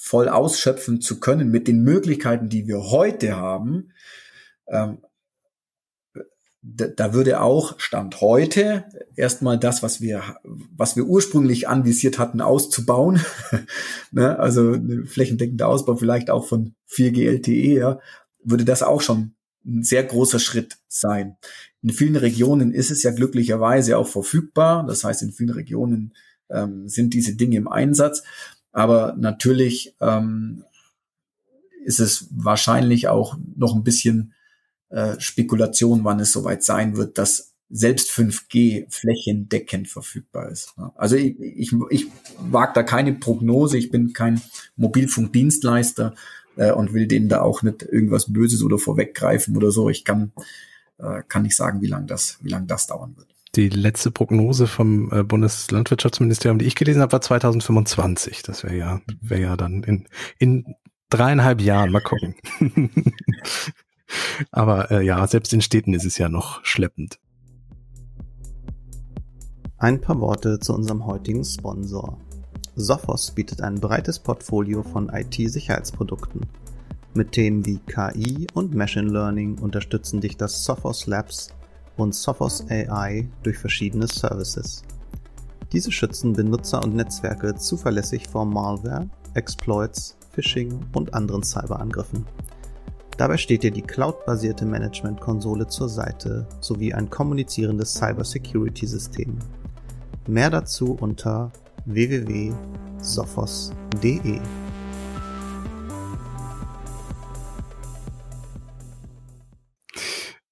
voll 0.07 0.29
ausschöpfen 0.29 1.01
zu 1.01 1.19
können 1.19 1.49
mit 1.51 1.67
den 1.67 1.83
Möglichkeiten, 1.83 2.49
die 2.49 2.67
wir 2.67 2.91
heute 2.91 3.35
haben, 3.35 3.91
ähm, 4.67 4.99
da, 6.61 7.13
würde 7.13 7.41
auch 7.41 7.79
Stand 7.79 8.19
heute 8.19 8.85
erstmal 9.15 9.57
das, 9.57 9.83
was 9.83 10.01
wir, 10.01 10.23
was 10.43 10.95
wir 10.95 11.05
ursprünglich 11.05 11.67
anvisiert 11.67 12.19
hatten, 12.19 12.41
auszubauen. 12.41 13.21
ne? 14.11 14.37
Also 14.37 14.73
ein 14.73 15.05
flächendeckender 15.05 15.67
Ausbau 15.67 15.95
vielleicht 15.95 16.29
auch 16.29 16.45
von 16.45 16.75
4G 16.89 17.25
LTE, 17.29 17.79
ja, 17.79 17.99
würde 18.43 18.65
das 18.65 18.83
auch 18.83 19.01
schon 19.01 19.33
ein 19.65 19.83
sehr 19.83 20.03
großer 20.03 20.39
Schritt 20.39 20.77
sein. 20.87 21.37
In 21.81 21.91
vielen 21.91 22.15
Regionen 22.15 22.73
ist 22.73 22.91
es 22.91 23.03
ja 23.03 23.11
glücklicherweise 23.11 23.97
auch 23.97 24.07
verfügbar. 24.07 24.85
Das 24.87 25.03
heißt, 25.03 25.21
in 25.21 25.31
vielen 25.31 25.51
Regionen 25.51 26.13
ähm, 26.49 26.87
sind 26.87 27.13
diese 27.13 27.35
Dinge 27.35 27.57
im 27.57 27.67
Einsatz. 27.67 28.23
Aber 28.77 29.15
natürlich 29.17 29.95
ähm, 30.01 30.63
ist 31.83 31.99
es 31.99 32.27
wahrscheinlich 32.29 33.07
auch 33.07 33.35
noch 33.55 33.73
ein 33.73 33.83
bisschen 33.83 34.35
äh, 34.89 35.19
Spekulation, 35.19 36.03
wann 36.03 36.19
es 36.19 36.31
soweit 36.31 36.63
sein 36.63 36.95
wird, 36.95 37.17
dass 37.17 37.55
selbst 37.71 38.11
5G 38.11 38.85
flächendeckend 38.87 39.87
verfügbar 39.87 40.49
ist. 40.49 40.75
Also 40.95 41.15
ich, 41.15 41.39
ich, 41.39 41.73
ich 41.89 42.05
wage 42.39 42.73
da 42.75 42.83
keine 42.83 43.13
Prognose, 43.13 43.79
ich 43.79 43.89
bin 43.89 44.13
kein 44.13 44.39
Mobilfunkdienstleister 44.75 46.13
äh, 46.55 46.71
und 46.71 46.93
will 46.93 47.07
denen 47.07 47.29
da 47.29 47.41
auch 47.41 47.63
nicht 47.63 47.81
irgendwas 47.81 48.31
Böses 48.31 48.61
oder 48.61 48.77
vorweggreifen 48.77 49.57
oder 49.57 49.71
so. 49.71 49.89
Ich 49.89 50.05
kann, 50.05 50.33
äh, 50.99 51.23
kann 51.27 51.41
nicht 51.41 51.55
sagen, 51.55 51.81
wie 51.81 51.87
lange 51.87 52.05
das, 52.05 52.37
wie 52.43 52.49
lange 52.49 52.67
das 52.67 52.85
dauern 52.85 53.17
wird. 53.17 53.36
Die 53.57 53.69
letzte 53.69 54.11
Prognose 54.11 54.67
vom 54.67 55.11
äh, 55.11 55.23
Bundeslandwirtschaftsministerium, 55.23 56.59
die 56.59 56.65
ich 56.65 56.75
gelesen 56.75 57.01
habe, 57.01 57.13
war 57.13 57.21
2025. 57.21 58.43
Das 58.43 58.63
wäre 58.63 58.77
ja, 58.77 59.01
wäre 59.19 59.41
ja 59.41 59.57
dann 59.57 59.81
in, 59.81 60.07
in 60.37 60.75
dreieinhalb 61.09 61.59
Jahren. 61.59 61.91
Mal 61.91 62.01
gucken. 62.01 62.35
Aber 64.51 64.91
äh, 64.91 65.03
ja, 65.03 65.25
selbst 65.25 65.53
in 65.53 65.61
Städten 65.61 65.95
ist 65.95 66.05
es 66.05 66.19
ja 66.19 66.29
noch 66.29 66.63
schleppend. 66.63 67.17
Ein 69.79 70.01
paar 70.01 70.19
Worte 70.19 70.59
zu 70.59 70.75
unserem 70.75 71.07
heutigen 71.07 71.43
Sponsor. 71.43 72.19
Sophos 72.75 73.31
bietet 73.31 73.61
ein 73.61 73.81
breites 73.81 74.19
Portfolio 74.19 74.83
von 74.83 75.09
IT-Sicherheitsprodukten. 75.09 76.41
Mit 77.15 77.31
Themen 77.31 77.65
wie 77.65 77.79
KI 77.79 78.45
und 78.53 78.75
Machine 78.75 79.09
Learning 79.09 79.57
unterstützen 79.57 80.21
dich 80.21 80.37
das 80.37 80.63
Sophos 80.63 81.07
Labs 81.07 81.49
und 81.97 82.15
Sophos 82.15 82.65
AI 82.69 83.27
durch 83.43 83.57
verschiedene 83.57 84.07
Services. 84.07 84.83
Diese 85.71 85.91
schützen 85.91 86.33
Benutzer 86.33 86.81
und 86.83 86.95
Netzwerke 86.95 87.55
zuverlässig 87.55 88.27
vor 88.29 88.45
Malware, 88.45 89.09
Exploits, 89.33 90.15
Phishing 90.31 90.79
und 90.93 91.13
anderen 91.13 91.43
Cyberangriffen. 91.43 92.25
Dabei 93.17 93.37
steht 93.37 93.63
dir 93.63 93.71
die 93.71 93.81
cloud-basierte 93.81 94.63
Management-Konsole 94.65 95.67
zur 95.67 95.89
Seite 95.89 96.47
sowie 96.61 96.93
ein 96.93 97.09
kommunizierendes 97.09 97.95
Cybersecurity-System. 97.95 99.39
Mehr 100.27 100.51
dazu 100.51 100.95
unter 100.99 101.51
www.sophos.de. 101.85 102.55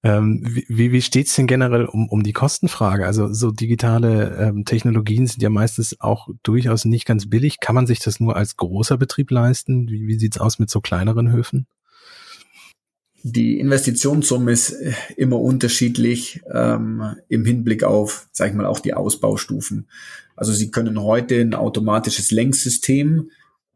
Ähm, 0.06 0.44
wie 0.46 0.92
wie 0.92 1.02
steht 1.02 1.26
es 1.26 1.36
denn 1.36 1.48
generell 1.48 1.86
um, 1.86 2.08
um 2.08 2.22
die 2.22 2.32
Kostenfrage? 2.32 3.08
Also 3.08 3.34
so 3.34 3.50
digitale 3.50 4.38
ähm, 4.38 4.64
Technologien 4.64 5.26
sind 5.26 5.42
ja 5.42 5.50
meistens 5.50 6.00
auch 6.00 6.30
durchaus 6.44 6.86
nicht 6.86 7.08
ganz 7.08 7.28
billig. 7.28 7.60
Kann 7.60 7.74
man 7.74 7.88
sich 7.88 7.98
das 7.98 8.20
nur 8.20 8.36
als 8.36 8.56
großer 8.56 8.98
Betrieb 8.98 9.32
leisten? 9.32 9.90
Wie, 9.90 10.06
wie 10.06 10.20
sieht's 10.20 10.40
aus 10.40 10.60
mit 10.60 10.70
so 10.70 10.80
kleineren 10.80 11.32
Höfen? 11.32 11.66
Die 13.24 13.60
Investitionssumme 13.60 14.52
ist 14.52 14.74
äh, 14.74 14.94
immer 15.18 15.42
unterschiedlich 15.42 16.40
ähm, 16.54 17.16
im 17.28 17.44
Hinblick 17.44 17.84
auf, 17.84 18.28
sag 18.32 18.50
ich 18.50 18.56
mal, 18.56 18.68
auch 18.68 18.82
die 18.82 18.94
Ausbaustufen. 18.94 19.90
Also 20.36 20.54
Sie 20.54 20.70
können 20.70 21.02
heute 21.02 21.42
ein 21.42 21.56
automatisches 21.56 22.30
Lenksystem, 22.30 23.32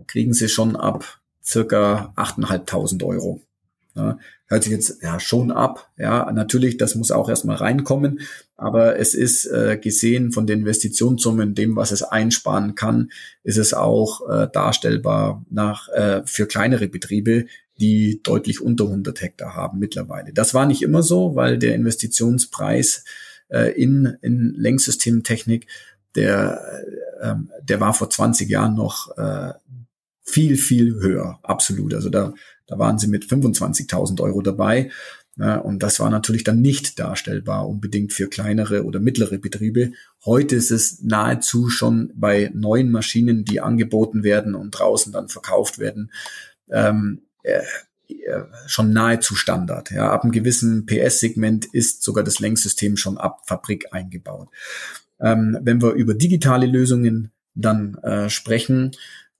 kriegen 0.06 0.34
Sie 0.34 0.48
schon 0.48 0.76
ab 0.76 1.22
circa 1.44 2.14
8.500 2.16 3.04
Euro. 3.04 3.42
Ja, 4.00 4.18
hört 4.48 4.64
sich 4.64 4.72
jetzt 4.72 5.04
ja 5.04 5.20
schon 5.20 5.52
ab. 5.52 5.92
Ja, 5.98 6.32
natürlich, 6.32 6.78
das 6.78 6.96
muss 6.96 7.12
auch 7.12 7.28
erstmal 7.28 7.58
reinkommen, 7.58 8.22
aber 8.56 8.98
es 8.98 9.14
ist 9.14 9.46
äh, 9.46 9.78
gesehen 9.78 10.32
von 10.32 10.48
den 10.48 10.60
Investitionssummen, 10.60 11.54
dem, 11.54 11.76
was 11.76 11.92
es 11.92 12.02
einsparen 12.02 12.76
kann, 12.76 13.12
ist 13.44 13.58
es 13.58 13.74
auch 13.74 14.28
äh, 14.30 14.48
darstellbar 14.52 15.46
nach 15.50 15.90
äh, 15.90 16.22
für 16.26 16.48
kleinere 16.48 16.88
Betriebe, 16.88 17.46
die 17.80 18.22
deutlich 18.24 18.62
unter 18.62 18.86
100 18.86 19.22
Hektar 19.22 19.56
haben 19.56 19.80
mittlerweile. 19.80 20.32
Das 20.34 20.54
war 20.54 20.66
nicht 20.66 20.82
immer 20.82 21.04
so, 21.04 21.36
weil 21.36 21.58
der 21.58 21.76
Investitionspreis 21.76 23.04
äh, 23.50 23.72
in, 23.72 24.18
in 24.22 24.54
Lenksystemtechnik, 24.56 25.68
der, 26.16 26.62
äh, 27.22 27.36
der 27.64 27.80
war 27.82 27.94
vor 27.94 28.10
20 28.10 28.50
Jahren 28.50 28.76
noch 28.76 29.18
äh, 29.18 29.54
viel, 30.22 30.58
viel 30.58 30.96
höher, 30.96 31.40
absolut. 31.44 31.94
Also 31.94 32.10
da, 32.10 32.34
da 32.70 32.78
waren 32.78 33.00
sie 33.00 33.08
mit 33.08 33.26
25.000 33.26 34.22
Euro 34.22 34.42
dabei. 34.42 34.92
Ja, 35.38 35.58
und 35.58 35.84
das 35.84 36.00
war 36.00 36.10
natürlich 36.10 36.44
dann 36.44 36.62
nicht 36.62 37.00
darstellbar 37.00 37.68
unbedingt 37.68 38.14
für 38.14 38.28
kleinere 38.28 38.84
oder 38.84 39.00
mittlere 39.00 39.38
Betriebe. 39.38 39.94
Heute 40.26 40.56
ist 40.56 40.70
es 40.70 41.02
nahezu 41.02 41.70
schon 41.70 42.12
bei 42.14 42.52
neuen 42.54 42.92
Maschinen, 42.92 43.46
die 43.46 43.62
angeboten 43.62 44.24
werden 44.24 44.54
und 44.54 44.72
draußen 44.72 45.14
dann 45.14 45.30
verkauft 45.30 45.80
werden, 45.80 46.12
ähm, 46.70 47.22
äh, 47.44 47.62
äh, 48.10 48.44
schon 48.68 48.92
nahezu 48.92 49.36
Standard. 49.36 49.92
Ja, 49.92 50.12
ab 50.12 50.24
einem 50.24 50.32
gewissen 50.34 50.86
PS-Segment 50.86 51.66
ist 51.74 52.04
sogar 52.04 52.24
das 52.24 52.40
Lenksystem 52.40 52.98
schon 52.98 53.18
ab 53.18 53.44
Fabrik 53.46 53.94
eingebaut. 53.94 54.50
Ähm, 55.22 55.58
wenn 55.62 55.82
wir 55.82 55.94
über 55.94 56.14
digitale 56.14 56.66
Lösungen 56.66 57.32
dann 57.56 57.96
äh, 58.04 58.30
sprechen, 58.30 58.92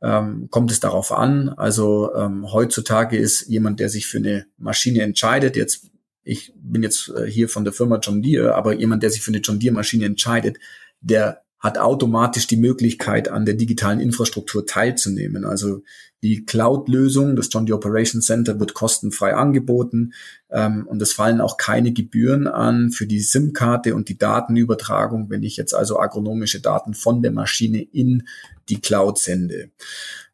ähm, 0.02 0.48
kommt 0.50 0.72
es 0.72 0.80
darauf 0.80 1.12
an. 1.12 1.50
Also 1.50 2.14
ähm, 2.16 2.52
heutzutage 2.52 3.18
ist 3.18 3.48
jemand, 3.48 3.80
der 3.80 3.90
sich 3.90 4.08
für 4.08 4.18
eine 4.18 4.46
Maschine 4.58 5.02
entscheidet, 5.02 5.56
jetzt 5.56 5.90
ich 6.24 6.54
bin 6.56 6.84
jetzt 6.84 7.10
äh, 7.10 7.26
hier 7.26 7.50
von 7.50 7.64
der 7.64 7.74
Firma 7.74 7.98
John 7.98 8.22
Deere, 8.22 8.54
aber 8.56 8.74
jemand, 8.74 9.02
der 9.02 9.10
sich 9.10 9.22
für 9.22 9.32
eine 9.32 9.40
John 9.40 9.60
Deere 9.60 9.74
Maschine 9.74 10.06
entscheidet, 10.06 10.60
der 11.02 11.44
hat 11.60 11.78
automatisch 11.78 12.48
die 12.48 12.58
Möglichkeit, 12.58 13.28
an 13.28 13.46
der 13.46 13.56
digitalen 13.56 14.00
Infrastruktur 14.00 14.66
teilzunehmen. 14.66 15.44
Also 15.44 15.84
die 16.22 16.46
Cloud-Lösung, 16.46 17.36
das 17.36 17.50
John 17.52 17.66
Deere 17.66 17.78
Operation 17.78 18.22
Center, 18.22 18.60
wird 18.60 18.74
kostenfrei 18.74 19.36
angeboten 19.36 20.14
ähm, 20.50 20.86
und 20.88 21.02
es 21.02 21.14
fallen 21.14 21.42
auch 21.42 21.58
keine 21.58 21.92
Gebühren 21.92 22.48
an 22.48 22.92
für 22.92 23.08
die 23.08 23.20
SIM-Karte 23.20 23.96
und 23.96 24.10
die 24.10 24.18
Datenübertragung, 24.18 25.30
wenn 25.30 25.44
ich 25.44 25.58
jetzt 25.58 25.74
also 25.74 26.00
agronomische 26.00 26.62
Daten 26.62 26.94
von 26.94 27.22
der 27.22 27.32
Maschine 27.32 27.82
in 27.82 28.24
die 28.70 28.80
Cloud 28.82 29.18
sende. 29.18 29.70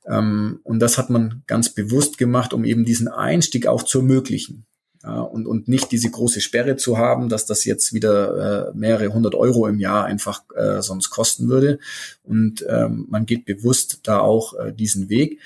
Ähm, 0.08 0.60
und 0.64 0.80
das 0.80 0.98
hat 0.98 1.10
man 1.10 1.44
ganz 1.48 1.70
bewusst 1.70 2.18
gemacht, 2.18 2.54
um 2.54 2.66
eben 2.66 2.86
diesen 2.86 3.08
Einstieg 3.08 3.68
auch 3.68 3.84
zu 3.84 4.00
ermöglichen 4.00 4.66
und, 5.12 5.48
und 5.48 5.68
nicht 5.68 5.92
diese 5.92 6.10
große 6.10 6.42
Sperre 6.42 6.76
zu 6.76 6.98
haben, 6.98 7.30
dass 7.30 7.46
das 7.46 7.66
jetzt 7.66 7.94
wieder 7.94 8.70
äh, 8.70 8.78
mehrere 8.78 9.14
hundert 9.14 9.36
Euro 9.36 9.68
im 9.68 9.80
Jahr 9.80 10.06
einfach 10.06 10.44
äh, 10.56 10.82
sonst 10.82 11.10
kosten 11.10 11.50
würde. 11.50 11.80
Und 12.24 12.66
ähm, 12.68 13.06
man 13.10 13.26
geht 13.26 13.46
bewusst 13.46 14.00
da 14.04 14.20
auch 14.20 14.54
äh, 14.54 14.72
diesen 14.74 15.10
Weg. 15.10 15.40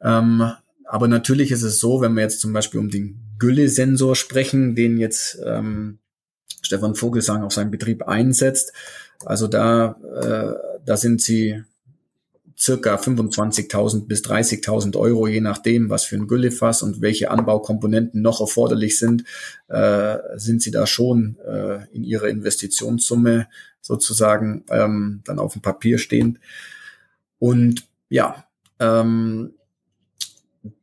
Ähm, 0.00 0.52
aber 0.84 1.06
natürlich 1.06 1.52
ist 1.52 1.62
es 1.62 1.78
so, 1.78 2.00
wenn 2.00 2.14
wir 2.14 2.22
jetzt 2.22 2.40
zum 2.40 2.52
Beispiel 2.52 2.80
um 2.80 2.90
den 2.90 3.20
Gülle-Sensor 3.38 4.16
sprechen, 4.16 4.74
den 4.74 4.98
jetzt 4.98 5.38
ähm, 5.44 5.98
Stefan 6.62 6.94
Vogelsang 6.94 7.42
auf 7.42 7.52
seinem 7.52 7.70
Betrieb 7.70 8.02
einsetzt. 8.08 8.72
Also 9.24 9.46
da, 9.46 9.96
äh, 10.20 10.80
da 10.84 10.96
sind 10.96 11.22
sie 11.22 11.62
circa 12.60 12.96
25.000 12.96 14.06
bis 14.06 14.22
30.000 14.22 14.96
Euro, 14.96 15.26
je 15.26 15.40
nachdem, 15.40 15.88
was 15.88 16.04
für 16.04 16.16
ein 16.16 16.26
Güllefass 16.26 16.82
und 16.82 17.00
welche 17.00 17.30
Anbaukomponenten 17.30 18.20
noch 18.20 18.40
erforderlich 18.40 18.98
sind, 18.98 19.24
äh, 19.68 20.18
sind 20.36 20.60
sie 20.60 20.70
da 20.70 20.86
schon 20.86 21.38
äh, 21.46 21.86
in 21.92 22.04
ihrer 22.04 22.28
Investitionssumme 22.28 23.48
sozusagen 23.80 24.64
ähm, 24.68 25.22
dann 25.24 25.38
auf 25.38 25.54
dem 25.54 25.62
Papier 25.62 25.98
stehend. 25.98 26.38
Und 27.38 27.86
ja, 28.10 28.44
ähm, 28.78 29.54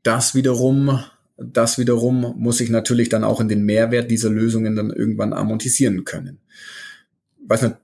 das 0.02 0.34
wiederum, 0.34 1.04
das 1.38 1.78
wiederum 1.78 2.34
muss 2.38 2.60
ich 2.60 2.72
natürlich 2.72 3.10
dann 3.10 3.24
auch 3.24 3.40
in 3.40 3.50
den 3.50 3.64
Mehrwert 3.64 4.10
dieser 4.10 4.32
Lösungen 4.32 4.76
dann 4.76 4.90
irgendwann 4.90 5.34
amortisieren 5.34 6.06
können. 6.06 6.40
Weiß 7.46 7.62
nicht, 7.62 7.76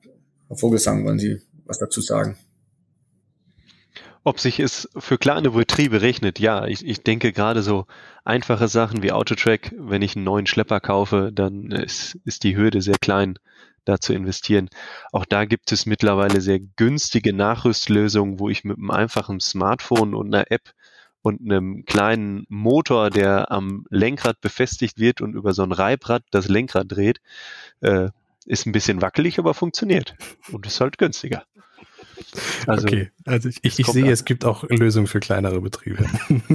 Herr 0.47 0.57
Vogelsang, 0.57 1.05
wollen 1.05 1.19
Sie 1.19 1.39
was 1.65 1.77
dazu 1.77 2.01
sagen? 2.01 2.37
Ob 4.25 4.39
sich 4.39 4.59
es 4.59 4.89
für 4.97 5.17
kleine 5.17 5.51
Betriebe 5.51 6.01
rechnet, 6.01 6.39
ja. 6.39 6.65
Ich, 6.65 6.85
ich 6.85 7.03
denke 7.03 7.33
gerade 7.33 7.61
so 7.61 7.85
einfache 8.23 8.69
Sachen 8.69 9.03
wie 9.03 9.11
Autotrack, 9.11 9.73
wenn 9.77 10.01
ich 10.01 10.15
einen 10.15 10.23
neuen 10.23 10.47
Schlepper 10.47 10.79
kaufe, 10.79 11.31
dann 11.33 11.71
ist, 11.71 12.17
ist 12.23 12.43
die 12.43 12.55
Hürde 12.55 12.81
sehr 12.81 12.97
klein, 12.99 13.37
da 13.83 13.99
zu 13.99 14.13
investieren. 14.13 14.69
Auch 15.11 15.25
da 15.25 15.43
gibt 15.43 15.71
es 15.73 15.85
mittlerweile 15.85 16.39
sehr 16.39 16.59
günstige 16.59 17.33
Nachrüstlösungen, 17.33 18.39
wo 18.39 18.49
ich 18.49 18.63
mit 18.63 18.77
einem 18.77 18.91
einfachen 18.91 19.41
Smartphone 19.41 20.15
und 20.15 20.33
einer 20.33 20.49
App 20.51 20.73
und 21.21 21.41
einem 21.41 21.83
kleinen 21.85 22.45
Motor, 22.47 23.09
der 23.09 23.51
am 23.51 23.85
Lenkrad 23.89 24.39
befestigt 24.41 24.99
wird 24.99 25.21
und 25.21 25.33
über 25.35 25.53
so 25.53 25.63
ein 25.63 25.71
Reibrad 25.71 26.23
das 26.31 26.47
Lenkrad 26.47 26.91
dreht, 26.91 27.19
äh, 27.81 28.09
ist 28.45 28.65
ein 28.65 28.73
bisschen 28.73 29.01
wackelig, 29.01 29.39
aber 29.39 29.53
funktioniert 29.53 30.15
und 30.51 30.65
ist 30.65 30.81
halt 30.81 30.97
günstiger. 30.97 31.43
Also, 32.67 32.87
okay, 32.87 33.11
also 33.25 33.49
ich, 33.49 33.59
ich, 33.61 33.79
ich 33.79 33.87
sehe, 33.87 34.05
an. 34.05 34.09
es 34.09 34.25
gibt 34.25 34.45
auch 34.45 34.63
Lösungen 34.69 35.07
für 35.07 35.19
kleinere 35.19 35.61
Betriebe. 35.61 36.05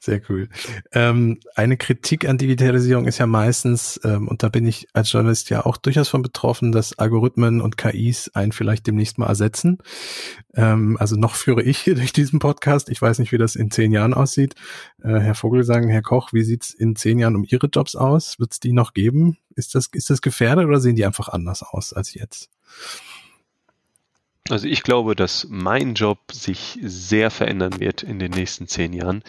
Sehr 0.00 0.20
cool. 0.28 0.48
Ähm, 0.92 1.40
eine 1.54 1.76
Kritik 1.76 2.28
an 2.28 2.38
Digitalisierung 2.38 3.06
ist 3.06 3.18
ja 3.18 3.26
meistens, 3.26 4.00
ähm, 4.04 4.28
und 4.28 4.42
da 4.42 4.48
bin 4.48 4.66
ich 4.66 4.88
als 4.92 5.10
Journalist 5.12 5.50
ja 5.50 5.64
auch 5.64 5.76
durchaus 5.76 6.08
von 6.08 6.22
betroffen, 6.22 6.72
dass 6.72 6.98
Algorithmen 6.98 7.60
und 7.60 7.76
KIs 7.76 8.30
einen 8.34 8.52
vielleicht 8.52 8.86
demnächst 8.86 9.18
mal 9.18 9.28
ersetzen. 9.28 9.78
Ähm, 10.54 10.96
also 10.98 11.16
noch 11.16 11.34
führe 11.34 11.62
ich 11.62 11.78
hier 11.78 11.94
durch 11.96 12.12
diesen 12.12 12.38
Podcast. 12.38 12.90
Ich 12.90 13.00
weiß 13.00 13.18
nicht, 13.18 13.32
wie 13.32 13.38
das 13.38 13.56
in 13.56 13.70
zehn 13.70 13.92
Jahren 13.92 14.14
aussieht. 14.14 14.54
Äh, 15.02 15.18
Herr 15.20 15.34
Vogel 15.34 15.64
sagen, 15.64 15.88
Herr 15.88 16.02
Koch, 16.02 16.32
wie 16.32 16.42
sieht's 16.42 16.74
in 16.74 16.96
zehn 16.96 17.18
Jahren 17.18 17.36
um 17.36 17.44
Ihre 17.48 17.68
Jobs 17.68 17.96
aus? 17.96 18.38
Wird 18.38 18.52
es 18.52 18.60
die 18.60 18.72
noch 18.72 18.92
geben? 18.92 19.38
Ist 19.54 19.74
das, 19.74 19.88
ist 19.92 20.10
das 20.10 20.20
gefährdet 20.20 20.66
oder 20.66 20.80
sehen 20.80 20.96
die 20.96 21.06
einfach 21.06 21.28
anders 21.28 21.62
aus 21.62 21.92
als 21.92 22.14
jetzt? 22.14 22.50
Also 24.50 24.66
ich 24.66 24.82
glaube, 24.82 25.14
dass 25.14 25.46
mein 25.48 25.94
Job 25.94 26.18
sich 26.32 26.78
sehr 26.82 27.30
verändern 27.30 27.78
wird 27.78 28.02
in 28.02 28.18
den 28.18 28.32
nächsten 28.32 28.66
zehn 28.66 28.92
Jahren. 28.92 29.22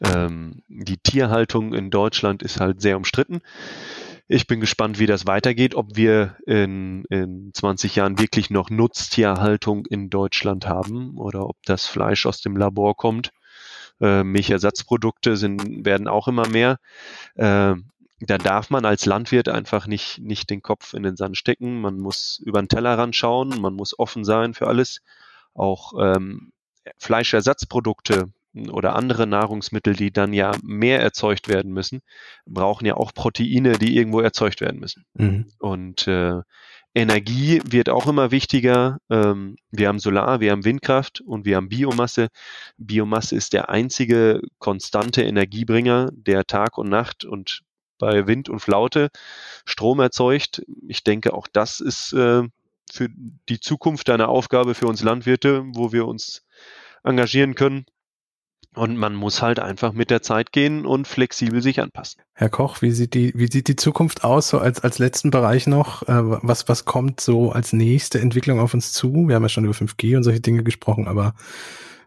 Ähm, 0.00 0.62
die 0.68 0.98
Tierhaltung 0.98 1.74
in 1.74 1.90
Deutschland 1.90 2.42
ist 2.42 2.60
halt 2.60 2.80
sehr 2.80 2.96
umstritten. 2.96 3.40
Ich 4.26 4.46
bin 4.46 4.60
gespannt, 4.60 4.98
wie 4.98 5.06
das 5.06 5.26
weitergeht, 5.26 5.74
ob 5.74 5.96
wir 5.96 6.36
in, 6.46 7.04
in 7.10 7.50
20 7.52 7.96
Jahren 7.96 8.18
wirklich 8.18 8.48
noch 8.48 8.70
Nutztierhaltung 8.70 9.84
in 9.86 10.08
Deutschland 10.08 10.66
haben 10.66 11.18
oder 11.18 11.46
ob 11.46 11.56
das 11.64 11.86
Fleisch 11.86 12.24
aus 12.24 12.40
dem 12.40 12.56
Labor 12.56 12.96
kommt. 12.96 13.32
Äh, 14.00 14.24
Milchersatzprodukte 14.24 15.36
sind, 15.36 15.84
werden 15.84 16.08
auch 16.08 16.26
immer 16.26 16.48
mehr. 16.48 16.78
Äh, 17.34 17.74
da 18.26 18.38
darf 18.38 18.70
man 18.70 18.84
als 18.84 19.06
Landwirt 19.06 19.48
einfach 19.48 19.86
nicht, 19.86 20.18
nicht 20.20 20.50
den 20.50 20.62
Kopf 20.62 20.94
in 20.94 21.02
den 21.02 21.16
Sand 21.16 21.36
stecken. 21.36 21.80
Man 21.80 21.98
muss 21.98 22.40
über 22.44 22.60
den 22.60 22.68
Tellerrand 22.68 23.16
schauen, 23.16 23.60
man 23.60 23.74
muss 23.74 23.98
offen 23.98 24.24
sein 24.24 24.54
für 24.54 24.66
alles. 24.66 25.00
Auch 25.54 25.92
ähm, 26.00 26.52
Fleischersatzprodukte 26.98 28.30
oder 28.70 28.94
andere 28.94 29.26
Nahrungsmittel, 29.26 29.94
die 29.94 30.12
dann 30.12 30.32
ja 30.32 30.52
mehr 30.62 31.00
erzeugt 31.00 31.48
werden 31.48 31.72
müssen, 31.72 32.00
brauchen 32.46 32.86
ja 32.86 32.94
auch 32.94 33.12
Proteine, 33.12 33.78
die 33.78 33.96
irgendwo 33.96 34.20
erzeugt 34.20 34.60
werden 34.60 34.78
müssen. 34.80 35.04
Mhm. 35.14 35.46
Und 35.58 36.06
äh, 36.06 36.40
Energie 36.94 37.60
wird 37.64 37.88
auch 37.88 38.06
immer 38.06 38.30
wichtiger. 38.30 38.98
Ähm, 39.10 39.56
wir 39.72 39.88
haben 39.88 39.98
Solar, 39.98 40.38
wir 40.38 40.52
haben 40.52 40.64
Windkraft 40.64 41.20
und 41.20 41.44
wir 41.44 41.56
haben 41.56 41.68
Biomasse. 41.68 42.28
Biomasse 42.76 43.34
ist 43.34 43.52
der 43.52 43.68
einzige 43.68 44.40
konstante 44.58 45.22
Energiebringer, 45.22 46.10
der 46.12 46.44
Tag 46.44 46.78
und 46.78 46.88
Nacht 46.88 47.24
und 47.24 47.62
bei 48.04 48.26
Wind 48.26 48.48
und 48.48 48.60
Flaute 48.60 49.08
Strom 49.64 50.00
erzeugt. 50.00 50.62
Ich 50.86 51.04
denke, 51.04 51.32
auch 51.32 51.46
das 51.50 51.80
ist 51.80 52.12
äh, 52.12 52.42
für 52.92 53.08
die 53.48 53.60
Zukunft 53.60 54.10
eine 54.10 54.28
Aufgabe 54.28 54.74
für 54.74 54.86
uns 54.86 55.02
Landwirte, 55.02 55.64
wo 55.74 55.92
wir 55.92 56.06
uns 56.06 56.44
engagieren 57.02 57.54
können. 57.54 57.86
Und 58.74 58.96
man 58.96 59.14
muss 59.14 59.40
halt 59.40 59.60
einfach 59.60 59.92
mit 59.92 60.10
der 60.10 60.20
Zeit 60.20 60.50
gehen 60.50 60.84
und 60.84 61.06
flexibel 61.06 61.62
sich 61.62 61.80
anpassen. 61.80 62.22
Herr 62.32 62.48
Koch, 62.48 62.82
wie 62.82 62.90
sieht 62.90 63.14
die, 63.14 63.32
wie 63.36 63.50
sieht 63.50 63.68
die 63.68 63.76
Zukunft 63.76 64.24
aus, 64.24 64.48
so 64.48 64.58
als, 64.58 64.80
als 64.80 64.98
letzten 64.98 65.30
Bereich 65.30 65.68
noch? 65.68 66.02
Äh, 66.02 66.42
was, 66.42 66.68
was 66.68 66.84
kommt 66.84 67.20
so 67.20 67.52
als 67.52 67.72
nächste 67.72 68.20
Entwicklung 68.20 68.58
auf 68.58 68.74
uns 68.74 68.92
zu? 68.92 69.28
Wir 69.28 69.36
haben 69.36 69.44
ja 69.44 69.48
schon 69.48 69.64
über 69.64 69.74
5G 69.74 70.16
und 70.16 70.24
solche 70.24 70.40
Dinge 70.40 70.64
gesprochen, 70.64 71.06
aber 71.06 71.34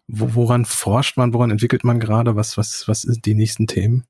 wo, 0.07 0.35
woran 0.35 0.65
forscht 0.65 1.15
man, 1.15 1.33
woran 1.33 1.51
entwickelt 1.51 1.85
man 1.85 2.01
gerade? 2.01 2.35
Was, 2.35 2.57
was, 2.57 2.85
was 2.89 3.03
sind 3.03 3.25
die 3.25 3.35
nächsten 3.35 3.67
Themen? 3.67 4.05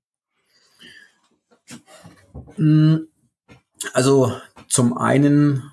Mm, 2.57 3.07
also 3.93 4.33
zum 4.67 4.97
einen, 4.97 5.63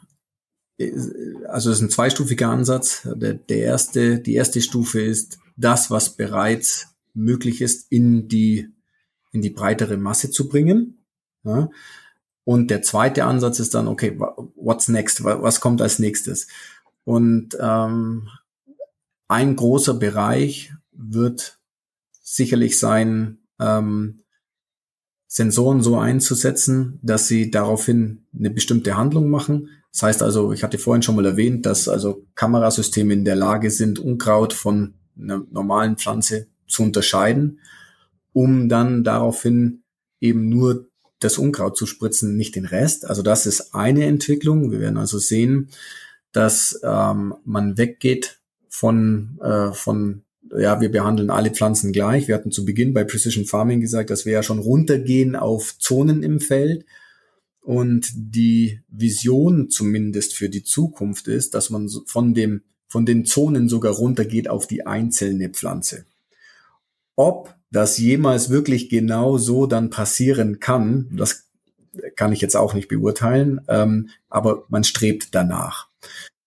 also 1.48 1.70
es 1.70 1.76
ist 1.76 1.82
ein 1.82 1.90
zweistufiger 1.90 2.48
Ansatz. 2.48 3.08
Der, 3.14 3.34
der 3.34 3.58
erste, 3.58 4.18
die 4.18 4.34
erste 4.34 4.60
Stufe 4.60 5.00
ist, 5.00 5.38
das, 5.56 5.90
was 5.90 6.16
bereits 6.16 6.88
möglich 7.14 7.60
ist, 7.60 7.90
in 7.90 8.28
die, 8.28 8.68
in 9.32 9.40
die 9.40 9.50
breitere 9.50 9.96
Masse 9.96 10.30
zu 10.30 10.48
bringen. 10.48 11.04
Ja. 11.44 11.70
Und 12.44 12.70
der 12.70 12.82
zweite 12.82 13.24
Ansatz 13.24 13.58
ist 13.58 13.74
dann, 13.74 13.88
okay, 13.88 14.18
what's 14.56 14.88
next? 14.88 15.24
Was 15.24 15.60
kommt 15.60 15.80
als 15.80 15.98
nächstes? 15.98 16.46
Und 17.04 17.56
ähm, 17.60 18.28
ein 19.28 19.56
großer 19.56 19.94
Bereich 19.94 20.74
wird 20.92 21.58
sicherlich 22.22 22.78
sein, 22.78 23.38
ähm, 23.58 24.24
Sensoren 25.27 25.83
so 25.83 25.99
einzusetzen, 25.99 26.99
dass 27.03 27.27
sie 27.27 27.51
daraufhin 27.51 28.27
eine 28.39 28.51
bestimmte 28.51 28.97
Handlung 28.97 29.31
machen. 29.31 29.70
Das 29.93 30.03
heißt 30.03 30.22
also, 30.22 30.53
ich 30.53 30.62
hatte 30.62 30.79
vorhin 30.79 31.03
schon 31.03 31.16
mal 31.16 31.27
erwähnt, 31.27 31.66
dass 31.66 31.89
also 31.89 32.25
Kamerasysteme 32.35 33.12
in 33.12 33.25
der 33.25 33.37
Lage 33.37 33.70
sind, 33.70 33.99
Unkraut 33.99 34.53
von 34.53 34.95
einer 35.18 35.45
normalen 35.51 35.97
Pflanze 35.97 36.49
zu 36.66 36.83
unterscheiden, 36.83 37.61
um 38.33 38.68
dann 38.68 39.05
daraufhin 39.05 39.83
eben 40.20 40.49
nur 40.49 40.89
das 41.20 41.39
Unkraut 41.39 41.77
zu 41.77 41.87
spritzen, 41.87 42.37
nicht 42.37 42.57
den 42.57 42.66
Rest. 42.66 43.07
Also 43.07 43.22
das 43.22 43.47
ist 43.47 43.75
eine 43.75 44.05
Entwicklung. 44.07 44.70
Wir 44.70 44.81
werden 44.81 44.99
also 44.99 45.18
sehen, 45.18 45.70
dass 46.33 46.81
ähm, 46.83 47.35
man 47.45 47.79
weggeht 47.79 48.41
von, 48.68 49.39
äh, 49.41 49.72
von, 49.72 50.24
ja, 50.59 50.80
wir 50.80 50.90
behandeln 50.90 51.30
alle 51.30 51.50
Pflanzen 51.50 51.92
gleich. 51.92 52.28
Wir 52.28 52.34
hatten 52.34 52.52
zu 52.52 52.64
Beginn 52.64 52.94
bei 52.94 53.05
Precision 53.05 53.44
Farming 53.44 53.80
gesagt, 53.80 54.11
dass 54.11 54.24
wir 54.24 54.32
ja 54.32 54.42
schon 54.42 54.59
runtergehen 54.59 55.36
auf 55.36 55.78
Zonen 55.78 56.22
im 56.22 56.40
Feld. 56.40 56.84
Und 57.61 58.11
die 58.14 58.80
Vision 58.88 59.70
zumindest 59.70 60.34
für 60.34 60.48
die 60.48 60.62
Zukunft 60.62 61.28
ist, 61.28 61.55
dass 61.55 61.70
man 61.70 61.88
von 62.07 62.34
dem 62.34 62.62
von 62.94 63.07
den 63.07 63.24
Zonen 63.24 63.68
sogar 63.68 63.92
runtergeht 63.92 64.48
auf 64.48 64.68
die 64.68 64.86
einzelne 64.86 65.48
Pflanze. 65.48 66.05
Ob 67.16 67.52
das 67.72 67.98
jemals 67.98 68.50
wirklich 68.50 68.88
genau 68.88 69.36
so 69.36 69.66
dann 69.66 69.90
passieren 69.90 70.61
kann, 70.61 71.09
das 71.11 71.48
kann 72.14 72.32
ich 72.32 72.40
jetzt 72.40 72.57
auch 72.57 72.72
nicht 72.72 72.86
beurteilen, 72.86 73.61
ähm, 73.66 74.11
aber 74.28 74.64
man 74.68 74.84
strebt 74.84 75.34
danach. 75.34 75.88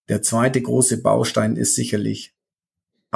Der 0.07 0.21
zweite 0.21 0.61
große 0.61 1.01
Baustein 1.01 1.57
ist 1.57 1.75
sicherlich 1.75 2.33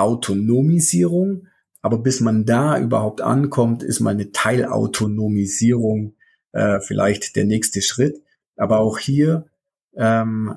Autonomisierung, 0.01 1.47
aber 1.81 1.97
bis 1.97 2.19
man 2.19 2.45
da 2.45 2.79
überhaupt 2.79 3.21
ankommt, 3.21 3.83
ist 3.83 3.99
mal 3.99 4.11
eine 4.11 4.31
Teilautonomisierung 4.31 6.15
äh, 6.51 6.79
vielleicht 6.79 7.35
der 7.35 7.45
nächste 7.45 7.81
Schritt. 7.81 8.21
Aber 8.55 8.79
auch 8.79 8.99
hier 8.99 9.45
ähm, 9.95 10.55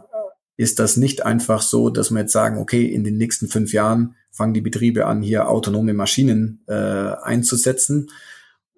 ist 0.57 0.79
das 0.79 0.97
nicht 0.97 1.25
einfach 1.25 1.63
so, 1.63 1.91
dass 1.91 2.11
wir 2.11 2.21
jetzt 2.21 2.33
sagen, 2.33 2.59
okay, 2.59 2.85
in 2.85 3.05
den 3.05 3.17
nächsten 3.17 3.49
fünf 3.49 3.73
Jahren 3.73 4.15
fangen 4.31 4.55
die 4.55 4.61
Betriebe 4.61 5.07
an, 5.07 5.23
hier 5.23 5.49
autonome 5.49 5.95
Maschinen 5.95 6.63
äh, 6.67 6.75
einzusetzen. 6.75 8.11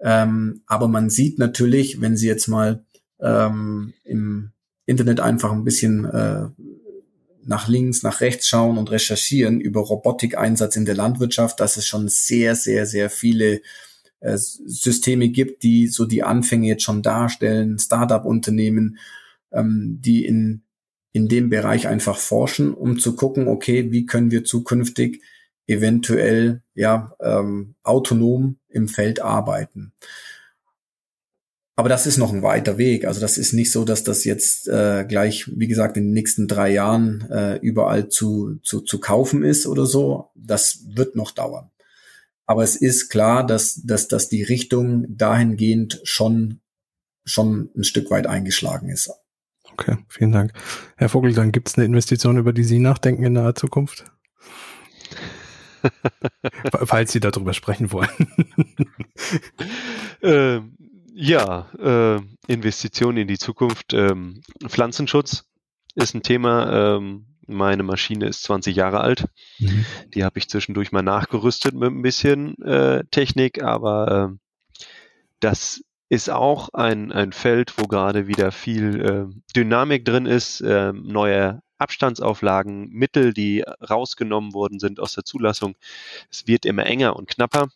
Ähm, 0.01 0.63
aber 0.67 0.89
man 0.89 1.11
sieht 1.11 1.39
natürlich, 1.39 2.01
wenn 2.01 2.17
Sie 2.17 2.27
jetzt 2.27 2.49
mal 2.49 2.85
ähm, 3.21 3.95
im 4.05 4.53
Internet 4.85 5.21
einfach 5.21 5.53
ein 5.53 5.65
bisschen 5.65 6.05
äh, 6.05 6.47
nach 7.47 7.69
links, 7.69 8.03
nach 8.03 8.21
rechts 8.21 8.49
schauen 8.49 8.79
und 8.79 8.91
recherchieren 8.91 9.61
über 9.61 9.81
Robotikeinsatz 9.81 10.77
in 10.77 10.85
der 10.85 10.95
Landwirtschaft, 10.95 11.61
dass 11.61 11.77
es 11.77 11.87
schon 11.87 12.09
sehr, 12.09 12.55
sehr, 12.55 12.87
sehr 12.87 13.11
viele 13.11 13.61
äh, 14.21 14.37
Systeme 14.37 15.29
gibt, 15.29 15.63
die 15.63 15.89
so 15.89 16.05
die 16.05 16.23
Anfänge 16.23 16.69
jetzt 16.69 16.83
schon 16.83 17.03
darstellen, 17.03 17.79
Startup-Unternehmen, 17.79 18.99
ähm, 19.53 19.99
die 20.01 20.25
in 20.25 20.63
in 21.17 21.29
dem 21.29 21.49
Bereich 21.49 21.89
einfach 21.89 22.19
forschen, 22.19 22.75
um 22.75 22.99
zu 22.99 23.17
gucken, 23.17 23.49
okay, 23.49 23.91
wie 23.91 24.05
können 24.05 24.31
wir 24.31 24.45
zukünftig 24.45 25.23
eventuell 25.67 26.61
ja 26.75 27.17
ähm, 27.21 27.75
autonom 27.83 28.59
im 28.69 28.87
Feld 28.87 29.23
arbeiten. 29.23 29.95
Aber 31.79 31.91
das 31.91 32.07
ist 32.07 32.17
noch 32.17 32.33
ein 32.33 32.43
weiter 32.43 32.79
Weg. 32.79 33.05
Also 33.05 33.21
das 33.21 33.37
ist 33.37 33.53
nicht 33.53 33.71
so, 33.71 33.85
dass 33.85 34.03
das 34.03 34.25
jetzt 34.25 34.67
äh, 34.67 35.05
gleich, 35.07 35.51
wie 35.55 35.69
gesagt, 35.69 35.99
in 35.99 36.05
den 36.05 36.15
nächsten 36.15 36.49
drei 36.49 36.71
Jahren 36.71 37.29
äh, 37.31 37.57
überall 37.57 38.09
zu, 38.09 38.59
zu, 38.63 38.81
zu 38.81 38.99
kaufen 38.99 39.45
ist 39.45 39.67
oder 39.67 39.85
so. 39.85 40.31
Das 40.35 40.81
wird 40.89 41.17
noch 41.17 41.33
dauern. 41.33 41.71
Aber 42.47 42.63
es 42.63 42.77
ist 42.77 43.11
klar, 43.11 43.47
dass, 43.47 43.83
dass, 43.85 44.09
dass 44.09 44.31
die 44.31 44.43
Richtung 44.43 45.05
dahingehend 45.09 46.01
schon, 46.05 46.61
schon 47.25 47.69
ein 47.77 47.85
Stück 47.85 48.11
weit 48.11 48.27
eingeschlagen 48.27 48.89
ist. 48.89 49.11
Okay, 49.73 49.99
vielen 50.09 50.33
Dank. 50.33 50.53
Herr 50.97 51.11
Vogel, 51.11 51.35
dann 51.35 51.53
gibt 51.53 51.69
es 51.69 51.77
eine 51.77 51.85
Investition, 51.85 52.39
über 52.39 52.55
die 52.55 52.65
Sie 52.65 52.79
nachdenken 52.79 53.25
in 53.25 53.35
naher 53.35 53.55
Zukunft? 53.55 54.05
Falls 56.85 57.13
Sie 57.13 57.21
darüber 57.21 57.53
sprechen 57.53 57.93
wollen. 57.93 58.09
ähm, 60.23 60.76
ja, 61.19 61.67
äh, 61.79 62.21
Investitionen 62.47 63.17
in 63.17 63.29
die 63.29 63.39
Zukunft. 63.39 63.95
Ähm, 63.95 64.43
Pflanzenschutz 64.67 65.45
ist 65.95 66.15
ein 66.15 66.23
Thema. 66.23 66.97
Ähm, 66.97 67.27
meine 67.47 67.83
Maschine 67.83 68.27
ist 68.27 68.43
20 68.43 68.77
Jahre 68.77 69.01
alt. 69.01 69.25
Mhm. 69.59 69.87
Die 70.15 70.25
habe 70.25 70.39
ich 70.39 70.51
zwischendurch 70.51 70.93
mal 70.93 71.03
nachgerüstet 71.03 71.75
mit 71.75 71.91
ein 71.91 72.03
bisschen 72.03 72.61
äh, 72.63 73.03
Technik, 73.11 73.63
aber 73.63 74.31
äh, 74.33 74.85
das 75.41 75.83
ist 76.11 76.29
auch 76.29 76.69
ein, 76.75 77.13
ein 77.13 77.33
Feld, 77.33 77.79
wo 77.79 77.85
gerade 77.85 78.27
wieder 78.27 78.53
viel 78.53 79.01
äh, 79.01 79.41
Dynamik 79.57 80.05
drin 80.05 80.27
ist, 80.27 80.61
äh, 80.61 80.93
neue 80.93 81.63
Abstandsauflagen, 81.79 82.91
Mittel, 82.91 83.33
die 83.33 83.63
rausgenommen 83.63 84.53
worden 84.53 84.81
sind 84.81 85.01
aus 85.01 85.15
der 85.15 85.25
Zulassung. 85.25 85.77
Es 86.31 86.47
wird 86.47 86.67
immer 86.67 86.85
enger 86.85 87.17
und 87.17 87.29
knapper. 87.29 87.69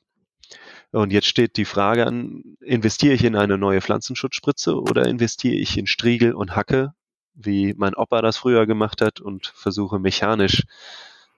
Und 0.92 1.12
jetzt 1.12 1.26
steht 1.26 1.56
die 1.56 1.64
Frage 1.64 2.06
an, 2.06 2.56
investiere 2.60 3.14
ich 3.14 3.24
in 3.24 3.36
eine 3.36 3.58
neue 3.58 3.80
Pflanzenschutzspritze 3.80 4.74
oder 4.74 5.06
investiere 5.06 5.54
ich 5.54 5.78
in 5.78 5.86
Striegel 5.86 6.34
und 6.34 6.56
Hacke, 6.56 6.92
wie 7.34 7.74
mein 7.76 7.94
Opa 7.94 8.22
das 8.22 8.36
früher 8.36 8.66
gemacht 8.66 9.00
hat 9.00 9.20
und 9.20 9.52
versuche 9.54 9.98
mechanisch 9.98 10.64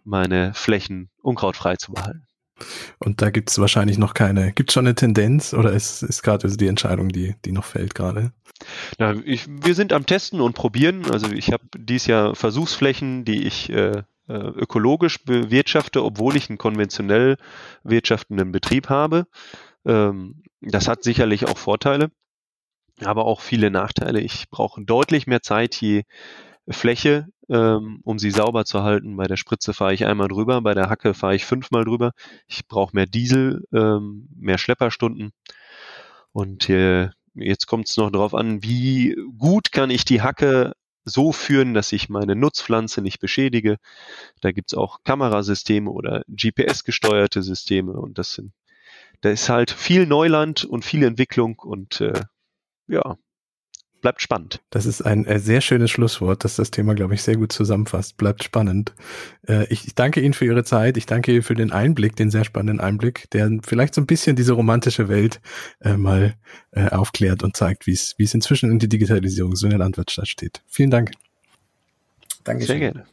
meine 0.05 0.55
Flächen 0.55 1.11
unkrautfrei 1.20 1.76
zu 1.76 1.92
behalten? 1.92 2.26
Und 2.98 3.20
da 3.22 3.30
gibt 3.30 3.50
es 3.50 3.59
wahrscheinlich 3.59 3.98
noch 3.98 4.14
keine, 4.14 4.53
gibt 4.53 4.70
es 4.70 4.74
schon 4.74 4.86
eine 4.86 4.94
Tendenz 4.94 5.53
oder 5.53 5.72
ist, 5.72 6.03
ist 6.03 6.22
gerade 6.22 6.44
also 6.44 6.57
die 6.57 6.68
Entscheidung, 6.68 7.09
die, 7.09 7.34
die 7.44 7.53
noch 7.53 7.64
fällt 7.64 7.94
gerade? 7.94 8.32
Ja, 8.98 9.14
ich, 9.24 9.46
wir 9.48 9.74
sind 9.74 9.92
am 9.92 10.07
Testen 10.07 10.40
und 10.40 10.55
Probieren. 10.55 11.11
Also 11.11 11.30
ich 11.32 11.53
habe 11.53 11.64
dies 11.76 12.07
Jahr 12.07 12.34
Versuchsflächen, 12.34 13.24
die 13.24 13.42
ich 13.42 13.70
äh, 13.70 14.03
ökologisch 14.35 15.24
bewirtschafte, 15.24 16.05
obwohl 16.05 16.37
ich 16.37 16.49
einen 16.49 16.59
konventionell 16.59 17.37
wirtschaftenden 17.85 18.53
Betrieb 18.53 18.89
habe. 18.89 19.26
Ähm, 19.85 20.43
das 20.61 20.89
hat 20.89 21.03
sicherlich 21.03 21.47
auch 21.47 21.59
Vorteile, 21.59 22.11
aber 23.05 23.26
auch 23.26 23.41
viele 23.41 23.70
Nachteile. 23.70 24.20
Ich 24.20 24.49
brauche 24.51 24.85
deutlich 24.85 25.26
mehr 25.26 25.43
Zeit, 25.43 25.74
je 25.80 26.05
Fläche, 26.68 27.28
ähm, 27.49 28.01
um 28.05 28.18
sie 28.18 28.30
sauber 28.30 28.64
zu 28.64 28.83
halten. 28.83 29.16
Bei 29.16 29.26
der 29.26 29.37
Spritze 29.37 29.74
fahre 29.74 29.95
ich 29.95 30.07
einmal 30.07 30.28
drüber, 30.28 30.61
bei 30.61 30.74
der 30.74 30.89
Hacke 30.89 31.14
fahre 31.14 31.35
ich 31.35 31.45
fünfmal 31.45 31.85
drüber. 31.85 32.12
Ich 32.47 32.66
brauche 32.68 32.95
mehr 32.95 33.07
Diesel, 33.07 33.64
ähm, 33.72 34.28
mehr 34.37 34.59
Schlepperstunden. 34.59 35.33
Und 36.33 36.68
äh, 36.70 37.11
jetzt 37.35 37.66
kommt 37.66 37.89
es 37.89 37.97
noch 37.97 38.11
darauf 38.11 38.35
an, 38.35 38.62
wie 38.62 39.16
gut 39.39 39.72
kann 39.72 39.91
ich 39.91 40.05
die 40.05 40.22
Hacke 40.22 40.72
so 41.05 41.32
führen, 41.32 41.74
dass 41.74 41.92
ich 41.92 42.09
meine 42.09 42.36
Nutzpflanze 42.36 43.03
nicht 43.03 43.20
beschädige. 43.20 43.76
Da 44.40 44.53
gibt's 44.53 44.74
auch 44.74 45.03
Kamerasysteme 45.05 45.90
oder 45.90 46.22
GPS-gesteuerte 46.28 47.42
Systeme 47.42 47.92
und 47.92 48.18
das 48.18 48.34
sind, 48.34 48.53
da 49.20 49.30
ist 49.30 49.48
halt 49.48 49.70
viel 49.70 50.07
Neuland 50.07 50.64
und 50.64 50.84
viel 50.84 51.05
Entwicklung 51.05 51.59
und 51.59 52.00
äh, 52.00 52.20
ja, 52.88 53.16
bleibt 54.03 54.20
spannend. 54.20 54.61
Das 54.70 54.84
ist 54.84 55.00
ein 55.00 55.24
äh, 55.24 55.38
sehr 55.38 55.62
schönes 55.62 55.90
Schlusswort, 55.90 56.44
das 56.44 56.57
das 56.57 56.70
Thema, 56.70 56.94
glaube 56.94 57.14
ich, 57.14 57.22
sehr 57.22 57.36
gut 57.36 57.53
zusammenfasst. 57.53 58.18
Bleibt 58.18 58.44
spannend. 58.44 58.92
Äh, 59.48 59.66
ich 59.72 59.94
danke 59.94 60.20
Ihnen 60.20 60.34
für 60.34 60.44
Ihre 60.44 60.64
Zeit. 60.64 60.98
Ich 60.98 61.07
danke 61.07 61.32
Ihnen 61.32 61.42
für 61.42 61.55
den 61.55 61.72
Einblick, 61.72 62.16
den 62.16 62.30
sehr 62.30 62.44
spannenden 62.44 62.80
Einblick, 62.80 63.30
der 63.30 63.50
vielleicht 63.62 63.94
so 63.94 64.03
ein 64.03 64.07
bisschen 64.07 64.36
diese 64.36 64.53
romantische 64.53 65.09
Welt 65.09 65.40
äh, 65.80 65.96
mal 65.96 66.34
aufklärt 66.72 67.42
und 67.42 67.55
zeigt, 67.57 67.86
wie 67.86 67.92
es 67.92 68.14
wie 68.16 68.24
es 68.24 68.32
inzwischen 68.32 68.70
in 68.70 68.78
die 68.78 68.88
Digitalisierung 68.88 69.55
so 69.57 69.66
in 69.66 69.70
der 69.70 69.78
Landwirtschaft 69.78 70.28
steht. 70.28 70.62
Vielen 70.66 70.90
Dank. 70.90 71.12
Danke. 72.44 72.64
Sehr 72.64 72.78
gerne. 72.78 73.05